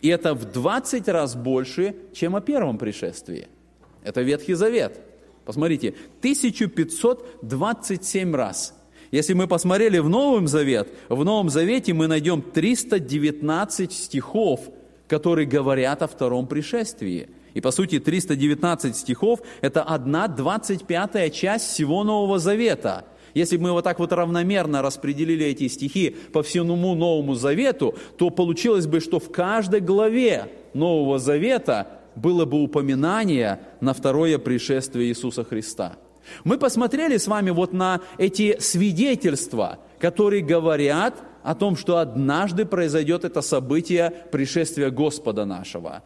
И 0.00 0.08
это 0.08 0.34
в 0.34 0.50
20 0.50 1.08
раз 1.08 1.34
больше, 1.34 1.96
чем 2.14 2.36
о 2.36 2.40
первом 2.40 2.78
пришествии– 2.78 3.48
это 4.04 4.22
Ветхий 4.22 4.54
Завет. 4.54 5.00
Посмотрите, 5.44 5.94
1527 6.20 8.34
раз. 8.34 8.74
Если 9.10 9.34
мы 9.34 9.46
посмотрели 9.46 9.98
в 9.98 10.08
Новом 10.08 10.48
Завет, 10.48 10.88
в 11.08 11.22
Новом 11.24 11.50
Завете 11.50 11.92
мы 11.92 12.06
найдем 12.06 12.40
319 12.40 13.92
стихов, 13.92 14.70
которые 15.08 15.46
говорят 15.46 16.02
о 16.02 16.06
втором 16.06 16.46
пришествии. 16.46 17.28
И 17.52 17.60
по 17.60 17.70
сути 17.70 18.00
319 18.00 18.96
стихов– 18.96 19.40
это 19.60 19.82
одна 19.82 20.28
двадцать 20.28 20.86
пятая 20.86 21.28
часть 21.28 21.66
всего 21.66 22.04
Нового 22.04 22.38
Завета. 22.38 23.04
Если 23.34 23.56
бы 23.56 23.64
мы 23.64 23.72
вот 23.72 23.84
так 23.84 23.98
вот 23.98 24.12
равномерно 24.12 24.82
распределили 24.82 25.46
эти 25.46 25.68
стихи 25.68 26.16
по 26.32 26.42
всему 26.42 26.94
Новому 26.94 27.34
Завету, 27.34 27.94
то 28.16 28.30
получилось 28.30 28.86
бы, 28.86 29.00
что 29.00 29.20
в 29.20 29.30
каждой 29.30 29.80
главе 29.80 30.48
Нового 30.74 31.18
Завета 31.18 32.01
было 32.14 32.44
бы 32.44 32.62
упоминание 32.62 33.60
на 33.80 33.94
второе 33.94 34.38
пришествие 34.38 35.08
Иисуса 35.08 35.44
Христа. 35.44 35.96
Мы 36.44 36.58
посмотрели 36.58 37.16
с 37.16 37.26
вами 37.26 37.50
вот 37.50 37.72
на 37.72 38.00
эти 38.18 38.58
свидетельства, 38.60 39.78
которые 39.98 40.42
говорят 40.42 41.22
о 41.42 41.54
том, 41.54 41.76
что 41.76 41.98
однажды 41.98 42.64
произойдет 42.64 43.24
это 43.24 43.42
событие 43.42 44.12
пришествия 44.30 44.90
Господа 44.90 45.44
нашего. 45.44 46.02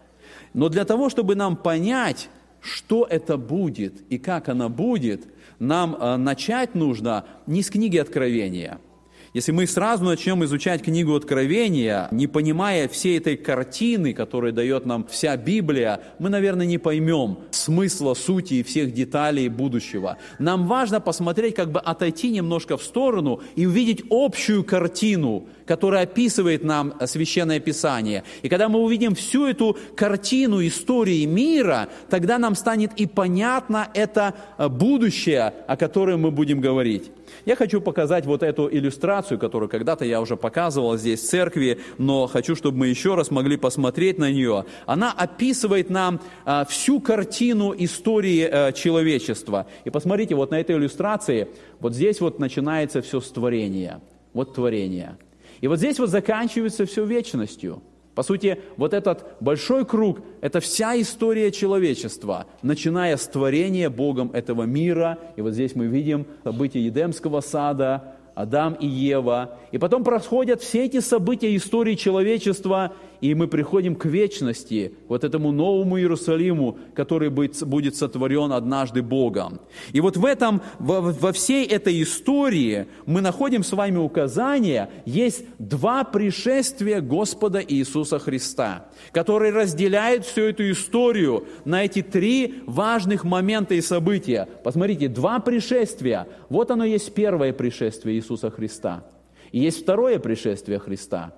Но 0.54 0.68
для 0.68 0.84
того, 0.84 1.10
чтобы 1.10 1.34
нам 1.34 1.56
понять, 1.56 2.30
что 2.60 3.06
это 3.08 3.36
будет 3.36 4.00
и 4.10 4.18
как 4.18 4.48
оно 4.48 4.70
будет, 4.70 5.26
нам 5.58 5.94
э, 5.94 6.16
начать 6.16 6.74
нужно 6.74 7.26
не 7.46 7.62
с 7.62 7.70
книги 7.70 7.98
Откровения– 7.98 8.80
если 9.36 9.52
мы 9.52 9.66
сразу 9.66 10.02
начнем 10.02 10.42
изучать 10.46 10.82
книгу 10.82 11.14
Откровения, 11.14 12.08
не 12.10 12.26
понимая 12.26 12.88
всей 12.88 13.18
этой 13.18 13.36
картины, 13.36 14.14
которую 14.14 14.54
дает 14.54 14.86
нам 14.86 15.06
вся 15.10 15.36
Библия, 15.36 16.00
мы, 16.18 16.30
наверное, 16.30 16.64
не 16.64 16.78
поймем 16.78 17.40
смысла, 17.50 18.14
сути 18.14 18.54
и 18.54 18.62
всех 18.62 18.94
деталей 18.94 19.50
будущего. 19.50 20.16
Нам 20.38 20.66
важно 20.66 21.02
посмотреть, 21.02 21.54
как 21.54 21.70
бы 21.70 21.80
отойти 21.80 22.30
немножко 22.30 22.78
в 22.78 22.82
сторону 22.82 23.42
и 23.56 23.66
увидеть 23.66 24.04
общую 24.08 24.64
картину, 24.64 25.46
которая 25.66 26.04
описывает 26.04 26.64
нам 26.64 26.94
Священное 27.04 27.60
Писание. 27.60 28.24
И 28.40 28.48
когда 28.48 28.70
мы 28.70 28.78
увидим 28.78 29.14
всю 29.14 29.44
эту 29.44 29.76
картину 29.96 30.66
истории 30.66 31.26
мира, 31.26 31.90
тогда 32.08 32.38
нам 32.38 32.54
станет 32.54 32.92
и 32.96 33.04
понятно 33.04 33.88
это 33.92 34.32
будущее, 34.56 35.52
о 35.66 35.76
котором 35.76 36.22
мы 36.22 36.30
будем 36.30 36.62
говорить. 36.62 37.10
Я 37.46 37.54
хочу 37.54 37.80
показать 37.80 38.26
вот 38.26 38.42
эту 38.42 38.68
иллюстрацию, 38.68 39.38
которую 39.38 39.68
когда-то 39.68 40.04
я 40.04 40.20
уже 40.20 40.36
показывал 40.36 40.96
здесь 40.98 41.20
в 41.20 41.28
церкви, 41.28 41.78
но 41.96 42.26
хочу, 42.26 42.56
чтобы 42.56 42.78
мы 42.78 42.88
еще 42.88 43.14
раз 43.14 43.30
могли 43.30 43.56
посмотреть 43.56 44.18
на 44.18 44.32
нее. 44.32 44.64
Она 44.84 45.12
описывает 45.12 45.88
нам 45.88 46.20
а, 46.44 46.64
всю 46.64 47.00
картину 47.00 47.72
истории 47.78 48.42
а, 48.42 48.72
человечества. 48.72 49.68
И 49.84 49.90
посмотрите, 49.90 50.34
вот 50.34 50.50
на 50.50 50.58
этой 50.58 50.74
иллюстрации, 50.74 51.48
вот 51.78 51.94
здесь 51.94 52.20
вот 52.20 52.40
начинается 52.40 53.00
все 53.00 53.20
с 53.20 53.30
творения. 53.30 54.00
Вот 54.32 54.54
творение. 54.54 55.16
И 55.60 55.68
вот 55.68 55.78
здесь 55.78 56.00
вот 56.00 56.10
заканчивается 56.10 56.84
все 56.84 57.04
вечностью– 57.04 57.80
по 58.16 58.22
сути, 58.22 58.58
вот 58.78 58.94
этот 58.94 59.26
большой 59.40 59.84
круг– 59.84 60.20
это 60.40 60.60
вся 60.60 60.98
история 60.98 61.52
человечества, 61.52 62.46
начиная 62.62 63.18
с 63.18 63.28
творения 63.28 63.90
Богом 63.90 64.30
этого 64.32 64.62
мира. 64.62 65.18
И 65.36 65.42
вот 65.42 65.52
здесь 65.52 65.74
мы 65.74 65.84
видим 65.84 66.26
события 66.42 66.80
Едемского 66.80 67.42
сада, 67.42 68.14
Адам 68.34 68.72
и 68.72 68.86
Ева. 68.86 69.58
И 69.70 69.76
потом 69.76 70.02
происходят 70.02 70.62
все 70.62 70.86
эти 70.86 71.00
события 71.00 71.54
истории 71.54 71.94
человечества, 71.94 72.94
и 73.20 73.34
мы 73.34 73.48
приходим 73.48 73.94
к 73.94 74.04
вечности, 74.04 74.94
вот 75.08 75.24
этому 75.24 75.52
новому 75.52 75.98
Иерусалиму, 75.98 76.78
который 76.94 77.30
будет 77.30 77.96
сотворен 77.96 78.52
однажды 78.52 79.02
Богом. 79.02 79.60
И 79.92 80.00
вот 80.00 80.16
в 80.16 80.24
этом, 80.24 80.62
во, 80.78 81.32
всей 81.32 81.66
этой 81.66 82.02
истории 82.02 82.86
мы 83.06 83.20
находим 83.20 83.62
с 83.62 83.72
вами 83.72 83.98
указание, 83.98 84.90
есть 85.04 85.44
два 85.58 86.04
пришествия 86.04 87.00
Господа 87.00 87.62
Иисуса 87.66 88.18
Христа, 88.18 88.86
которые 89.12 89.52
разделяют 89.52 90.24
всю 90.24 90.42
эту 90.42 90.70
историю 90.70 91.46
на 91.64 91.84
эти 91.84 92.02
три 92.02 92.62
важных 92.66 93.24
момента 93.24 93.74
и 93.74 93.80
события. 93.80 94.48
Посмотрите, 94.64 95.08
два 95.08 95.38
пришествия. 95.40 96.28
Вот 96.48 96.70
оно 96.70 96.84
есть 96.84 97.12
первое 97.14 97.52
пришествие 97.52 98.16
Иисуса 98.16 98.50
Христа. 98.50 99.04
И 99.52 99.60
есть 99.60 99.82
второе 99.82 100.18
пришествие 100.18 100.78
Христа. 100.78 101.32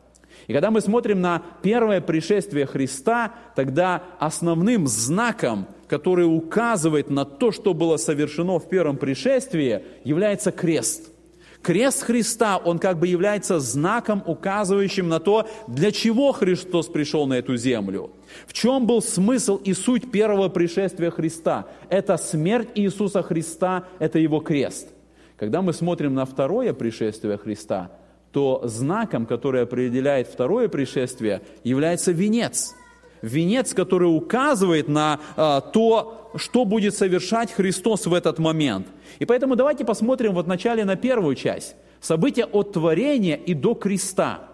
И 0.49 0.53
когда 0.55 0.71
мы 0.71 0.81
смотрим 0.81 1.21
на 1.21 1.43
первое 1.63 2.01
пришествие 2.01 2.65
Христа, 2.65 3.35
тогда 3.55 4.03
основным 4.19 4.87
знаком, 4.87 5.67
который 5.87 6.25
указывает 6.25 7.11
на 7.11 7.27
то, 7.27 7.53
что 7.53 7.75
было 7.75 7.99
совершено 7.99 8.59
в 8.59 8.67
первом 8.67 8.97
пришествии, 8.97 9.85
является 10.05 10.51
крест. 10.51 11.13
Крест 11.61 12.03
Христа, 12.03 12.57
он 12.57 12.79
как 12.79 12.99
бы 12.99 13.07
является 13.07 13.61
знаком, 13.61 14.23
указывающим 14.25 15.09
на 15.09 15.21
то, 15.21 15.47
для 15.67 15.93
чего 15.93 16.33
Христос 16.33 16.87
пришел 16.87 17.27
на 17.27 17.35
эту 17.35 17.57
землю. 17.59 18.13
В 18.47 18.55
чем 18.55 18.87
был 18.87 19.03
смысл 19.03 19.57
и 19.57 19.75
суть 19.75 20.11
первого 20.11 20.49
пришествия 20.49 21.11
Христа? 21.11 21.67
Это 21.91 22.17
смерть 22.17 22.69
Иисуса 22.75 23.23
Христа, 23.23 23.85
это 23.99 24.19
Его 24.19 24.41
крест. 24.41 24.89
Когда 25.37 25.61
мы 25.61 25.75
смотрим 25.75 26.15
на 26.15 26.25
второе 26.25 26.73
пришествие 26.73 27.37
Христа, 27.37 27.91
то 28.33 28.63
знаком, 28.65 29.27
который 29.27 29.63
определяет 29.63 30.29
второе 30.29 30.69
пришествие, 30.69 31.43
является 31.65 32.13
венец. 32.13 32.75
Венец, 33.23 33.75
который 33.75 34.05
указывает 34.05 34.89
на 34.89 35.21
а, 35.37 35.61
то, 35.61 36.31
что 36.37 36.65
будет 36.65 36.95
совершать 36.95 37.53
Христос 37.53 38.07
в 38.07 38.15
этот 38.15 38.39
момент. 38.39 38.87
И 39.19 39.25
поэтому 39.25 39.57
давайте 39.57 39.85
посмотрим 39.85 40.35
вот 40.35 40.47
вначале 40.47 40.85
на 40.85 40.97
первую 40.97 41.35
часть. 41.35 41.75
События 42.01 42.45
от 42.45 42.73
творения 42.73 43.35
и 43.35 43.55
до 43.55 43.75
креста. 43.75 44.48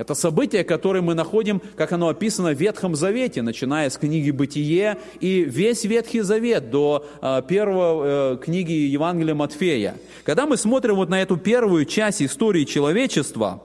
Это 0.00 0.14
событие, 0.14 0.64
которое 0.64 1.02
мы 1.02 1.12
находим, 1.12 1.60
как 1.76 1.92
оно 1.92 2.08
описано 2.08 2.54
в 2.54 2.58
Ветхом 2.58 2.94
Завете, 2.94 3.42
начиная 3.42 3.90
с 3.90 3.98
книги 3.98 4.30
«Бытие» 4.30 4.96
и 5.20 5.44
весь 5.44 5.84
Ветхий 5.84 6.22
Завет 6.22 6.70
до 6.70 7.06
э, 7.20 7.42
первой 7.46 8.06
э, 8.06 8.38
книги 8.42 8.72
Евангелия 8.72 9.34
Матфея. 9.34 9.96
Когда 10.24 10.46
мы 10.46 10.56
смотрим 10.56 10.94
вот 10.94 11.10
на 11.10 11.20
эту 11.20 11.36
первую 11.36 11.84
часть 11.84 12.22
истории 12.22 12.64
человечества, 12.64 13.62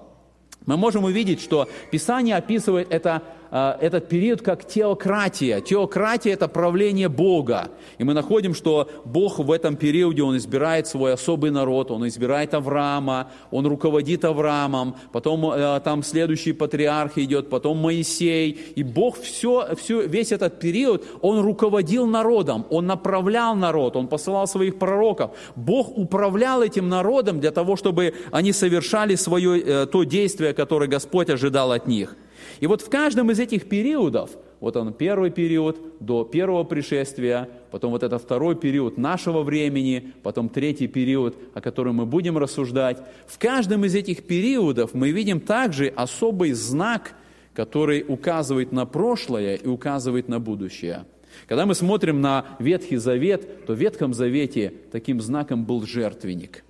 мы 0.66 0.76
можем 0.76 1.06
увидеть, 1.06 1.42
что 1.42 1.70
Писание 1.90 2.36
описывает 2.36 2.88
это 2.90 3.22
этот 3.56 4.10
период 4.10 4.42
как 4.42 4.68
теократия. 4.68 5.62
Теократия– 5.62 6.32
это 6.34 6.48
правление 6.50 7.08
Бога. 7.08 7.70
И 7.98 8.04
мы 8.04 8.14
находим, 8.14 8.54
что 8.54 8.90
Бог 9.06 9.40
в 9.40 9.50
этом 9.50 9.78
периоде, 9.78 10.24
Он 10.24 10.36
избирает 10.36 10.88
свой 10.88 11.14
особый 11.14 11.52
народ, 11.52 11.90
Он 11.92 12.06
избирает 12.08 12.54
Авраама, 12.54 13.32
Он 13.52 13.66
руководит 13.66 14.26
Авраамом, 14.26 14.98
потом 15.14 15.52
э, 15.52 15.80
там 15.86 16.04
следующий 16.04 16.52
патриарх 16.52 17.18
идет, 17.18 17.50
потом 17.50 17.78
Моисей. 17.78 18.52
И 18.76 18.84
Бог 18.84 19.18
все, 19.20 19.76
все, 19.76 20.02
весь 20.02 20.34
этот 20.34 20.60
период, 20.60 21.06
Он 21.22 21.40
руководил 21.40 22.08
народом, 22.08 22.66
Он 22.70 22.86
направлял 22.86 23.56
народ, 23.56 23.96
Он 23.96 24.08
посылал 24.08 24.48
своих 24.48 24.78
пророков. 24.78 25.32
Бог 25.56 25.98
управлял 25.98 26.62
этим 26.62 26.90
народом 26.90 27.40
для 27.40 27.52
того, 27.52 27.78
чтобы 27.78 28.14
они 28.32 28.52
совершали 28.52 29.16
свое, 29.16 29.62
э, 29.62 29.86
то 29.86 30.04
действие, 30.04 30.54
которое 30.54 30.88
Господь 30.88 31.30
ожидал 31.30 31.72
от 31.72 31.88
них. 31.88 32.18
И 32.60 32.68
вот 32.68 32.82
в 32.82 32.90
каждом 32.90 33.32
из 33.32 33.40
этих 33.40 33.68
периодов, 33.68 34.32
вот 34.60 34.78
он 34.78 34.94
первый 34.94 35.32
период 35.32 35.78
до 36.00 36.24
первого 36.24 36.64
пришествия, 36.64 37.50
потом 37.72 37.92
вот 37.92 38.04
это 38.04 38.18
второй 38.18 38.56
период 38.56 38.98
нашего 38.98 39.44
времени, 39.44 40.14
потом 40.24 40.50
третий 40.50 40.88
период, 40.88 41.36
о 41.54 41.62
котором 41.62 41.96
мы 41.96 42.06
будем 42.06 42.38
рассуждать. 42.38 42.98
В 43.28 43.38
каждом 43.38 43.86
из 43.86 43.96
этих 43.96 44.26
периодов 44.26 44.94
мы 44.94 45.12
видим 45.12 45.40
также 45.40 45.88
особый 45.88 46.54
знак, 46.54 47.16
который 47.54 48.06
указывает 48.08 48.72
на 48.72 48.86
прошлое 48.86 49.56
и 49.56 49.68
указывает 49.68 50.28
на 50.30 50.40
будущее. 50.40 51.06
Когда 51.48 51.66
мы 51.66 51.76
смотрим 51.76 52.22
на 52.22 52.46
Ветхий 52.60 52.96
Завет, 52.96 53.66
то 53.66 53.74
в 53.74 53.78
Ветхом 53.78 54.14
Завете 54.14 54.74
таким 54.92 55.20
знаком 55.20 55.66
был 55.66 55.86
жертвенник. 55.86 56.64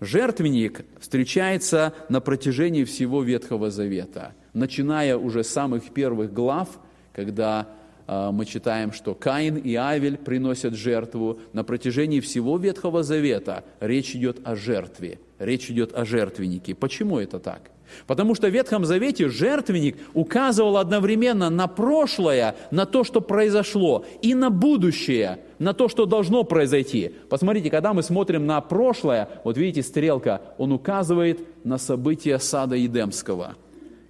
Жертвенник 0.00 0.84
встречается 1.00 1.92
на 2.08 2.20
протяжении 2.20 2.84
всего 2.84 3.22
Ветхого 3.22 3.70
Завета– 3.70 4.34
начиная 4.52 5.16
уже 5.16 5.44
с 5.44 5.48
самых 5.48 5.90
первых 5.90 6.32
глав, 6.32 6.68
когда 7.12 7.68
э, 8.06 8.30
мы 8.32 8.44
читаем, 8.44 8.92
что 8.92 9.14
Каин 9.14 9.56
и 9.56 9.74
Авель 9.74 10.16
приносят 10.16 10.74
жертву. 10.74 11.40
На 11.52 11.64
протяжении 11.64 12.20
всего 12.20 12.58
Ветхого 12.58 13.02
Завета 13.02 13.64
речь 13.80 14.14
идет 14.14 14.38
о 14.44 14.56
жертве, 14.56 15.20
речь 15.38 15.70
идет 15.70 15.94
о 15.94 16.04
жертвеннике. 16.04 16.74
Почему 16.74 17.18
это 17.18 17.38
так? 17.38 17.70
Потому 18.06 18.34
что 18.34 18.48
в 18.48 18.50
Ветхом 18.50 18.84
Завете 18.84 19.30
жертвенник 19.30 19.96
указывал 20.12 20.76
одновременно 20.76 21.48
на 21.48 21.66
прошлое, 21.68 22.54
на 22.70 22.84
то, 22.84 23.02
что 23.02 23.22
произошло, 23.22 24.04
и 24.20 24.34
на 24.34 24.50
будущее, 24.50 25.40
на 25.58 25.72
то, 25.72 25.88
что 25.88 26.04
должно 26.04 26.44
произойти. 26.44 27.12
Посмотрите, 27.30 27.70
когда 27.70 27.94
мы 27.94 28.02
смотрим 28.02 28.44
на 28.44 28.60
прошлое, 28.60 29.30
вот 29.42 29.56
видите, 29.56 29.82
стрелка, 29.82 30.42
он 30.58 30.72
указывает 30.72 31.40
на 31.64 31.78
события 31.78 32.38
сада 32.38 32.76
Едемского– 32.76 33.56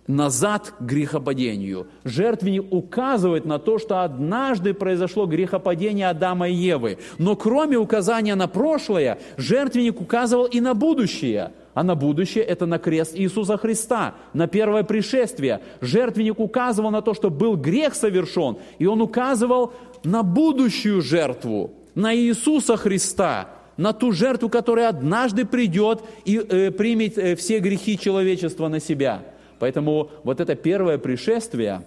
назад 0.09 0.75
к 0.79 0.83
грехопадению. 0.83 1.87
Жертвенник 2.03 2.73
указывает 2.73 3.44
на 3.44 3.59
то, 3.59 3.79
что 3.79 4.03
однажды 4.03 4.75
произошло 4.75 5.27
грехопадение 5.27 6.09
Адама 6.09 6.49
и 6.49 6.55
Евы. 6.55 6.99
Но 7.18 7.37
кроме 7.37 7.77
указания 7.77 8.35
на 8.35 8.49
прошлое, 8.49 9.18
жертвенник 9.37 10.01
указывал 10.01 10.47
и 10.47 10.61
на 10.61 10.75
будущее. 10.75 11.53
А 11.75 11.85
на 11.85 11.94
будущее 11.94 12.42
это 12.42 12.66
на 12.66 12.79
крест 12.79 13.12
Иисуса 13.14 13.57
Христа, 13.57 14.14
на 14.33 14.49
первое 14.49 14.83
пришествие. 14.83 15.61
Жертвенник 15.81 16.40
указывал 16.40 16.90
на 16.90 17.03
то, 17.03 17.14
что 17.14 17.31
был 17.31 17.57
грех 17.57 17.94
совершен, 17.94 18.57
и 18.79 18.87
он 18.87 19.01
указывал 19.01 19.73
на 20.03 20.25
будущую 20.25 21.03
жертву, 21.03 21.71
на 21.94 22.16
Иисуса 22.16 22.77
Христа, 22.77 23.51
на 23.77 23.92
ту 23.92 24.11
жертву, 24.11 24.49
которая 24.49 24.88
однажды 24.88 25.44
придет 25.44 26.03
и 26.25 26.38
э, 26.38 26.73
примет 26.73 27.16
э, 27.16 27.37
все 27.37 27.61
грехи 27.61 27.97
человечества 27.97 28.66
на 28.68 28.81
себя– 28.81 29.23
Поэтому 29.59 30.11
вот 30.25 30.40
это 30.40 30.55
первое 30.55 30.99
пришествие, 30.99 31.83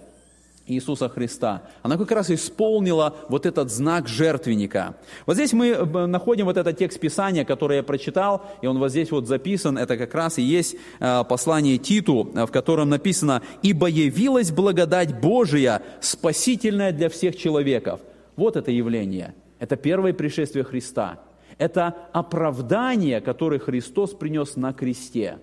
Иисуса 0.66 1.08
Христа. 1.08 1.62
Она 1.82 1.96
как 1.96 2.10
раз 2.12 2.30
исполнила 2.30 3.16
вот 3.28 3.46
этот 3.46 3.70
знак 3.70 4.08
жертвенника. 4.08 4.94
Вот 5.26 5.34
здесь 5.34 5.52
мы 5.52 5.68
э, 5.68 6.06
находим 6.06 6.46
вот 6.46 6.56
этот 6.56 6.78
текст 6.78 7.00
Писания, 7.00 7.44
который 7.44 7.78
я 7.78 7.82
прочитал, 7.82 8.42
и 8.62 8.66
он 8.66 8.78
вот 8.78 8.90
здесь 8.90 9.10
вот 9.10 9.26
записан. 9.26 9.76
Это 9.76 9.96
как 9.96 10.14
раз 10.14 10.38
и 10.38 10.42
есть 10.42 10.76
э, 11.00 11.24
послание 11.28 11.78
Титу, 11.78 12.30
в 12.32 12.46
котором 12.48 12.90
написано 12.90 13.42
«Ибо 13.62 13.88
явилась 13.88 14.50
благодать 14.50 15.20
Божия, 15.20 15.82
спасительная 16.00 16.92
для 16.92 17.08
всех 17.08 17.36
человеков». 17.36 18.00
Вот 18.36 18.56
это 18.56 18.70
явление. 18.70 19.34
Это 19.58 19.76
первое 19.76 20.12
пришествие 20.12 20.64
Христа. 20.64 21.20
Это 21.58 21.94
оправдание, 22.12 23.20
которое 23.20 23.58
Христос 23.58 24.12
принес 24.14 24.56
на 24.56 24.72
кресте. 24.72 25.38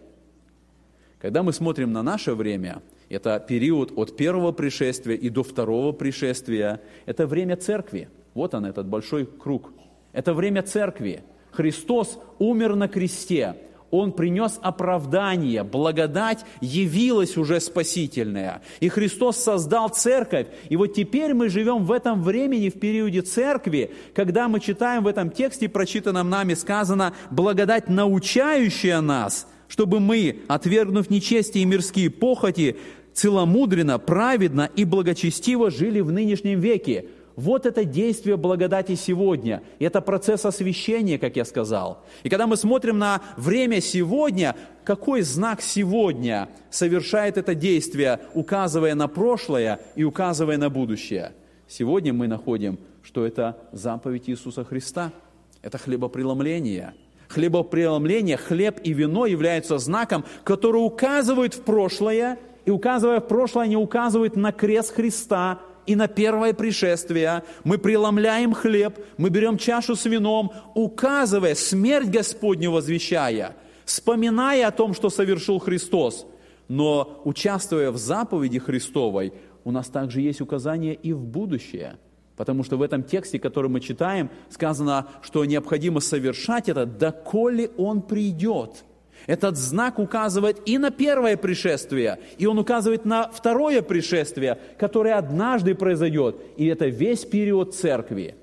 Когда 1.20 1.44
мы 1.44 1.54
смотрим 1.54 1.92
на 1.92 2.04
наше 2.04 2.34
время– 2.34 2.82
это 3.10 3.40
период 3.40 3.92
от 3.96 4.16
первого 4.16 4.52
пришествия 4.52 5.16
и 5.16 5.30
до 5.30 5.44
второго 5.44 5.92
пришествия. 5.92 6.80
Это 7.08 7.26
время 7.26 7.58
церкви. 7.58 8.08
Вот 8.36 8.54
он, 8.54 8.66
этот 8.66 8.88
большой 8.88 9.26
круг. 9.26 9.74
Это 10.14 10.34
время 10.34 10.62
церкви. 10.62 11.24
Христос 11.52 12.20
умер 12.38 12.76
на 12.76 12.88
кресте. 12.88 13.56
Он 13.92 14.12
принес 14.12 14.60
оправдание, 14.62 15.64
благодать 15.64 16.46
явилась 16.62 17.38
уже 17.38 17.60
спасительная. 17.60 18.62
И 18.82 18.88
Христос 18.88 19.38
создал 19.38 19.90
церковь. 19.90 20.46
И 20.70 20.76
вот 20.76 20.94
теперь 20.94 21.34
мы 21.34 21.50
живем 21.50 21.86
в 21.86 21.92
этом 21.92 22.22
времени, 22.22 22.70
в 22.70 22.80
периоде 22.80 23.24
церкви, 23.24 23.92
когда 24.14 24.48
мы 24.48 24.60
читаем 24.60 25.04
в 25.04 25.08
этом 25.08 25.32
тексте, 25.32 25.68
прочитанном 25.68 26.30
нами, 26.30 26.54
сказано, 26.54 27.16
благодать, 27.32 27.90
научающая 27.90 29.02
нас, 29.02 29.48
чтобы 29.70 30.02
мы, 30.02 30.42
отвергнув 30.48 31.10
нечестие 31.10 31.64
и 31.64 31.66
мирские 31.66 32.10
похоти, 32.10 32.76
целомудренно, 33.14 34.00
праведно 34.00 34.70
и 34.76 34.84
благочестиво 34.84 35.70
жили 35.70 36.02
в 36.02 36.12
нынешнем 36.12 36.60
веке. 36.60 37.06
Вот 37.36 37.66
это 37.66 37.86
действие 37.86 38.36
благодати 38.36 38.96
сегодня. 38.96 39.62
И 39.78 39.86
это 39.86 40.02
процесс 40.02 40.44
освящения, 40.44 41.18
как 41.18 41.38
я 41.38 41.46
сказал. 41.46 42.04
И 42.24 42.30
когда 42.30 42.48
мы 42.48 42.58
смотрим 42.58 42.98
на 42.98 43.22
время 43.38 43.80
сегодня, 43.80 44.58
какой 44.84 45.22
знак 45.22 45.62
сегодня 45.62 46.50
совершает 46.70 47.38
это 47.38 47.56
действие, 47.56 48.20
указывая 48.34 48.96
на 48.96 49.08
прошлое 49.08 49.80
и 49.96 50.04
указывая 50.04 50.58
на 50.58 50.70
будущее? 50.70 51.32
Сегодня 51.68 52.12
мы 52.12 52.28
находим, 52.28 52.80
что 53.04 53.26
это 53.26 53.58
заповедь 53.72 54.30
Иисуса 54.30 54.66
Христа. 54.66 55.14
Это 55.62 55.78
хлебопреломление. 55.78 56.94
Хлебопреломление, 57.30 58.38
хлеб 58.38 58.80
и 58.84 58.92
вино 58.92 59.28
являются 59.28 59.78
знаком, 59.78 60.26
который 60.44 60.78
указывает 60.78 61.54
в 61.54 61.62
прошлое 61.62 62.40
и 62.66 62.72
указывая 62.72 63.20
в 63.20 63.28
прошлое, 63.28 63.66
они 63.66 63.78
указывают 63.78 64.36
на 64.36 64.52
крест 64.52 64.96
Христа 64.96 65.60
и 65.86 65.96
на 65.96 66.08
первое 66.08 66.54
пришествие. 66.54 67.44
Мы 67.64 67.78
преломляем 67.78 68.54
хлеб, 68.54 68.98
мы 69.18 69.30
берем 69.30 69.58
чашу 69.58 69.96
с 69.96 70.06
вином, 70.06 70.52
указывая 70.74 71.54
смерть 71.54 72.10
Господню 72.10 72.72
возвещая, 72.72 73.56
вспоминая 73.86 74.68
о 74.68 74.72
том, 74.72 74.96
что 74.96 75.12
совершил 75.12 75.60
Христос. 75.60 76.26
Но 76.68 77.22
участвуя 77.26 77.92
в 77.92 77.98
заповеди 77.98 78.58
Христовой, 78.58 79.34
у 79.64 79.72
нас 79.72 79.88
также 79.88 80.22
есть 80.22 80.42
указание 80.42 80.96
и 80.96 81.14
в 81.14 81.24
будущее. 81.24 81.98
Потому 82.40 82.64
что 82.64 82.78
в 82.78 82.82
этом 82.82 83.04
тексте, 83.04 83.38
который 83.38 83.70
мы 83.70 83.82
читаем, 83.82 84.30
сказано, 84.50 85.08
что 85.22 85.44
необходимо 85.44 86.00
совершать 86.00 86.70
это, 86.70 86.86
доколе 86.86 87.70
Он 87.78 88.02
придет– 88.02 88.86
этот 89.28 89.58
знак 89.58 90.00
указывает 90.00 90.62
и 90.66 90.78
на 90.78 90.92
первое 90.92 91.36
пришествие, 91.36 92.20
и 92.38 92.46
он 92.46 92.58
указывает 92.58 93.04
на 93.04 93.30
второе 93.30 93.82
пришествие, 93.82 94.58
которое 94.78 95.16
однажды 95.16 95.76
произойдет. 95.76 96.38
И 96.56 96.66
это 96.68 96.88
весь 96.88 97.26
период 97.26 97.76
церкви. 97.76 98.36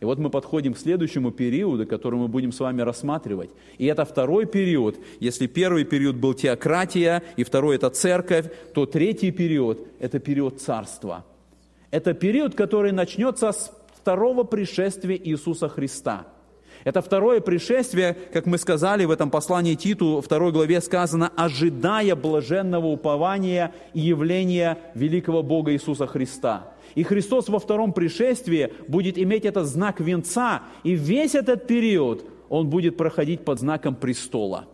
И 0.00 0.04
вот 0.04 0.18
мы 0.18 0.28
подходим 0.28 0.74
к 0.74 0.78
следующему 0.78 1.30
периоду, 1.30 1.86
который 1.86 2.16
мы 2.16 2.28
будем 2.28 2.52
с 2.52 2.60
вами 2.60 2.82
рассматривать. 2.82 3.50
И 3.78 3.86
это 3.86 4.04
второй 4.04 4.44
период. 4.44 4.96
Если 5.18 5.46
первый 5.46 5.84
период 5.84 6.16
был 6.16 6.34
теократия, 6.34 7.22
и 7.36 7.42
второй 7.42 7.76
это 7.76 7.88
церковь, 7.88 8.46
то 8.74 8.84
третий 8.84 9.32
период– 9.32 9.88
это 9.98 10.18
период 10.18 10.60
царства. 10.60 11.24
Это 11.90 12.14
период, 12.14 12.54
который 12.54 12.92
начнется 12.92 13.52
с 13.52 13.72
второго 13.94 14.44
пришествия 14.44 15.16
Иисуса 15.16 15.68
Христа– 15.68 16.26
это 16.84 17.02
второе 17.02 17.40
пришествие, 17.40 18.16
как 18.32 18.46
мы 18.46 18.58
сказали 18.58 19.04
в 19.04 19.10
этом 19.10 19.30
послании 19.30 19.74
Титу, 19.74 20.20
второй 20.24 20.52
главе 20.52 20.80
сказано, 20.80 21.30
ожидая 21.36 22.14
блаженного 22.14 22.86
упования 22.86 23.74
и 23.94 24.00
явления 24.00 24.78
великого 24.94 25.42
Бога 25.42 25.72
Иисуса 25.72 26.06
Христа. 26.06 26.72
И 26.94 27.02
Христос 27.02 27.48
во 27.48 27.58
втором 27.58 27.92
пришествии 27.92 28.72
будет 28.86 29.18
иметь 29.18 29.44
этот 29.44 29.66
знак 29.66 30.00
венца, 30.00 30.62
и 30.84 30.94
весь 30.94 31.34
этот 31.34 31.66
период 31.66 32.24
он 32.48 32.70
будет 32.70 32.96
проходить 32.96 33.44
под 33.44 33.60
знаком 33.60 33.94
престола. 33.94 34.66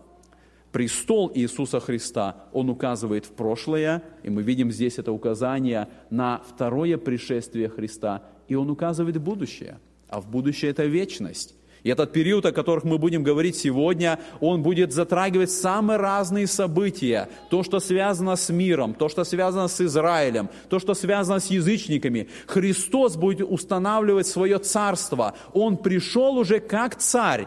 Престол 0.74 1.30
Иисуса 1.32 1.78
Христа, 1.78 2.34
он 2.52 2.68
указывает 2.68 3.26
в 3.26 3.30
прошлое, 3.30 4.02
и 4.24 4.28
мы 4.28 4.42
видим 4.42 4.72
здесь 4.72 4.98
это 4.98 5.12
указание 5.12 5.86
на 6.10 6.42
второе 6.48 6.98
пришествие 6.98 7.68
Христа, 7.68 8.24
и 8.48 8.56
он 8.56 8.68
указывает 8.68 9.16
в 9.18 9.22
будущее. 9.22 9.78
А 10.08 10.20
в 10.20 10.28
будущее 10.28 10.72
это 10.72 10.84
вечность. 10.86 11.54
И 11.84 11.90
этот 11.90 12.10
период, 12.12 12.44
о 12.44 12.50
которых 12.50 12.82
мы 12.82 12.98
будем 12.98 13.22
говорить 13.22 13.54
сегодня, 13.54 14.18
он 14.40 14.64
будет 14.64 14.92
затрагивать 14.92 15.52
самые 15.52 15.96
разные 15.96 16.48
события. 16.48 17.28
То, 17.50 17.62
что 17.62 17.78
связано 17.78 18.34
с 18.34 18.48
миром, 18.48 18.94
то, 18.94 19.08
что 19.08 19.22
связано 19.22 19.68
с 19.68 19.80
Израилем, 19.80 20.50
то, 20.68 20.80
что 20.80 20.94
связано 20.94 21.38
с 21.38 21.52
язычниками. 21.52 22.28
Христос 22.48 23.14
будет 23.14 23.46
устанавливать 23.48 24.26
свое 24.26 24.58
царство. 24.58 25.34
Он 25.52 25.76
пришел 25.76 26.36
уже 26.36 26.58
как 26.58 26.96
царь 26.96 27.46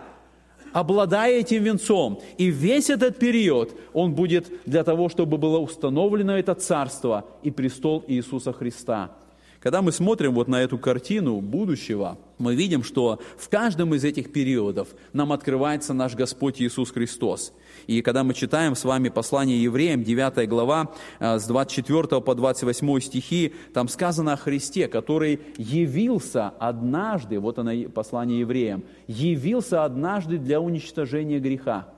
обладая 0.80 1.40
этим 1.40 1.64
венцом. 1.64 2.22
И 2.38 2.52
весь 2.52 2.90
этот 2.92 3.18
период 3.18 3.76
он 3.94 4.14
будет 4.14 4.52
для 4.66 4.84
того, 4.84 5.10
чтобы 5.10 5.38
было 5.38 5.58
установлено 5.58 6.38
это 6.38 6.54
царство 6.54 7.26
и 7.42 7.50
престол 7.50 8.04
Иисуса 8.08 8.54
Христа. 8.54 9.12
Когда 9.68 9.82
мы 9.82 9.92
смотрим 9.92 10.34
вот 10.34 10.48
на 10.48 10.62
эту 10.62 10.78
картину 10.78 11.42
будущего, 11.42 12.18
мы 12.38 12.56
видим, 12.56 12.84
что 12.84 13.20
в 13.38 13.50
каждом 13.50 13.94
из 13.94 14.06
этих 14.06 14.32
периодов 14.32 14.88
нам 15.12 15.34
открывается 15.34 15.94
наш 15.94 16.16
Господь 16.16 16.62
Иисус 16.62 16.90
Христос. 16.94 17.52
И 17.86 18.02
когда 18.02 18.24
мы 18.24 18.34
читаем 18.34 18.78
с 18.78 18.86
вами 18.86 19.10
послание 19.10 19.62
евреям, 19.62 20.06
9 20.06 20.48
глава, 20.48 20.94
э, 21.20 21.38
с 21.38 21.46
24 21.48 22.22
по 22.22 22.34
28 22.34 23.02
стихи, 23.02 23.54
там 23.74 23.90
сказано 23.90 24.32
о 24.32 24.38
Христе, 24.38 24.88
который 24.88 25.42
явился 25.58 26.48
однажды, 26.60 27.38
вот 27.38 27.60
оно 27.60 27.90
послание 27.90 28.40
евреям, 28.40 28.86
явился 29.08 29.84
однажды 29.84 30.38
для 30.38 30.62
уничтожения 30.62 31.40
греха. 31.40 31.90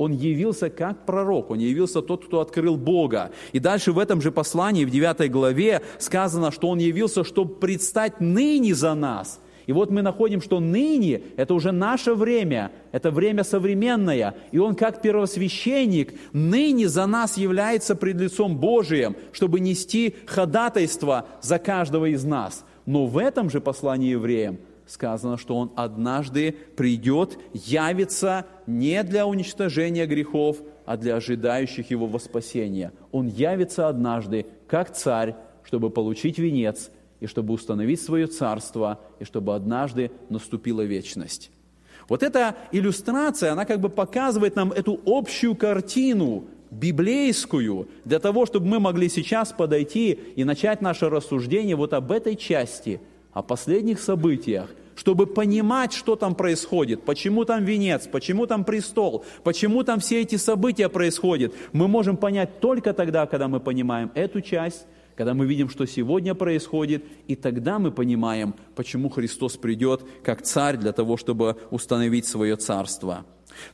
Он 0.00 0.12
явился 0.12 0.70
как 0.70 1.04
пророк, 1.04 1.50
он 1.50 1.58
явился 1.58 2.00
тот, 2.00 2.24
кто 2.24 2.40
открыл 2.40 2.78
Бога. 2.78 3.32
И 3.52 3.58
дальше 3.58 3.92
в 3.92 3.98
этом 3.98 4.22
же 4.22 4.32
послании, 4.32 4.86
в 4.86 4.90
9 4.90 5.30
главе, 5.30 5.82
сказано, 5.98 6.50
что 6.50 6.68
он 6.70 6.78
явился, 6.78 7.22
чтобы 7.22 7.56
предстать 7.56 8.18
ныне 8.18 8.74
за 8.74 8.94
нас. 8.94 9.42
И 9.66 9.72
вот 9.72 9.90
мы 9.90 10.00
находим, 10.00 10.40
что 10.40 10.58
ныне– 10.58 11.20
это 11.36 11.52
уже 11.52 11.70
наше 11.70 12.14
время, 12.14 12.72
это 12.92 13.10
время 13.10 13.44
современное. 13.44 14.36
И 14.52 14.58
он 14.58 14.74
как 14.74 15.02
первосвященник 15.02 16.14
ныне 16.32 16.88
за 16.88 17.04
нас 17.04 17.36
является 17.36 17.94
пред 17.94 18.22
лицом 18.22 18.56
Божиим, 18.56 19.16
чтобы 19.32 19.60
нести 19.60 20.16
ходатайство 20.24 21.26
за 21.42 21.58
каждого 21.58 22.06
из 22.06 22.24
нас. 22.24 22.64
Но 22.86 23.04
в 23.04 23.18
этом 23.18 23.50
же 23.50 23.60
послании 23.60 24.12
евреям– 24.12 24.60
сказано, 24.90 25.38
что 25.38 25.56
Он 25.56 25.72
однажды 25.76 26.54
придет, 26.76 27.38
явится 27.52 28.46
не 28.78 29.02
для 29.02 29.26
уничтожения 29.26 30.06
грехов, 30.06 30.58
а 30.86 30.96
для 30.96 31.16
ожидающих 31.16 31.90
Его 31.90 32.06
воспасения. 32.06 32.92
Он 33.12 33.26
явится 33.26 33.88
однажды 33.88 34.46
как 34.66 34.92
царь, 34.92 35.34
чтобы 35.64 35.90
получить 35.90 36.38
венец 36.38 36.90
и 37.20 37.26
чтобы 37.26 37.52
установить 37.52 38.00
свое 38.00 38.26
царство, 38.26 39.00
и 39.18 39.24
чтобы 39.24 39.54
однажды 39.54 40.10
наступила 40.28 40.82
вечность. 40.82 41.50
Вот 42.08 42.22
эта 42.22 42.56
иллюстрация, 42.72 43.52
она 43.52 43.64
как 43.64 43.80
бы 43.80 43.88
показывает 43.88 44.56
нам 44.56 44.72
эту 44.72 45.00
общую 45.06 45.54
картину, 45.54 46.44
библейскую, 46.70 47.88
для 48.04 48.18
того, 48.18 48.46
чтобы 48.46 48.66
мы 48.66 48.80
могли 48.80 49.08
сейчас 49.08 49.52
подойти 49.52 50.12
и 50.36 50.44
начать 50.44 50.80
наше 50.80 51.10
рассуждение 51.10 51.76
вот 51.76 51.92
об 51.92 52.10
этой 52.12 52.36
части, 52.36 53.00
о 53.32 53.42
последних 53.42 54.00
событиях, 54.00 54.70
чтобы 55.00 55.26
понимать, 55.26 55.94
что 55.94 56.14
там 56.14 56.34
происходит, 56.34 57.04
почему 57.04 57.46
там 57.46 57.64
венец, 57.64 58.06
почему 58.06 58.46
там 58.46 58.64
престол, 58.64 59.24
почему 59.44 59.82
там 59.82 59.98
все 59.98 60.20
эти 60.20 60.36
события 60.36 60.90
происходят, 60.90 61.54
мы 61.72 61.88
можем 61.88 62.18
понять 62.18 62.60
только 62.60 62.92
тогда, 62.92 63.24
когда 63.24 63.48
мы 63.48 63.60
понимаем 63.60 64.10
эту 64.14 64.42
часть, 64.42 64.86
когда 65.16 65.32
мы 65.32 65.46
видим, 65.46 65.70
что 65.70 65.86
сегодня 65.86 66.34
происходит, 66.34 67.02
и 67.28 67.34
тогда 67.34 67.78
мы 67.78 67.92
понимаем, 67.92 68.54
почему 68.76 69.08
Христос 69.08 69.56
придет 69.56 70.02
как 70.22 70.42
царь 70.42 70.76
для 70.76 70.92
того, 70.92 71.16
чтобы 71.16 71.56
установить 71.70 72.26
свое 72.26 72.56
царство. 72.56 73.24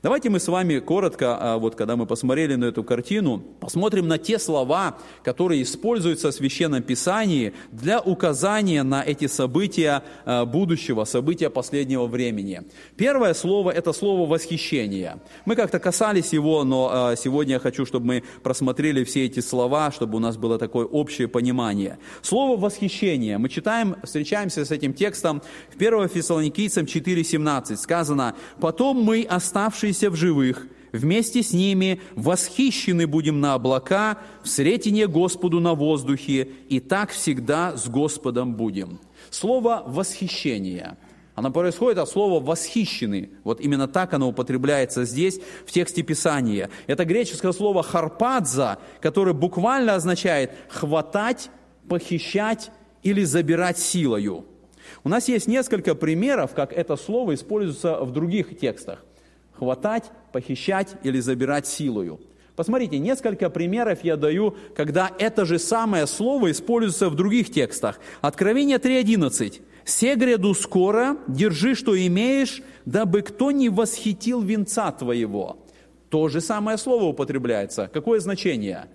Давайте 0.02 0.30
мы 0.30 0.40
с 0.40 0.48
вами 0.48 0.78
коротко, 0.78 1.36
а, 1.38 1.58
вот 1.58 1.74
когда 1.74 1.96
мы 1.96 2.06
посмотрели 2.06 2.54
на 2.54 2.66
эту 2.66 2.84
картину, 2.84 3.42
посмотрим 3.60 4.08
на 4.08 4.18
те 4.18 4.38
слова, 4.38 4.98
которые 5.24 5.62
используются 5.62 6.30
в 6.30 6.34
Священном 6.34 6.82
Писании 6.82 7.54
для 7.72 8.00
указания 8.00 8.82
на 8.82 9.02
эти 9.02 9.26
события 9.26 10.02
а, 10.24 10.44
будущего, 10.44 11.04
события 11.04 11.50
последнего 11.50 12.06
времени. 12.06 12.62
Первое 12.96 13.34
слово– 13.34 13.70
это 13.72 13.92
слово 13.92 14.28
«восхищение». 14.28 15.18
Мы 15.44 15.56
как-то 15.56 15.78
касались 15.78 16.32
его, 16.32 16.64
но 16.64 16.90
а, 16.92 17.16
сегодня 17.16 17.54
я 17.54 17.60
хочу, 17.60 17.86
чтобы 17.86 18.06
мы 18.06 18.24
просмотрели 18.42 19.04
все 19.04 19.24
эти 19.26 19.40
слова, 19.40 19.90
чтобы 19.90 20.16
у 20.16 20.20
нас 20.20 20.36
было 20.36 20.58
такое 20.58 20.86
общее 20.86 21.28
понимание. 21.28 21.98
Слово 22.22 22.60
«восхищение». 22.60 23.38
Мы 23.38 23.48
читаем, 23.48 23.96
встречаемся 24.02 24.64
с 24.64 24.70
этим 24.70 24.92
текстом 24.92 25.42
в 25.70 25.76
1 25.76 26.08
Фессалоникийцам 26.08 26.84
4,17. 26.84 27.76
Сказано 27.76 28.34
«Потом 28.60 29.02
мы, 29.02 29.26
оставшись 29.28 29.65
оставшиеся 29.66 30.10
в 30.10 30.16
живых, 30.16 30.66
вместе 30.92 31.42
с 31.42 31.52
ними 31.52 32.00
восхищены 32.14 33.06
будем 33.06 33.40
на 33.40 33.54
облака, 33.54 34.18
в 34.42 34.48
сретение 34.48 35.08
Господу 35.08 35.60
на 35.60 35.74
воздухе, 35.74 36.48
и 36.68 36.80
так 36.80 37.10
всегда 37.10 37.76
с 37.76 37.88
Господом 37.88 38.54
будем». 38.54 39.00
Слово 39.30 39.82
«восхищение» 39.86 40.96
Оно 41.34 41.50
происходит 41.50 41.98
от 41.98 42.08
слова 42.08 42.42
«восхищены». 42.42 43.28
Вот 43.44 43.60
именно 43.60 43.86
так 43.86 44.14
оно 44.14 44.28
употребляется 44.28 45.04
здесь, 45.04 45.38
в 45.66 45.70
тексте 45.70 46.02
Писания. 46.02 46.70
Это 46.86 47.04
греческое 47.04 47.52
слово 47.52 47.82
«харпадза», 47.82 48.78
которое 49.02 49.34
буквально 49.34 49.96
означает 49.96 50.52
«хватать», 50.70 51.50
«похищать» 51.90 52.70
или 53.02 53.22
«забирать 53.24 53.78
силою». 53.78 54.46
У 55.04 55.10
нас 55.10 55.28
есть 55.28 55.46
несколько 55.46 55.94
примеров, 55.94 56.54
как 56.54 56.72
это 56.72 56.96
слово 56.96 57.34
используется 57.34 57.98
в 58.00 58.12
других 58.12 58.58
текстах 58.58 59.04
хватать, 59.58 60.10
похищать 60.32 60.96
или 61.02 61.20
забирать 61.20 61.66
силою. 61.66 62.20
Посмотрите, 62.56 62.98
несколько 62.98 63.50
примеров 63.50 64.02
я 64.02 64.16
даю, 64.16 64.56
когда 64.74 65.10
это 65.18 65.44
же 65.44 65.58
самое 65.58 66.06
слово 66.06 66.50
используется 66.50 67.10
в 67.10 67.14
других 67.14 67.50
текстах. 67.50 68.00
Откровение 68.22 68.78
3.11. 68.78 69.60
«Се 69.84 70.14
гряду 70.16 70.54
скоро, 70.54 71.18
держи, 71.28 71.74
что 71.74 71.94
имеешь, 71.94 72.62
дабы 72.86 73.22
кто 73.22 73.50
не 73.50 73.68
восхитил 73.68 74.40
венца 74.40 74.90
твоего». 74.90 75.58
То 76.08 76.28
же 76.28 76.40
самое 76.40 76.78
слово 76.78 77.04
употребляется. 77.04 77.90
Какое 77.92 78.20
значение? 78.20 78.86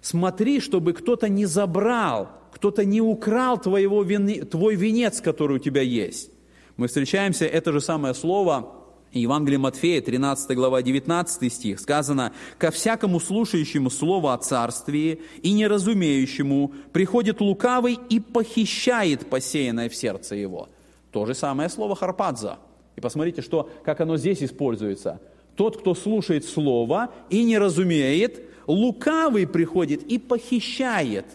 Смотри, 0.00 0.60
чтобы 0.60 0.92
кто-то 0.94 1.28
не 1.28 1.44
забрал, 1.44 2.30
кто-то 2.52 2.84
не 2.84 3.00
украл 3.00 3.58
твоего, 3.58 4.04
твой 4.44 4.74
венец, 4.74 5.20
который 5.20 5.56
у 5.56 5.58
тебя 5.58 5.82
есть. 5.82 6.30
Мы 6.76 6.86
встречаемся, 6.86 7.44
это 7.44 7.72
же 7.72 7.80
самое 7.80 8.14
слово 8.14 8.79
Евангелие 9.12 9.58
Матфея, 9.58 10.00
13 10.00 10.56
глава, 10.56 10.82
19 10.82 11.52
стих, 11.52 11.80
сказано, 11.80 12.32
«Ко 12.58 12.70
всякому 12.70 13.18
слушающему 13.18 13.90
слово 13.90 14.34
о 14.34 14.38
царствии 14.38 15.20
и 15.42 15.52
неразумеющему 15.52 16.72
приходит 16.92 17.40
лукавый 17.40 17.98
и 18.08 18.20
похищает 18.20 19.28
посеянное 19.28 19.88
в 19.88 19.96
сердце 19.96 20.36
его». 20.36 20.68
То 21.10 21.26
же 21.26 21.34
самое 21.34 21.68
слово 21.68 21.96
«харпадза». 21.96 22.58
И 22.94 23.00
посмотрите, 23.00 23.42
что, 23.42 23.68
как 23.84 24.00
оно 24.00 24.16
здесь 24.16 24.42
используется. 24.44 25.20
Тот, 25.56 25.78
кто 25.78 25.94
слушает 25.94 26.44
слово 26.44 27.12
и 27.30 27.42
не 27.42 27.58
разумеет, 27.58 28.40
лукавый 28.68 29.48
приходит 29.48 30.04
и 30.04 30.18
похищает 30.18 31.26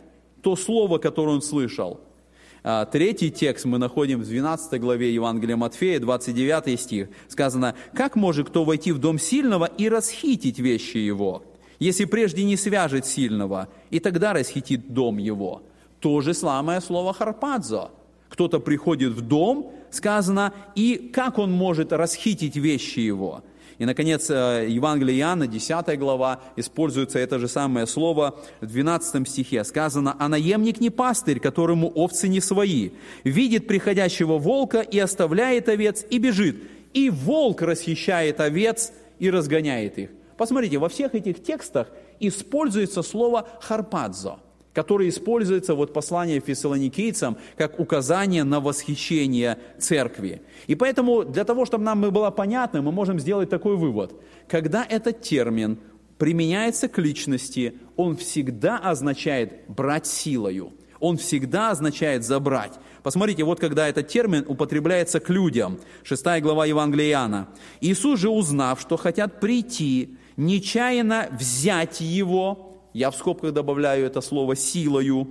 то 0.41 0.55
слово, 0.55 0.97
которое 0.97 1.31
он 1.31 1.41
слышал– 1.41 1.99
третий 2.91 3.29
текст 3.29 3.65
мы 3.65 3.77
находим 3.77 4.21
в 4.21 4.25
12 4.25 4.81
главе 4.81 5.13
Евангелия 5.13 5.55
Матфея, 5.55 5.99
29 5.99 6.79
стих. 6.79 7.09
Сказано, 7.27 7.75
«Как 7.93 8.15
может 8.15 8.49
кто 8.49 8.63
войти 8.63 8.91
в 8.91 8.97
дом 8.97 9.19
сильного 9.19 9.65
и 9.65 9.87
расхитить 9.87 10.57
вещи 10.57 10.97
его, 10.97 11.43
если 11.77 12.05
прежде 12.05 12.43
не 12.43 12.57
свяжет 12.57 13.05
сильного, 13.05 13.67
и 13.91 13.99
тогда 13.99 14.33
расхитит 14.33 14.91
дом 14.91 15.17
его?» 15.17 15.61
То 15.99 16.21
же 16.21 16.33
самое 16.33 16.81
слово 16.81 17.13
«харпадзо». 17.13 17.91
Кто-то 18.29 18.59
приходит 18.59 19.13
в 19.13 19.21
дом, 19.21 19.71
сказано, 19.91 20.51
и 20.73 21.11
как 21.13 21.37
он 21.37 21.51
может 21.51 21.93
расхитить 21.93 22.55
вещи 22.55 22.99
его– 22.99 23.43
и, 23.77 23.85
наконец, 23.85 24.29
э, 24.29 24.67
Евангелие 24.69 25.19
Иоанна, 25.19 25.47
10 25.47 25.97
глава, 25.97 26.39
используется 26.55 27.19
это 27.19 27.39
же 27.39 27.47
самое 27.47 27.87
слово 27.87 28.35
в 28.61 28.67
12 28.67 29.27
стихе. 29.27 29.63
Сказано, 29.63 30.15
«А 30.17 30.29
наемник 30.29 30.79
не 30.79 30.89
пастырь, 30.89 31.39
которому 31.39 31.89
овцы 31.89 32.27
не 32.27 32.39
свои, 32.39 32.91
видит 33.23 33.67
приходящего 33.67 34.37
волка 34.37 34.79
и 34.79 34.97
оставляет 34.97 35.67
овец 35.67 36.05
и 36.09 36.19
бежит, 36.19 36.55
и 36.93 37.09
волк 37.09 37.61
расхищает 37.61 38.39
овец 38.39 38.93
и 39.19 39.29
разгоняет 39.29 39.97
их». 39.97 40.09
Посмотрите, 40.37 40.77
во 40.77 40.89
всех 40.89 41.15
этих 41.15 41.43
текстах 41.43 41.87
используется 42.19 43.01
слово 43.01 43.47
«харпадзо» 43.61 44.39
который 44.75 45.07
используется 45.07 45.73
вот 45.73 45.93
послание 45.93 46.41
фессалоникийцам 46.41 47.37
как 47.57 47.79
указание 47.79 48.43
на 48.43 48.59
восхищение 48.59 49.57
церкви. 49.79 50.41
И 50.67 50.75
поэтому 50.75 51.23
для 51.23 51.45
того, 51.45 51.65
чтобы 51.65 51.85
нам 51.85 52.01
было 52.01 52.29
понятно, 52.29 52.81
мы 52.81 52.91
можем 52.91 53.17
сделать 53.19 53.49
такой 53.49 53.77
вывод. 53.77 54.13
Когда 54.49 54.85
этот 54.87 55.21
термин 55.21 55.79
применяется 56.17 56.89
к 56.89 56.97
личности, 56.97 57.75
он 57.95 58.17
всегда 58.17 58.77
означает 58.77 59.65
брать 59.69 60.07
силою. 60.07 60.73
Он 60.99 61.17
всегда 61.17 61.71
означает 61.71 62.25
забрать. 62.25 62.73
Посмотрите, 63.01 63.43
вот 63.43 63.59
когда 63.59 63.87
этот 63.87 64.07
термин 64.09 64.43
употребляется 64.47 65.19
к 65.19 65.29
людям. 65.29 65.79
6 66.03 66.41
глава 66.41 66.65
Евангелия 66.65 67.11
Иоанна. 67.11 67.47
Иисус 67.79 68.19
же, 68.19 68.29
узнав, 68.29 68.81
что 68.81 68.97
хотят 68.97 69.39
прийти, 69.39 70.17
нечаянно 70.35 71.29
взять 71.31 72.01
его, 72.01 72.74
я 72.95 73.11
в 73.11 73.15
скобках 73.17 73.51
добавляю 73.51 74.05
это 74.05 74.21
слово 74.21 74.55
силою, 74.55 75.27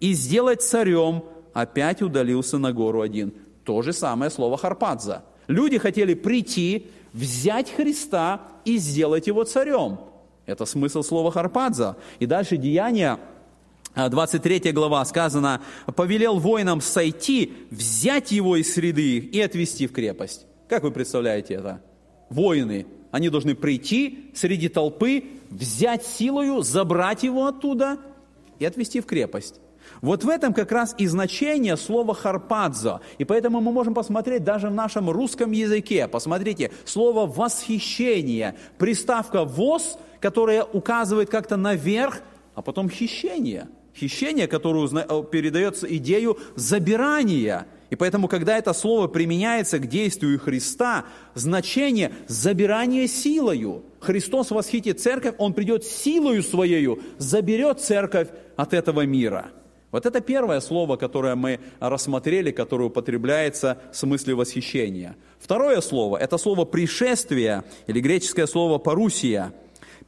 и 0.00 0.12
сделать 0.12 0.60
царем, 0.60 1.24
опять 1.54 2.02
удалился 2.02 2.58
на 2.58 2.74
гору 2.74 3.00
один. 3.00 3.32
То 3.64 3.80
же 3.80 3.94
самое 3.94 4.30
слово 4.30 4.58
харпадза. 4.58 5.24
Люди 5.46 5.78
хотели 5.78 6.12
прийти, 6.12 6.88
взять 7.14 7.72
Христа 7.72 8.42
и 8.66 8.76
сделать 8.76 9.28
его 9.28 9.44
царем. 9.44 9.98
Это 10.44 10.66
смысл 10.66 11.02
слова 11.02 11.30
харпадза. 11.30 11.96
И 12.18 12.26
дальше 12.26 12.58
Деяния 12.58 13.18
23 13.94 14.72
глава 14.72 15.02
сказано, 15.06 15.62
повелел 15.96 16.38
воинам 16.38 16.82
сойти, 16.82 17.54
взять 17.70 18.30
его 18.30 18.56
из 18.56 18.74
среды 18.74 19.16
их 19.16 19.32
и 19.32 19.40
отвести 19.40 19.86
в 19.86 19.92
крепость. 19.92 20.44
Как 20.68 20.82
вы 20.82 20.90
представляете 20.90 21.54
это? 21.54 21.80
Воины, 22.28 22.86
они 23.16 23.30
должны 23.30 23.54
прийти 23.54 24.30
среди 24.34 24.68
толпы, 24.68 25.24
взять 25.48 26.04
силою, 26.04 26.60
забрать 26.60 27.22
его 27.22 27.46
оттуда 27.46 27.96
и 28.58 28.66
отвести 28.66 29.00
в 29.00 29.06
крепость. 29.06 29.58
Вот 30.02 30.22
в 30.22 30.28
этом 30.28 30.52
как 30.52 30.70
раз 30.70 30.94
и 30.98 31.06
значение 31.06 31.78
слова 31.78 32.14
«харпадзо». 32.14 33.00
И 33.16 33.24
поэтому 33.24 33.62
мы 33.62 33.72
можем 33.72 33.94
посмотреть 33.94 34.44
даже 34.44 34.68
в 34.68 34.74
нашем 34.74 35.08
русском 35.08 35.52
языке. 35.52 36.08
Посмотрите, 36.08 36.72
слово 36.84 37.26
«восхищение», 37.26 38.56
приставка 38.76 39.44
«воз», 39.44 39.98
которая 40.20 40.64
указывает 40.64 41.30
как-то 41.30 41.56
наверх, 41.56 42.20
а 42.54 42.60
потом 42.60 42.90
«хищение». 42.90 43.68
Хищение, 43.96 44.46
которое 44.46 44.86
э, 44.88 45.22
передается 45.32 45.86
идею 45.86 46.36
забирания– 46.54 47.66
и 47.90 47.96
поэтому, 47.96 48.28
когда 48.28 48.58
это 48.58 48.72
слово 48.72 49.06
применяется 49.06 49.78
к 49.78 49.86
действию 49.86 50.40
Христа, 50.40 51.04
значение 51.34 52.12
забирания 52.26 53.06
силою. 53.06 53.84
Христос 54.00 54.50
восхитит 54.50 55.00
церковь, 55.00 55.34
Он 55.38 55.52
придет 55.54 55.84
силою 55.84 56.42
Своею, 56.42 57.00
заберет 57.18 57.80
церковь 57.80 58.28
от 58.56 58.74
этого 58.74 59.06
мира. 59.06 59.50
Вот 59.92 60.04
это 60.04 60.20
первое 60.20 60.60
слово, 60.60 60.96
которое 60.96 61.36
мы 61.36 61.60
рассмотрели, 61.78 62.50
которое 62.50 62.86
употребляется 62.86 63.78
в 63.92 63.96
смысле 63.96 64.34
восхищения. 64.34 65.16
Второе 65.38 65.80
слово– 65.80 66.16
это 66.18 66.38
слово 66.38 66.64
«пришествие» 66.64 67.62
или 67.86 68.00
греческое 68.00 68.46
слово 68.46 68.78
«парусия». 68.78 69.54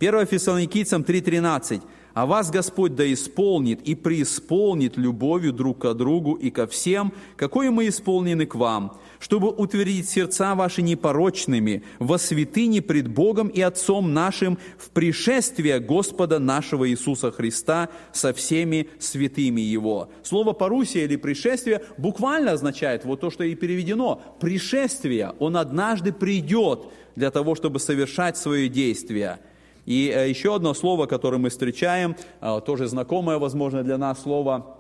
1 0.00 0.26
Фессалоникийцам 0.26 1.02
3.13 1.02 1.82
а 2.18 2.26
вас 2.26 2.50
Господь 2.50 2.96
да 2.96 3.12
исполнит 3.12 3.80
и 3.82 3.94
преисполнит 3.94 4.96
любовью 4.96 5.52
друг 5.52 5.78
к 5.78 5.94
другу 5.94 6.34
и 6.34 6.50
ко 6.50 6.66
всем, 6.66 7.12
какой 7.36 7.70
мы 7.70 7.86
исполнены 7.86 8.44
к 8.44 8.56
вам, 8.56 8.98
чтобы 9.20 9.50
утвердить 9.50 10.08
сердца 10.08 10.56
ваши 10.56 10.82
непорочными 10.82 11.84
во 12.00 12.18
святыне 12.18 12.82
пред 12.82 13.06
Богом 13.06 13.46
и 13.46 13.60
Отцом 13.60 14.14
нашим 14.14 14.58
в 14.78 14.90
пришествие 14.90 15.78
Господа 15.78 16.40
нашего 16.40 16.90
Иисуса 16.90 17.30
Христа 17.30 17.88
со 18.12 18.32
всеми 18.32 18.88
святыми 18.98 19.60
Его». 19.60 20.10
Слово 20.24 20.54
«парусия» 20.54 21.04
или 21.04 21.14
«пришествие» 21.14 21.84
буквально 21.98 22.50
означает 22.50 23.04
вот 23.04 23.20
то, 23.20 23.30
что 23.30 23.44
и 23.44 23.54
переведено. 23.54 24.20
Пришествие. 24.40 25.34
Он 25.38 25.56
однажды 25.56 26.12
придет 26.12 26.80
для 27.14 27.30
того, 27.30 27.54
чтобы 27.54 27.78
совершать 27.78 28.36
свое 28.36 28.68
действие– 28.68 29.38
и 29.88 30.12
э, 30.14 30.28
еще 30.28 30.54
одно 30.54 30.74
слово, 30.74 31.06
которое 31.06 31.38
мы 31.38 31.48
встречаем, 31.48 32.14
э, 32.42 32.60
тоже 32.66 32.88
знакомое, 32.88 33.38
возможно, 33.38 33.82
для 33.82 33.96
нас 33.96 34.20
слово, 34.20 34.76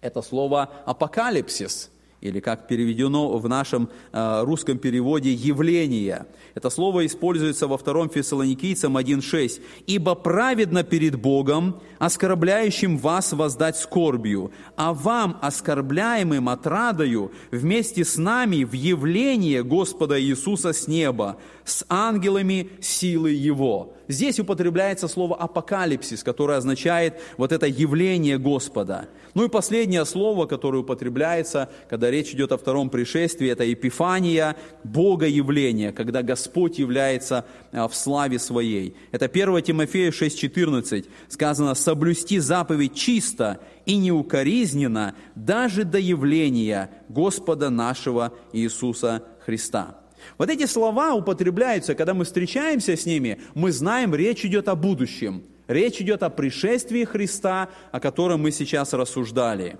это 0.00 0.22
слово 0.22 0.70
«апокалипсис». 0.84 1.90
или 2.20 2.40
как 2.40 2.68
переведено 2.68 3.38
в 3.38 3.48
нашем 3.48 3.88
э, 4.12 4.42
русском 4.44 4.78
переводе 4.78 5.32
«явление». 5.32 6.26
Это 6.54 6.70
слово 6.70 7.06
используется 7.06 7.66
во 7.66 7.76
втором 7.76 8.08
Фессалоникийцам 8.08 8.96
1.6. 8.96 9.60
«Ибо 9.88 10.14
праведно 10.14 10.84
перед 10.84 11.16
Богом, 11.16 11.80
оскорбляющим 11.98 12.98
вас 12.98 13.32
воздать 13.32 13.76
скорбью, 13.76 14.52
а 14.76 14.94
вам, 14.94 15.38
оскорбляемым 15.42 16.48
отрадою, 16.48 17.32
вместе 17.50 18.04
с 18.04 18.16
нами 18.16 18.62
в 18.62 18.74
явление 18.74 19.64
Господа 19.64 20.20
Иисуса 20.22 20.72
с 20.72 20.86
неба, 20.86 21.36
с 21.66 21.84
ангелами 21.90 22.70
силы 22.80 23.32
Его». 23.32 23.96
Здесь 24.08 24.38
употребляется 24.38 25.08
слово 25.08 25.36
«апокалипсис», 25.36 26.22
которое 26.22 26.58
означает 26.58 27.20
вот 27.36 27.50
это 27.50 27.66
явление 27.66 28.38
Господа. 28.38 29.08
Ну 29.34 29.44
и 29.44 29.48
последнее 29.48 30.04
слово, 30.04 30.46
которое 30.46 30.78
употребляется, 30.78 31.68
когда 31.90 32.10
речь 32.10 32.32
идет 32.32 32.52
о 32.52 32.56
втором 32.56 32.88
пришествии, 32.88 33.50
это 33.50 33.70
«эпифания», 33.70 34.56
Бога 34.84 35.26
явление, 35.26 35.92
когда 35.92 36.22
Господь 36.22 36.78
является 36.78 37.44
а, 37.72 37.88
в 37.88 37.96
славе 37.96 38.38
Своей. 38.38 38.96
Это 39.10 39.26
1 39.26 39.62
Тимофея 39.62 40.10
6,14. 40.10 41.06
Сказано 41.28 41.74
«соблюсти 41.74 42.38
заповедь 42.38 42.94
чисто 42.94 43.58
и 43.86 43.96
неукоризненно 43.96 45.14
даже 45.34 45.84
до 45.84 45.98
явления 45.98 46.90
Господа 47.08 47.70
нашего 47.70 48.32
Иисуса 48.52 49.24
Христа». 49.44 50.05
Вот 50.38 50.50
эти 50.50 50.66
слова 50.66 51.14
употребляются, 51.14 51.94
когда 51.94 52.14
мы 52.14 52.24
встречаемся 52.24 52.96
с 52.96 53.06
ними, 53.06 53.40
мы 53.54 53.72
знаем, 53.72 54.14
речь 54.14 54.44
идет 54.44 54.68
о 54.68 54.74
будущем. 54.74 55.42
Речь 55.68 56.00
идет 56.00 56.22
о 56.22 56.30
пришествии 56.30 57.04
Христа, 57.04 57.68
о 57.90 58.00
котором 58.00 58.42
мы 58.42 58.52
сейчас 58.52 58.92
рассуждали. 58.92 59.78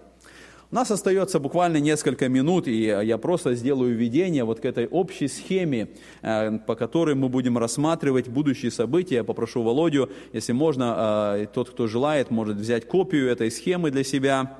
У 0.73 0.75
нас 0.75 0.91
остается 0.91 1.39
буквально 1.39 1.77
несколько 1.77 2.29
минут, 2.29 2.67
и 2.67 2.83
я 2.83 3.19
просто 3.19 3.55
сделаю 3.55 3.95
введение 3.95 4.43
вот 4.43 4.59
к 4.59 4.65
этой 4.65 4.89
общей 4.89 5.29
схеме, 5.29 5.91
э, 6.23 6.59
по 6.67 6.75
которой 6.75 7.15
мы 7.15 7.29
будем 7.29 7.57
рассматривать 7.57 8.27
будущие 8.27 8.73
события. 8.73 9.17
Я 9.17 9.25
попрошу 9.25 9.63
Володю, 9.63 10.11
если 10.33 10.53
можно, 10.53 11.37
э, 11.39 11.47
тот, 11.55 11.71
кто 11.71 11.87
желает, 11.87 12.33
может 12.33 12.57
взять 12.57 12.89
копию 12.89 13.31
этой 13.31 13.53
схемы 13.53 13.93
для 13.93 14.03
себя. 14.03 14.59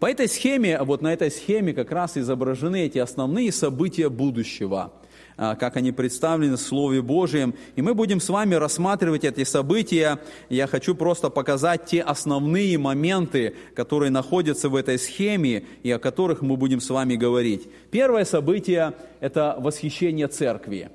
По 0.00 0.10
этой 0.10 0.28
схеме, 0.28 0.82
вот 0.82 1.02
на 1.02 1.12
этой 1.12 1.30
схеме 1.30 1.74
как 1.74 1.92
раз 1.92 2.16
изображены 2.16 2.86
эти 2.86 2.96
основные 2.96 3.52
события 3.52 4.08
будущего, 4.08 4.94
а, 5.36 5.56
как 5.56 5.76
они 5.76 5.92
представлены 5.92 6.56
в 6.56 6.60
Слове 6.60 7.02
Божьем. 7.02 7.54
И 7.76 7.82
мы 7.82 7.92
будем 7.92 8.18
с 8.18 8.30
вами 8.30 8.54
рассматривать 8.54 9.24
эти 9.24 9.44
события. 9.44 10.18
Я 10.48 10.66
хочу 10.68 10.94
просто 10.94 11.28
показать 11.28 11.84
те 11.84 12.00
основные 12.00 12.78
моменты, 12.78 13.54
которые 13.74 14.10
находятся 14.10 14.70
в 14.70 14.76
этой 14.76 14.98
схеме 14.98 15.64
и 15.82 15.90
о 15.90 15.98
которых 15.98 16.40
мы 16.40 16.56
будем 16.56 16.80
с 16.80 16.88
вами 16.88 17.16
говорить. 17.16 17.68
Первое 17.90 18.24
событие– 18.24 18.94
это 19.20 19.54
восхищение 19.58 20.28
церкви. 20.28 20.90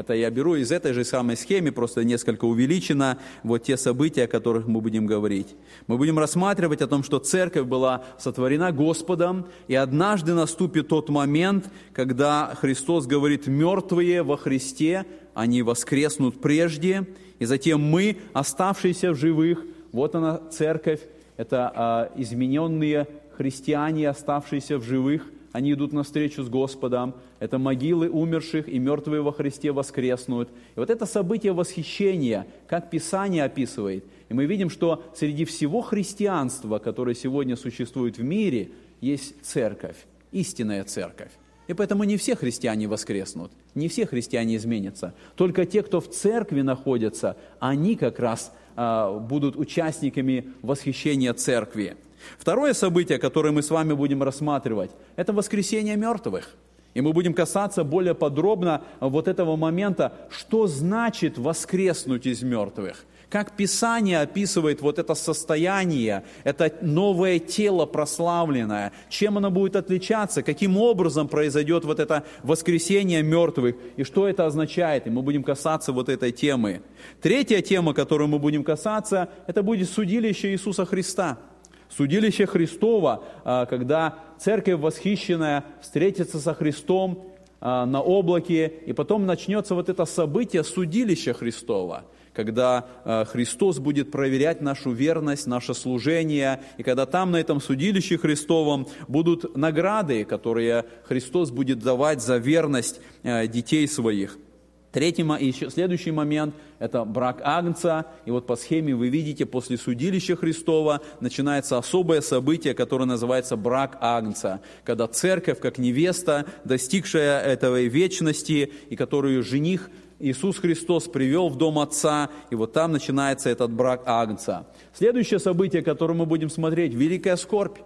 Это 0.00 0.14
я 0.14 0.30
беру 0.30 0.54
из 0.54 0.72
этой 0.72 0.94
же 0.94 1.04
самой 1.04 1.36
схемы, 1.36 1.72
просто 1.72 2.04
несколько 2.04 2.46
увеличено, 2.46 3.18
вот 3.42 3.64
те 3.64 3.76
события, 3.76 4.24
о 4.24 4.28
которых 4.28 4.66
мы 4.66 4.80
будем 4.80 5.04
говорить. 5.04 5.48
Мы 5.88 5.98
будем 5.98 6.18
рассматривать 6.18 6.80
о 6.80 6.86
том, 6.86 7.02
что 7.02 7.18
церковь 7.18 7.66
была 7.66 8.04
сотворена 8.18 8.72
Господом, 8.72 9.48
и 9.68 9.74
однажды 9.74 10.32
наступит 10.32 10.88
тот 10.88 11.10
момент, 11.10 11.70
когда 11.92 12.56
Христос 12.58 13.06
говорит, 13.06 13.46
мертвые 13.46 14.22
во 14.22 14.38
Христе, 14.38 15.04
они 15.34 15.60
воскреснут 15.60 16.40
прежде, 16.40 17.06
и 17.38 17.44
затем 17.44 17.82
мы, 17.82 18.16
оставшиеся 18.32 19.10
в 19.10 19.16
живых, 19.16 19.62
вот 19.92 20.14
она 20.14 20.40
церковь, 20.50 21.00
это 21.36 21.70
а, 21.74 22.12
измененные 22.16 23.06
христиане, 23.36 24.08
оставшиеся 24.08 24.78
в 24.78 24.82
живых– 24.82 25.26
они 25.52 25.72
идут 25.72 25.92
навстречу 25.92 26.42
с 26.42 26.48
Господом, 26.48 27.14
это 27.38 27.58
могилы 27.58 28.08
умерших 28.08 28.68
и 28.68 28.78
мертвые 28.78 29.22
во 29.22 29.32
Христе 29.32 29.72
воскреснут. 29.72 30.48
И 30.76 30.78
вот 30.78 30.90
это 30.90 31.06
событие 31.06 31.52
восхищения, 31.52 32.46
как 32.68 32.90
Писание 32.90 33.44
описывает, 33.44 34.04
и 34.28 34.34
мы 34.34 34.46
видим, 34.46 34.70
что 34.70 35.02
среди 35.14 35.44
всего 35.44 35.80
христианства, 35.82 36.78
которое 36.78 37.14
сегодня 37.14 37.56
существует 37.56 38.18
в 38.18 38.22
мире, 38.22 38.70
есть 39.00 39.34
церковь, 39.42 39.96
истинная 40.30 40.84
церковь. 40.84 41.32
И 41.66 41.74
поэтому 41.74 42.04
не 42.04 42.16
все 42.16 42.34
христиане 42.34 42.88
воскреснут, 42.88 43.52
не 43.74 43.88
все 43.88 44.06
христиане 44.06 44.56
изменятся. 44.56 45.14
Только 45.36 45.66
те, 45.66 45.82
кто 45.82 46.00
в 46.00 46.08
церкви 46.10 46.62
находятся, 46.62 47.36
они 47.60 47.94
как 47.96 48.18
раз 48.18 48.52
а, 48.76 49.18
будут 49.18 49.56
участниками 49.56 50.48
восхищения 50.62 51.32
церкви. 51.32 51.96
Второе 52.38 52.74
событие, 52.74 53.18
которое 53.18 53.50
мы 53.50 53.62
с 53.62 53.70
вами 53.70 53.92
будем 53.92 54.22
рассматривать, 54.22 54.90
это 55.16 55.32
воскресение 55.32 55.96
мертвых. 55.96 56.56
И 56.94 57.00
мы 57.00 57.12
будем 57.12 57.34
касаться 57.34 57.84
более 57.84 58.14
подробно 58.14 58.82
вот 59.00 59.28
этого 59.28 59.56
момента, 59.56 60.12
что 60.30 60.66
значит 60.66 61.38
воскреснуть 61.38 62.26
из 62.26 62.42
мертвых. 62.42 63.04
Как 63.28 63.52
Писание 63.52 64.22
описывает 64.22 64.80
вот 64.82 64.98
это 64.98 65.14
состояние, 65.14 66.24
это 66.42 66.72
новое 66.82 67.38
тело 67.38 67.86
прославленное, 67.86 68.90
чем 69.08 69.38
оно 69.38 69.52
будет 69.52 69.76
отличаться, 69.76 70.42
каким 70.42 70.76
образом 70.76 71.28
произойдет 71.28 71.84
вот 71.84 72.00
это 72.00 72.24
воскресение 72.42 73.22
мертвых, 73.22 73.76
и 73.96 74.02
что 74.02 74.26
это 74.26 74.46
означает, 74.46 75.06
и 75.06 75.10
мы 75.10 75.22
будем 75.22 75.44
касаться 75.44 75.92
вот 75.92 76.08
этой 76.08 76.32
темы. 76.32 76.82
Третья 77.22 77.60
тема, 77.60 77.94
которую 77.94 78.26
мы 78.26 78.40
будем 78.40 78.64
касаться, 78.64 79.28
это 79.46 79.62
будет 79.62 79.88
судилище 79.88 80.50
Иисуса 80.50 80.84
Христа– 80.84 81.38
Судилище 81.96 82.46
Христова, 82.46 83.24
а, 83.44 83.66
когда 83.66 84.18
церковь 84.38 84.80
восхищенная 84.80 85.64
встретится 85.82 86.38
со 86.38 86.54
Христом 86.54 87.26
а, 87.60 87.84
на 87.84 88.00
облаке, 88.00 88.72
и 88.86 88.92
потом 88.92 89.26
начнется 89.26 89.74
вот 89.74 89.88
это 89.88 90.04
событие 90.04 90.62
судилища 90.62 91.34
Христова, 91.34 92.04
когда 92.32 92.86
а, 93.04 93.24
Христос 93.24 93.80
будет 93.80 94.12
проверять 94.12 94.60
нашу 94.60 94.92
верность, 94.92 95.48
наше 95.48 95.74
служение, 95.74 96.60
и 96.78 96.84
когда 96.84 97.06
там 97.06 97.32
на 97.32 97.38
этом 97.38 97.60
судилище 97.60 98.18
Христовом 98.18 98.86
будут 99.08 99.56
награды, 99.56 100.24
которые 100.24 100.84
Христос 101.04 101.50
будет 101.50 101.80
давать 101.80 102.22
за 102.22 102.36
верность 102.36 103.00
детей 103.24 103.88
своих– 103.88 104.38
Третий 104.92 105.22
и 105.22 105.46
еще 105.46 105.70
следующий 105.70 106.10
момент– 106.10 106.54
это 106.80 107.04
брак 107.04 107.40
Агнца. 107.44 108.06
И 108.24 108.32
вот 108.32 108.46
по 108.46 108.56
схеме 108.56 108.94
вы 108.94 109.08
видите, 109.08 109.46
после 109.46 109.76
судилища 109.78 110.34
Христова 110.34 111.00
начинается 111.20 111.78
особое 111.78 112.20
событие, 112.20 112.74
которое 112.74 113.04
называется 113.04 113.56
брак 113.56 113.98
Агнца, 114.00 114.60
когда 114.84 115.06
церковь, 115.06 115.60
как 115.60 115.78
невеста, 115.78 116.46
достигшая 116.64 117.40
этой 117.40 117.86
вечности, 117.86 118.72
и 118.88 118.96
которую 118.96 119.44
жених 119.44 119.90
Иисус 120.18 120.58
Христос 120.58 121.04
привел 121.04 121.48
в 121.48 121.56
дом 121.56 121.78
Отца, 121.78 122.28
и 122.50 122.54
вот 122.56 122.72
там 122.72 122.92
начинается 122.92 123.48
этот 123.48 123.70
брак 123.70 124.02
Агнца. 124.06 124.66
Следующее 124.92 125.38
событие, 125.38 125.82
которое 125.82 126.14
мы 126.14 126.26
будем 126.26 126.50
смотреть– 126.50 126.92
великая 126.94 127.36
скорбь. 127.36 127.78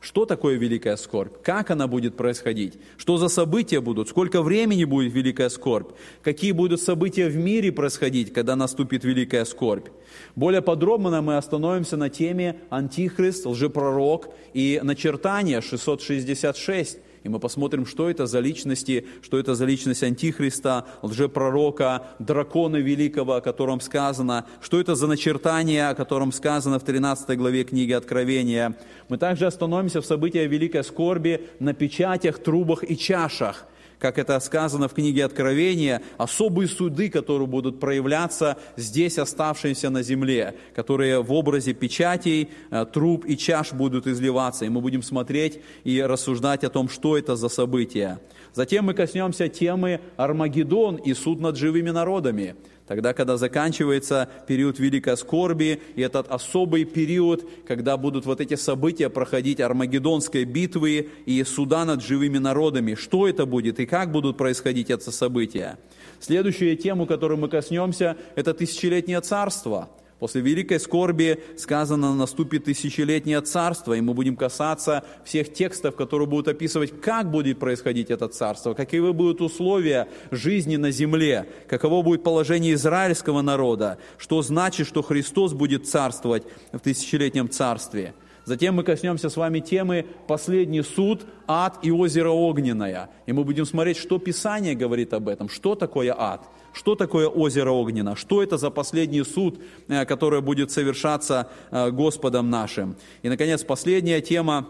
Что 0.00 0.24
такое 0.24 0.56
великая 0.56 0.96
скорбь? 0.96 1.42
Как 1.42 1.70
она 1.70 1.86
будет 1.86 2.16
происходить? 2.16 2.74
Что 2.96 3.16
за 3.16 3.28
события 3.28 3.80
будут? 3.80 4.08
Сколько 4.08 4.42
времени 4.42 4.84
будет 4.84 5.12
великая 5.12 5.48
скорбь? 5.48 5.92
Какие 6.22 6.52
будут 6.52 6.80
события 6.80 7.28
в 7.28 7.36
мире 7.36 7.72
происходить, 7.72 8.32
когда 8.32 8.56
наступит 8.56 9.04
великая 9.04 9.44
скорбь? 9.44 9.88
Более 10.36 10.62
подробно 10.62 11.22
мы 11.22 11.36
остановимся 11.36 11.96
на 11.96 12.10
теме 12.10 12.60
Антихрист, 12.70 13.46
лжепророк 13.46 14.28
и 14.54 14.80
начертание 14.82 15.60
666. 15.60 16.98
И 17.26 17.28
мы 17.28 17.40
посмотрим, 17.40 17.86
что 17.86 18.08
это 18.08 18.26
за 18.26 18.38
личности, 18.38 19.04
что 19.20 19.36
это 19.36 19.56
за 19.56 19.64
личность 19.64 20.04
Антихриста, 20.04 20.86
лжепророка, 21.02 22.06
дракона 22.20 22.76
великого, 22.76 23.34
о 23.34 23.40
котором 23.40 23.80
сказано, 23.80 24.46
что 24.60 24.78
это 24.78 24.94
за 24.94 25.08
начертание, 25.08 25.88
о 25.88 25.96
котором 25.96 26.30
сказано 26.30 26.78
в 26.78 26.84
13 26.84 27.36
главе 27.36 27.64
книги 27.64 27.90
Откровения. 27.90 28.76
Мы 29.08 29.18
также 29.18 29.46
остановимся 29.46 30.00
в 30.00 30.06
событии 30.06 30.46
великой 30.46 30.84
скорби 30.84 31.48
на 31.58 31.74
печатях, 31.74 32.38
трубах 32.38 32.88
и 32.88 32.96
чашах– 32.96 33.66
как 33.98 34.18
это 34.18 34.38
сказано 34.40 34.88
в 34.88 34.94
книге 34.94 35.24
Откровения, 35.24 36.02
особые 36.18 36.68
суды, 36.68 37.08
которые 37.08 37.46
будут 37.46 37.80
проявляться 37.80 38.58
здесь, 38.76 39.18
оставшиеся 39.18 39.90
на 39.90 40.02
земле, 40.02 40.54
которые 40.74 41.22
в 41.22 41.32
образе 41.32 41.72
печатей, 41.72 42.50
э, 42.70 42.86
труб 42.92 43.24
и 43.26 43.36
чаш 43.36 43.72
будут 43.72 44.06
изливаться. 44.06 44.64
И 44.64 44.68
мы 44.68 44.80
будем 44.80 45.02
смотреть 45.02 45.60
и 45.84 46.02
рассуждать 46.02 46.64
о 46.64 46.70
том, 46.70 46.88
что 46.88 47.16
это 47.16 47.36
за 47.36 47.48
события. 47.48 48.20
Затем 48.52 48.86
мы 48.86 48.94
коснемся 48.94 49.48
темы 49.48 50.00
Армагеддон 50.16 50.96
и 50.96 51.12
суд 51.14 51.40
над 51.40 51.56
живыми 51.56 51.90
народами. 51.90 52.56
Тогда, 52.86 53.12
когда 53.14 53.36
заканчивается 53.36 54.28
период 54.46 54.78
великой 54.78 55.16
скорби, 55.16 55.80
и 55.96 56.02
этот 56.02 56.28
особый 56.30 56.84
период, 56.84 57.48
когда 57.66 57.96
будут 57.96 58.26
вот 58.26 58.40
эти 58.40 58.54
события 58.54 59.10
проходить 59.10 59.60
Армагеддонской 59.60 60.44
битвы 60.44 61.08
и 61.26 61.42
суда 61.42 61.84
над 61.84 62.02
живыми 62.02 62.38
народами, 62.38 62.94
что 62.94 63.26
это 63.26 63.44
будет 63.44 63.80
и 63.80 63.86
как 63.86 64.12
будут 64.12 64.36
происходить 64.36 64.90
эти 64.90 65.10
события. 65.10 65.78
Следующая 66.20 66.76
тема, 66.76 67.06
которую 67.06 67.38
мы 67.38 67.48
коснемся, 67.48 68.16
это 68.36 68.54
тысячелетнее 68.54 69.20
царство. 69.20 69.90
После 70.18 70.40
великой 70.40 70.80
скорби 70.80 71.42
сказано, 71.58 72.14
наступит 72.14 72.64
тысячелетнее 72.64 73.42
царство, 73.42 73.92
и 73.92 74.00
мы 74.00 74.14
будем 74.14 74.34
касаться 74.34 75.04
всех 75.24 75.52
текстов, 75.52 75.94
которые 75.94 76.26
будут 76.26 76.48
описывать, 76.48 77.00
как 77.02 77.30
будет 77.30 77.58
происходить 77.58 78.10
это 78.10 78.26
царство, 78.28 78.72
какие 78.72 79.00
будут 79.12 79.42
условия 79.42 80.08
жизни 80.30 80.76
на 80.76 80.90
земле, 80.90 81.46
каково 81.68 82.02
будет 82.02 82.22
положение 82.22 82.72
израильского 82.74 83.42
народа, 83.42 83.98
что 84.16 84.40
значит, 84.40 84.86
что 84.86 85.02
Христос 85.02 85.52
будет 85.52 85.86
царствовать 85.86 86.44
в 86.72 86.78
тысячелетнем 86.78 87.50
царстве. 87.50 88.14
Затем 88.46 88.76
мы 88.76 88.84
коснемся 88.84 89.28
с 89.28 89.36
вами 89.36 89.60
темы 89.60 90.06
«Последний 90.26 90.82
суд, 90.82 91.26
ад 91.46 91.78
и 91.82 91.90
озеро 91.90 92.30
Огненное». 92.30 93.10
И 93.26 93.32
мы 93.32 93.44
будем 93.44 93.66
смотреть, 93.66 93.98
что 93.98 94.18
Писание 94.18 94.74
говорит 94.74 95.12
об 95.12 95.28
этом, 95.28 95.50
что 95.50 95.74
такое 95.74 96.14
ад– 96.16 96.42
что 96.76 96.94
такое 96.94 97.26
озеро 97.26 97.70
Огнено? 97.70 98.16
Что 98.16 98.42
это 98.42 98.58
за 98.58 98.70
последний 98.70 99.24
суд, 99.24 99.58
э, 99.88 100.04
который 100.04 100.42
будет 100.42 100.70
совершаться 100.70 101.48
э, 101.70 101.90
Господом 101.90 102.50
нашим? 102.50 102.96
И, 103.22 103.30
наконец, 103.30 103.64
последняя 103.64 104.20
тема, 104.20 104.68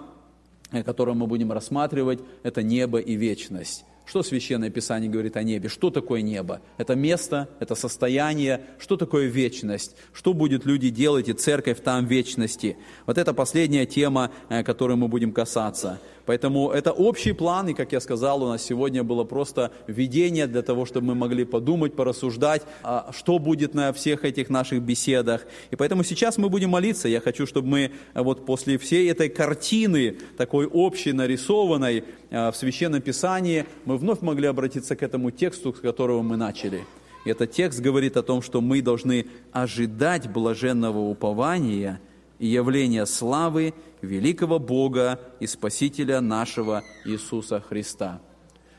э, 0.70 0.84
которую 0.84 1.16
мы 1.16 1.26
будем 1.26 1.50
рассматривать, 1.50 2.20
это 2.44 2.62
небо 2.62 3.00
и 3.00 3.16
вечность. 3.16 3.84
Что 4.08 4.22
Священное 4.22 4.70
Писание 4.70 5.10
говорит 5.10 5.36
о 5.36 5.42
небе? 5.42 5.68
Что 5.68 5.90
такое 5.90 6.22
небо? 6.22 6.62
Это 6.78 6.94
место, 6.94 7.48
это 7.58 7.74
состояние. 7.74 8.60
Что 8.78 8.96
такое 8.96 9.26
вечность? 9.26 9.96
Что 10.12 10.32
будут 10.32 10.64
люди 10.64 10.90
делать 10.90 11.28
и 11.28 11.32
церковь 11.32 11.82
там 11.82 12.06
вечности? 12.06 12.76
Вот 13.04 13.18
это 13.18 13.34
последняя 13.34 13.84
тема, 13.84 14.30
которой 14.64 14.96
мы 14.96 15.08
будем 15.08 15.32
касаться. 15.32 15.98
Поэтому 16.26 16.70
это 16.70 16.92
общий 16.92 17.32
план, 17.32 17.68
и, 17.68 17.74
как 17.74 17.92
я 17.92 18.00
сказал, 18.00 18.42
у 18.42 18.48
нас 18.48 18.62
сегодня 18.62 19.04
было 19.04 19.22
просто 19.24 19.70
введение 19.86 20.48
для 20.48 20.62
того, 20.62 20.84
чтобы 20.84 21.08
мы 21.08 21.14
могли 21.14 21.44
подумать, 21.44 21.94
порассуждать, 21.94 22.62
а, 22.82 23.10
что 23.16 23.38
будет 23.38 23.74
на 23.74 23.92
всех 23.92 24.24
этих 24.24 24.50
наших 24.50 24.82
беседах. 24.82 25.46
И 25.70 25.76
поэтому 25.76 26.02
сейчас 26.02 26.36
мы 26.36 26.48
будем 26.48 26.70
молиться. 26.70 27.08
Я 27.08 27.20
хочу, 27.20 27.46
чтобы 27.46 27.68
мы 27.68 27.92
а, 28.12 28.24
вот 28.24 28.44
после 28.44 28.76
всей 28.76 29.08
этой 29.08 29.28
картины, 29.28 30.18
такой 30.36 30.66
общей, 30.66 31.12
нарисованной 31.12 32.04
а, 32.30 32.50
в 32.50 32.56
Священном 32.56 33.00
Писании, 33.00 33.64
мы 33.84 33.96
вновь 33.96 34.20
могли 34.20 34.48
обратиться 34.48 34.96
к 34.96 35.04
этому 35.04 35.30
тексту, 35.30 35.72
с 35.72 35.78
которого 35.78 36.22
мы 36.22 36.36
начали. 36.36 36.84
И 37.24 37.30
этот 37.30 37.52
текст 37.52 37.80
говорит 37.80 38.16
о 38.16 38.22
том, 38.22 38.42
что 38.42 38.60
мы 38.60 38.82
должны 38.82 39.26
ожидать 39.52 40.28
блаженного 40.30 40.98
упования 40.98 42.00
и 42.38 42.46
явления 42.46 43.06
славы 43.06 43.74
великого 44.02 44.58
Бога 44.58 45.20
и 45.40 45.46
Спасителя 45.46 46.20
нашего 46.20 46.82
Иисуса 47.04 47.60
Христа. 47.60 48.20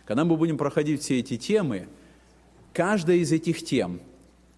Когда 0.05 0.23
мы 0.23 0.37
будем 0.37 0.57
проходить 0.57 1.01
все 1.01 1.19
эти 1.19 1.37
темы, 1.37 1.87
каждая 2.73 3.17
из 3.17 3.31
этих 3.31 3.63
тем, 3.63 3.99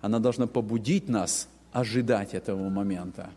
она 0.02 0.20
должна 0.20 0.48
побудить 0.48 1.10
нас 1.10 1.48
ожидать 1.72 2.34
этого 2.34 2.70
момента. 2.70 3.30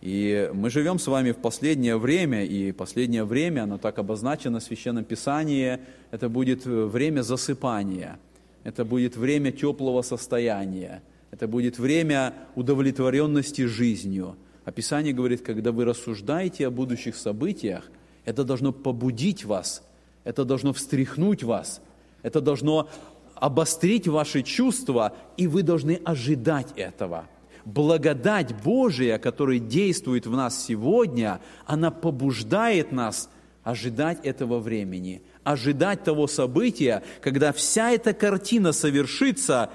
И 0.00 0.50
мы 0.52 0.70
живем 0.70 0.98
с 0.98 1.06
вами 1.06 1.30
в 1.30 1.36
последнее 1.36 1.96
время, 1.96 2.44
и 2.44 2.72
последнее 2.72 3.24
время, 3.24 3.62
оно 3.62 3.78
так 3.78 3.98
обозначено 3.98 4.58
в 4.58 4.62
Священном 4.62 5.04
Писании, 5.04 5.78
это 6.10 6.28
будет 6.28 6.64
время 6.64 7.22
засыпания, 7.22 8.18
это 8.64 8.84
будет 8.84 9.16
время 9.16 9.52
теплого 9.52 10.02
состояния, 10.02 11.02
это 11.30 11.46
будет 11.46 11.78
время 11.78 12.34
удовлетворенности 12.56 13.66
жизнью– 13.66 14.36
Описание 14.64 15.12
говорит, 15.12 15.42
когда 15.42 15.72
вы 15.72 15.84
рассуждаете 15.84 16.66
о 16.66 16.70
будущих 16.70 17.16
событиях, 17.16 17.90
это 18.24 18.44
должно 18.44 18.72
побудить 18.72 19.44
вас, 19.44 19.82
это 20.22 20.44
должно 20.44 20.72
встряхнуть 20.72 21.42
вас, 21.42 21.80
это 22.22 22.40
должно 22.40 22.88
обострить 23.34 24.06
ваши 24.06 24.42
чувства, 24.42 25.16
и 25.36 25.48
вы 25.48 25.64
должны 25.64 26.00
ожидать 26.04 26.68
этого. 26.76 27.26
Благодать 27.64 28.54
Божия, 28.62 29.18
которая 29.18 29.58
действует 29.58 30.26
в 30.26 30.36
нас 30.36 30.64
сегодня, 30.64 31.40
она 31.66 31.90
побуждает 31.90 32.92
нас 32.92 33.28
ожидать 33.64 34.24
этого 34.24 34.60
времени, 34.60 35.22
ожидать 35.42 36.04
того 36.04 36.28
события, 36.28 37.02
когда 37.20 37.52
вся 37.52 37.90
эта 37.90 38.12
картина 38.12 38.70
совершится, 38.70 39.70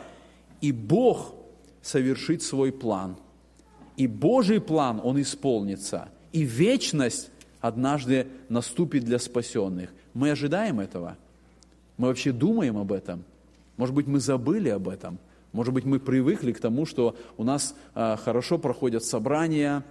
и 0.61 0.71
Бог 0.71 1.35
совершит 1.81 2.41
свой 2.41 2.71
план– 2.71 3.17
и 3.97 4.07
Божий 4.07 4.61
план, 4.61 5.01
он 5.03 5.19
исполнится, 5.19 6.09
и 6.31 6.43
вечность 6.43 7.31
однажды 7.59 8.27
наступит 8.47 9.03
для 9.03 9.19
спасенных. 9.19 9.89
Мы 10.13 10.31
ожидаем 10.31 10.79
этого? 10.79 11.17
Мы 11.97 12.07
вообще 12.07 12.31
думаем 12.31 12.77
об 12.77 12.93
этом? 12.93 13.23
Может 13.75 13.95
быть, 13.95 14.07
мы 14.07 14.19
забыли 14.19 14.69
об 14.69 14.87
этом? 14.87 15.17
Может 15.51 15.73
быть, 15.73 15.85
мы 15.85 15.99
привыкли 15.99 16.51
к 16.51 16.59
тому, 16.59 16.85
что 16.85 17.15
у 17.37 17.43
нас 17.43 17.75
э, 17.95 18.17
хорошо 18.17 18.59
проходят 18.59 19.03
собрания, 19.03 19.83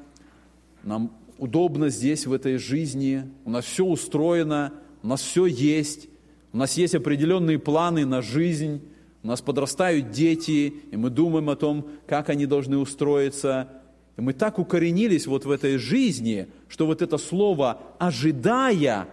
нам 0.84 1.11
удобно 1.38 1.88
здесь, 1.88 2.26
в 2.26 2.32
этой 2.32 2.59
жизни, 2.59 3.28
у 3.44 3.50
нас 3.50 3.64
все 3.64 3.84
устроено, 3.84 4.72
у 5.02 5.09
нас 5.09 5.20
все 5.20 5.46
есть, 5.46 6.09
у 6.52 6.59
нас 6.59 6.76
есть 6.76 6.94
определенные 6.94 7.59
планы 7.59 8.07
на 8.07 8.22
жизнь, 8.22 8.82
у 9.24 9.26
нас 9.26 9.40
подрастают 9.40 10.12
дети, 10.12 10.72
и 10.92 10.96
мы 10.96 11.11
думаем 11.11 11.50
о 11.50 11.57
том, 11.57 11.88
как 12.07 12.30
они 12.30 12.46
должны 12.46 12.78
устроиться, 12.78 13.68
и 14.16 14.20
мы 14.20 14.32
так 14.32 14.58
укоренились 14.58 15.26
вот 15.26 15.44
в 15.44 15.50
этой 15.50 15.76
жизни, 15.76 16.48
что 16.68 16.86
вот 16.86 17.02
это 17.02 17.18
слово 17.18 17.80
«ожидая 17.98 19.08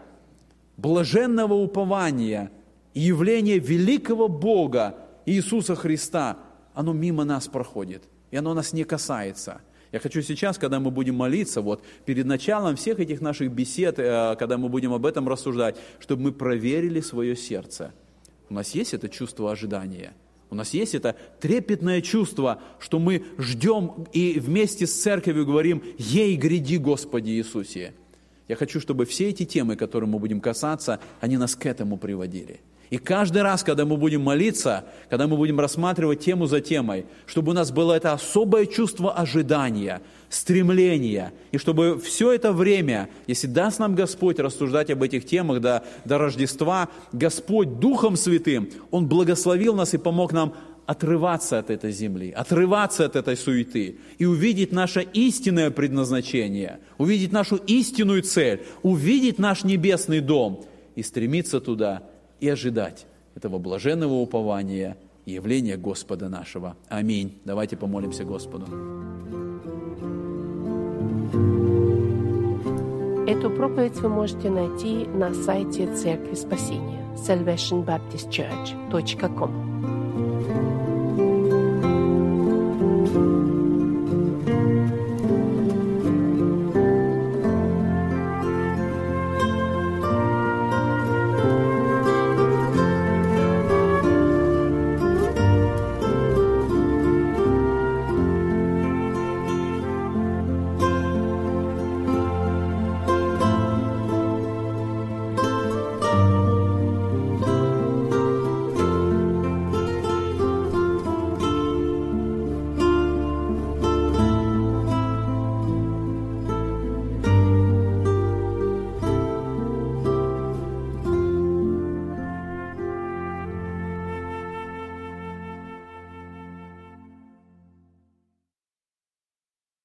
блаженного 0.77 1.53
упования 1.55 2.51
и 2.93 3.01
явления 3.01 3.59
великого 3.59 4.29
Бога 4.29 4.95
Иисуса 5.25 5.75
Христа», 5.75 6.37
оно 6.73 6.93
мимо 6.93 7.25
нас 7.25 7.47
проходит, 7.47 8.03
и 8.31 8.37
оно 8.37 8.53
нас 8.53 8.71
не 8.71 8.85
касается. 8.85 9.61
Я 9.91 9.99
хочу 9.99 10.21
сейчас, 10.21 10.57
когда 10.57 10.79
мы 10.79 10.89
будем 10.89 11.15
молиться, 11.15 11.61
вот 11.61 11.83
перед 12.05 12.25
началом 12.25 12.77
всех 12.77 12.99
этих 12.99 13.21
наших 13.21 13.51
бесед, 13.51 13.99
э, 13.99 14.35
когда 14.39 14.57
мы 14.57 14.69
будем 14.69 14.91
об 14.93 15.05
этом 15.05 15.27
рассуждать, 15.27 15.75
чтобы 15.99 16.23
мы 16.23 16.31
проверили 16.31 16.99
свое 16.99 17.35
сердце. 17.35 17.91
У 18.49 18.55
нас 18.55 18.73
есть 18.73 18.93
это 18.93 19.09
чувство 19.09 19.51
ожидания– 19.51 20.13
у 20.53 20.55
нас 20.55 20.73
есть 20.73 20.95
это 20.95 21.15
трепетное 21.39 22.01
чувство, 22.01 22.61
что 22.79 22.99
мы 22.99 23.25
ждем 23.37 24.07
и 24.13 24.39
вместе 24.39 24.87
с 24.87 25.01
церковью 25.01 25.45
говорим 25.45 25.83
«Ей 25.97 26.35
гряди, 26.37 26.77
Господи 26.77 27.31
Иисусе». 27.31 27.93
Я 28.47 28.55
хочу, 28.55 28.79
чтобы 28.79 29.05
все 29.05 29.29
эти 29.29 29.45
темы, 29.45 29.75
которые 29.75 30.09
мы 30.09 30.19
будем 30.19 30.39
касаться, 30.39 30.99
они 31.21 31.37
нас 31.37 31.55
к 31.55 31.65
этому 31.65 31.97
приводили– 31.97 32.61
и 32.93 32.99
каждый 32.99 33.41
раз, 33.41 33.63
когда 33.63 33.85
мы 33.85 33.97
будем 33.97 34.21
молиться, 34.21 34.85
когда 35.09 35.25
мы 35.25 35.35
будем 35.35 35.59
рассматривать 35.59 36.19
тему 36.19 36.45
за 36.45 36.61
темой, 36.61 37.07
чтобы 37.25 37.49
у 37.49 37.55
нас 37.55 37.71
было 37.71 37.93
это 37.93 38.13
особое 38.13 38.67
чувство 38.67 39.11
ожидания, 39.11 40.03
стремления, 40.29 41.33
и 41.51 41.57
чтобы 41.57 41.99
все 41.99 42.31
это 42.33 42.53
время, 42.53 43.09
если 43.25 43.47
даст 43.47 43.79
нам 43.79 43.95
Господь 43.95 44.37
рассуждать 44.37 44.91
об 44.91 45.01
этих 45.01 45.25
темах 45.25 45.59
до, 45.59 45.83
до 46.05 46.19
Рождества, 46.19 46.87
Господь 47.11 47.79
Духом 47.79 48.15
Святым, 48.15 48.69
Он 48.91 49.07
благословил 49.07 49.73
нас 49.73 49.95
и 49.95 49.97
помог 49.97 50.31
нам 50.31 50.53
отрываться 50.85 51.57
от 51.57 51.71
этой 51.71 51.91
земли, 51.91 52.29
отрываться 52.29 53.05
от 53.05 53.15
этой 53.15 53.35
суеты 53.35 53.97
и 54.19 54.25
увидеть 54.25 54.71
наше 54.71 55.01
истинное 55.01 55.71
предназначение, 55.71 56.77
увидеть 56.99 57.31
нашу 57.31 57.55
истинную 57.55 58.21
цель, 58.21 58.61
увидеть 58.83 59.39
наш 59.39 59.63
небесный 59.63 60.19
дом 60.19 60.63
и 60.93 61.01
стремиться 61.01 61.59
туда– 61.59 62.03
и 62.43 62.49
ожидать 62.49 63.07
этого 63.35 63.57
блаженного 63.57 64.15
упования 64.15 64.97
и 65.25 65.31
явления 65.31 65.77
Господа 65.77 66.27
нашего. 66.27 66.75
Аминь. 66.89 67.39
Давайте 67.45 67.77
помолимся 67.77 68.25
Господу. 68.25 68.65
Эту 73.25 73.49
проповедь 73.49 73.95
вы 74.01 74.09
можете 74.09 74.49
найти 74.49 75.05
на 75.05 75.33
сайте 75.33 75.95
Церкви 75.95 76.35
Спасения 76.35 76.99
salvationbaptistchurch.com 77.15 80.02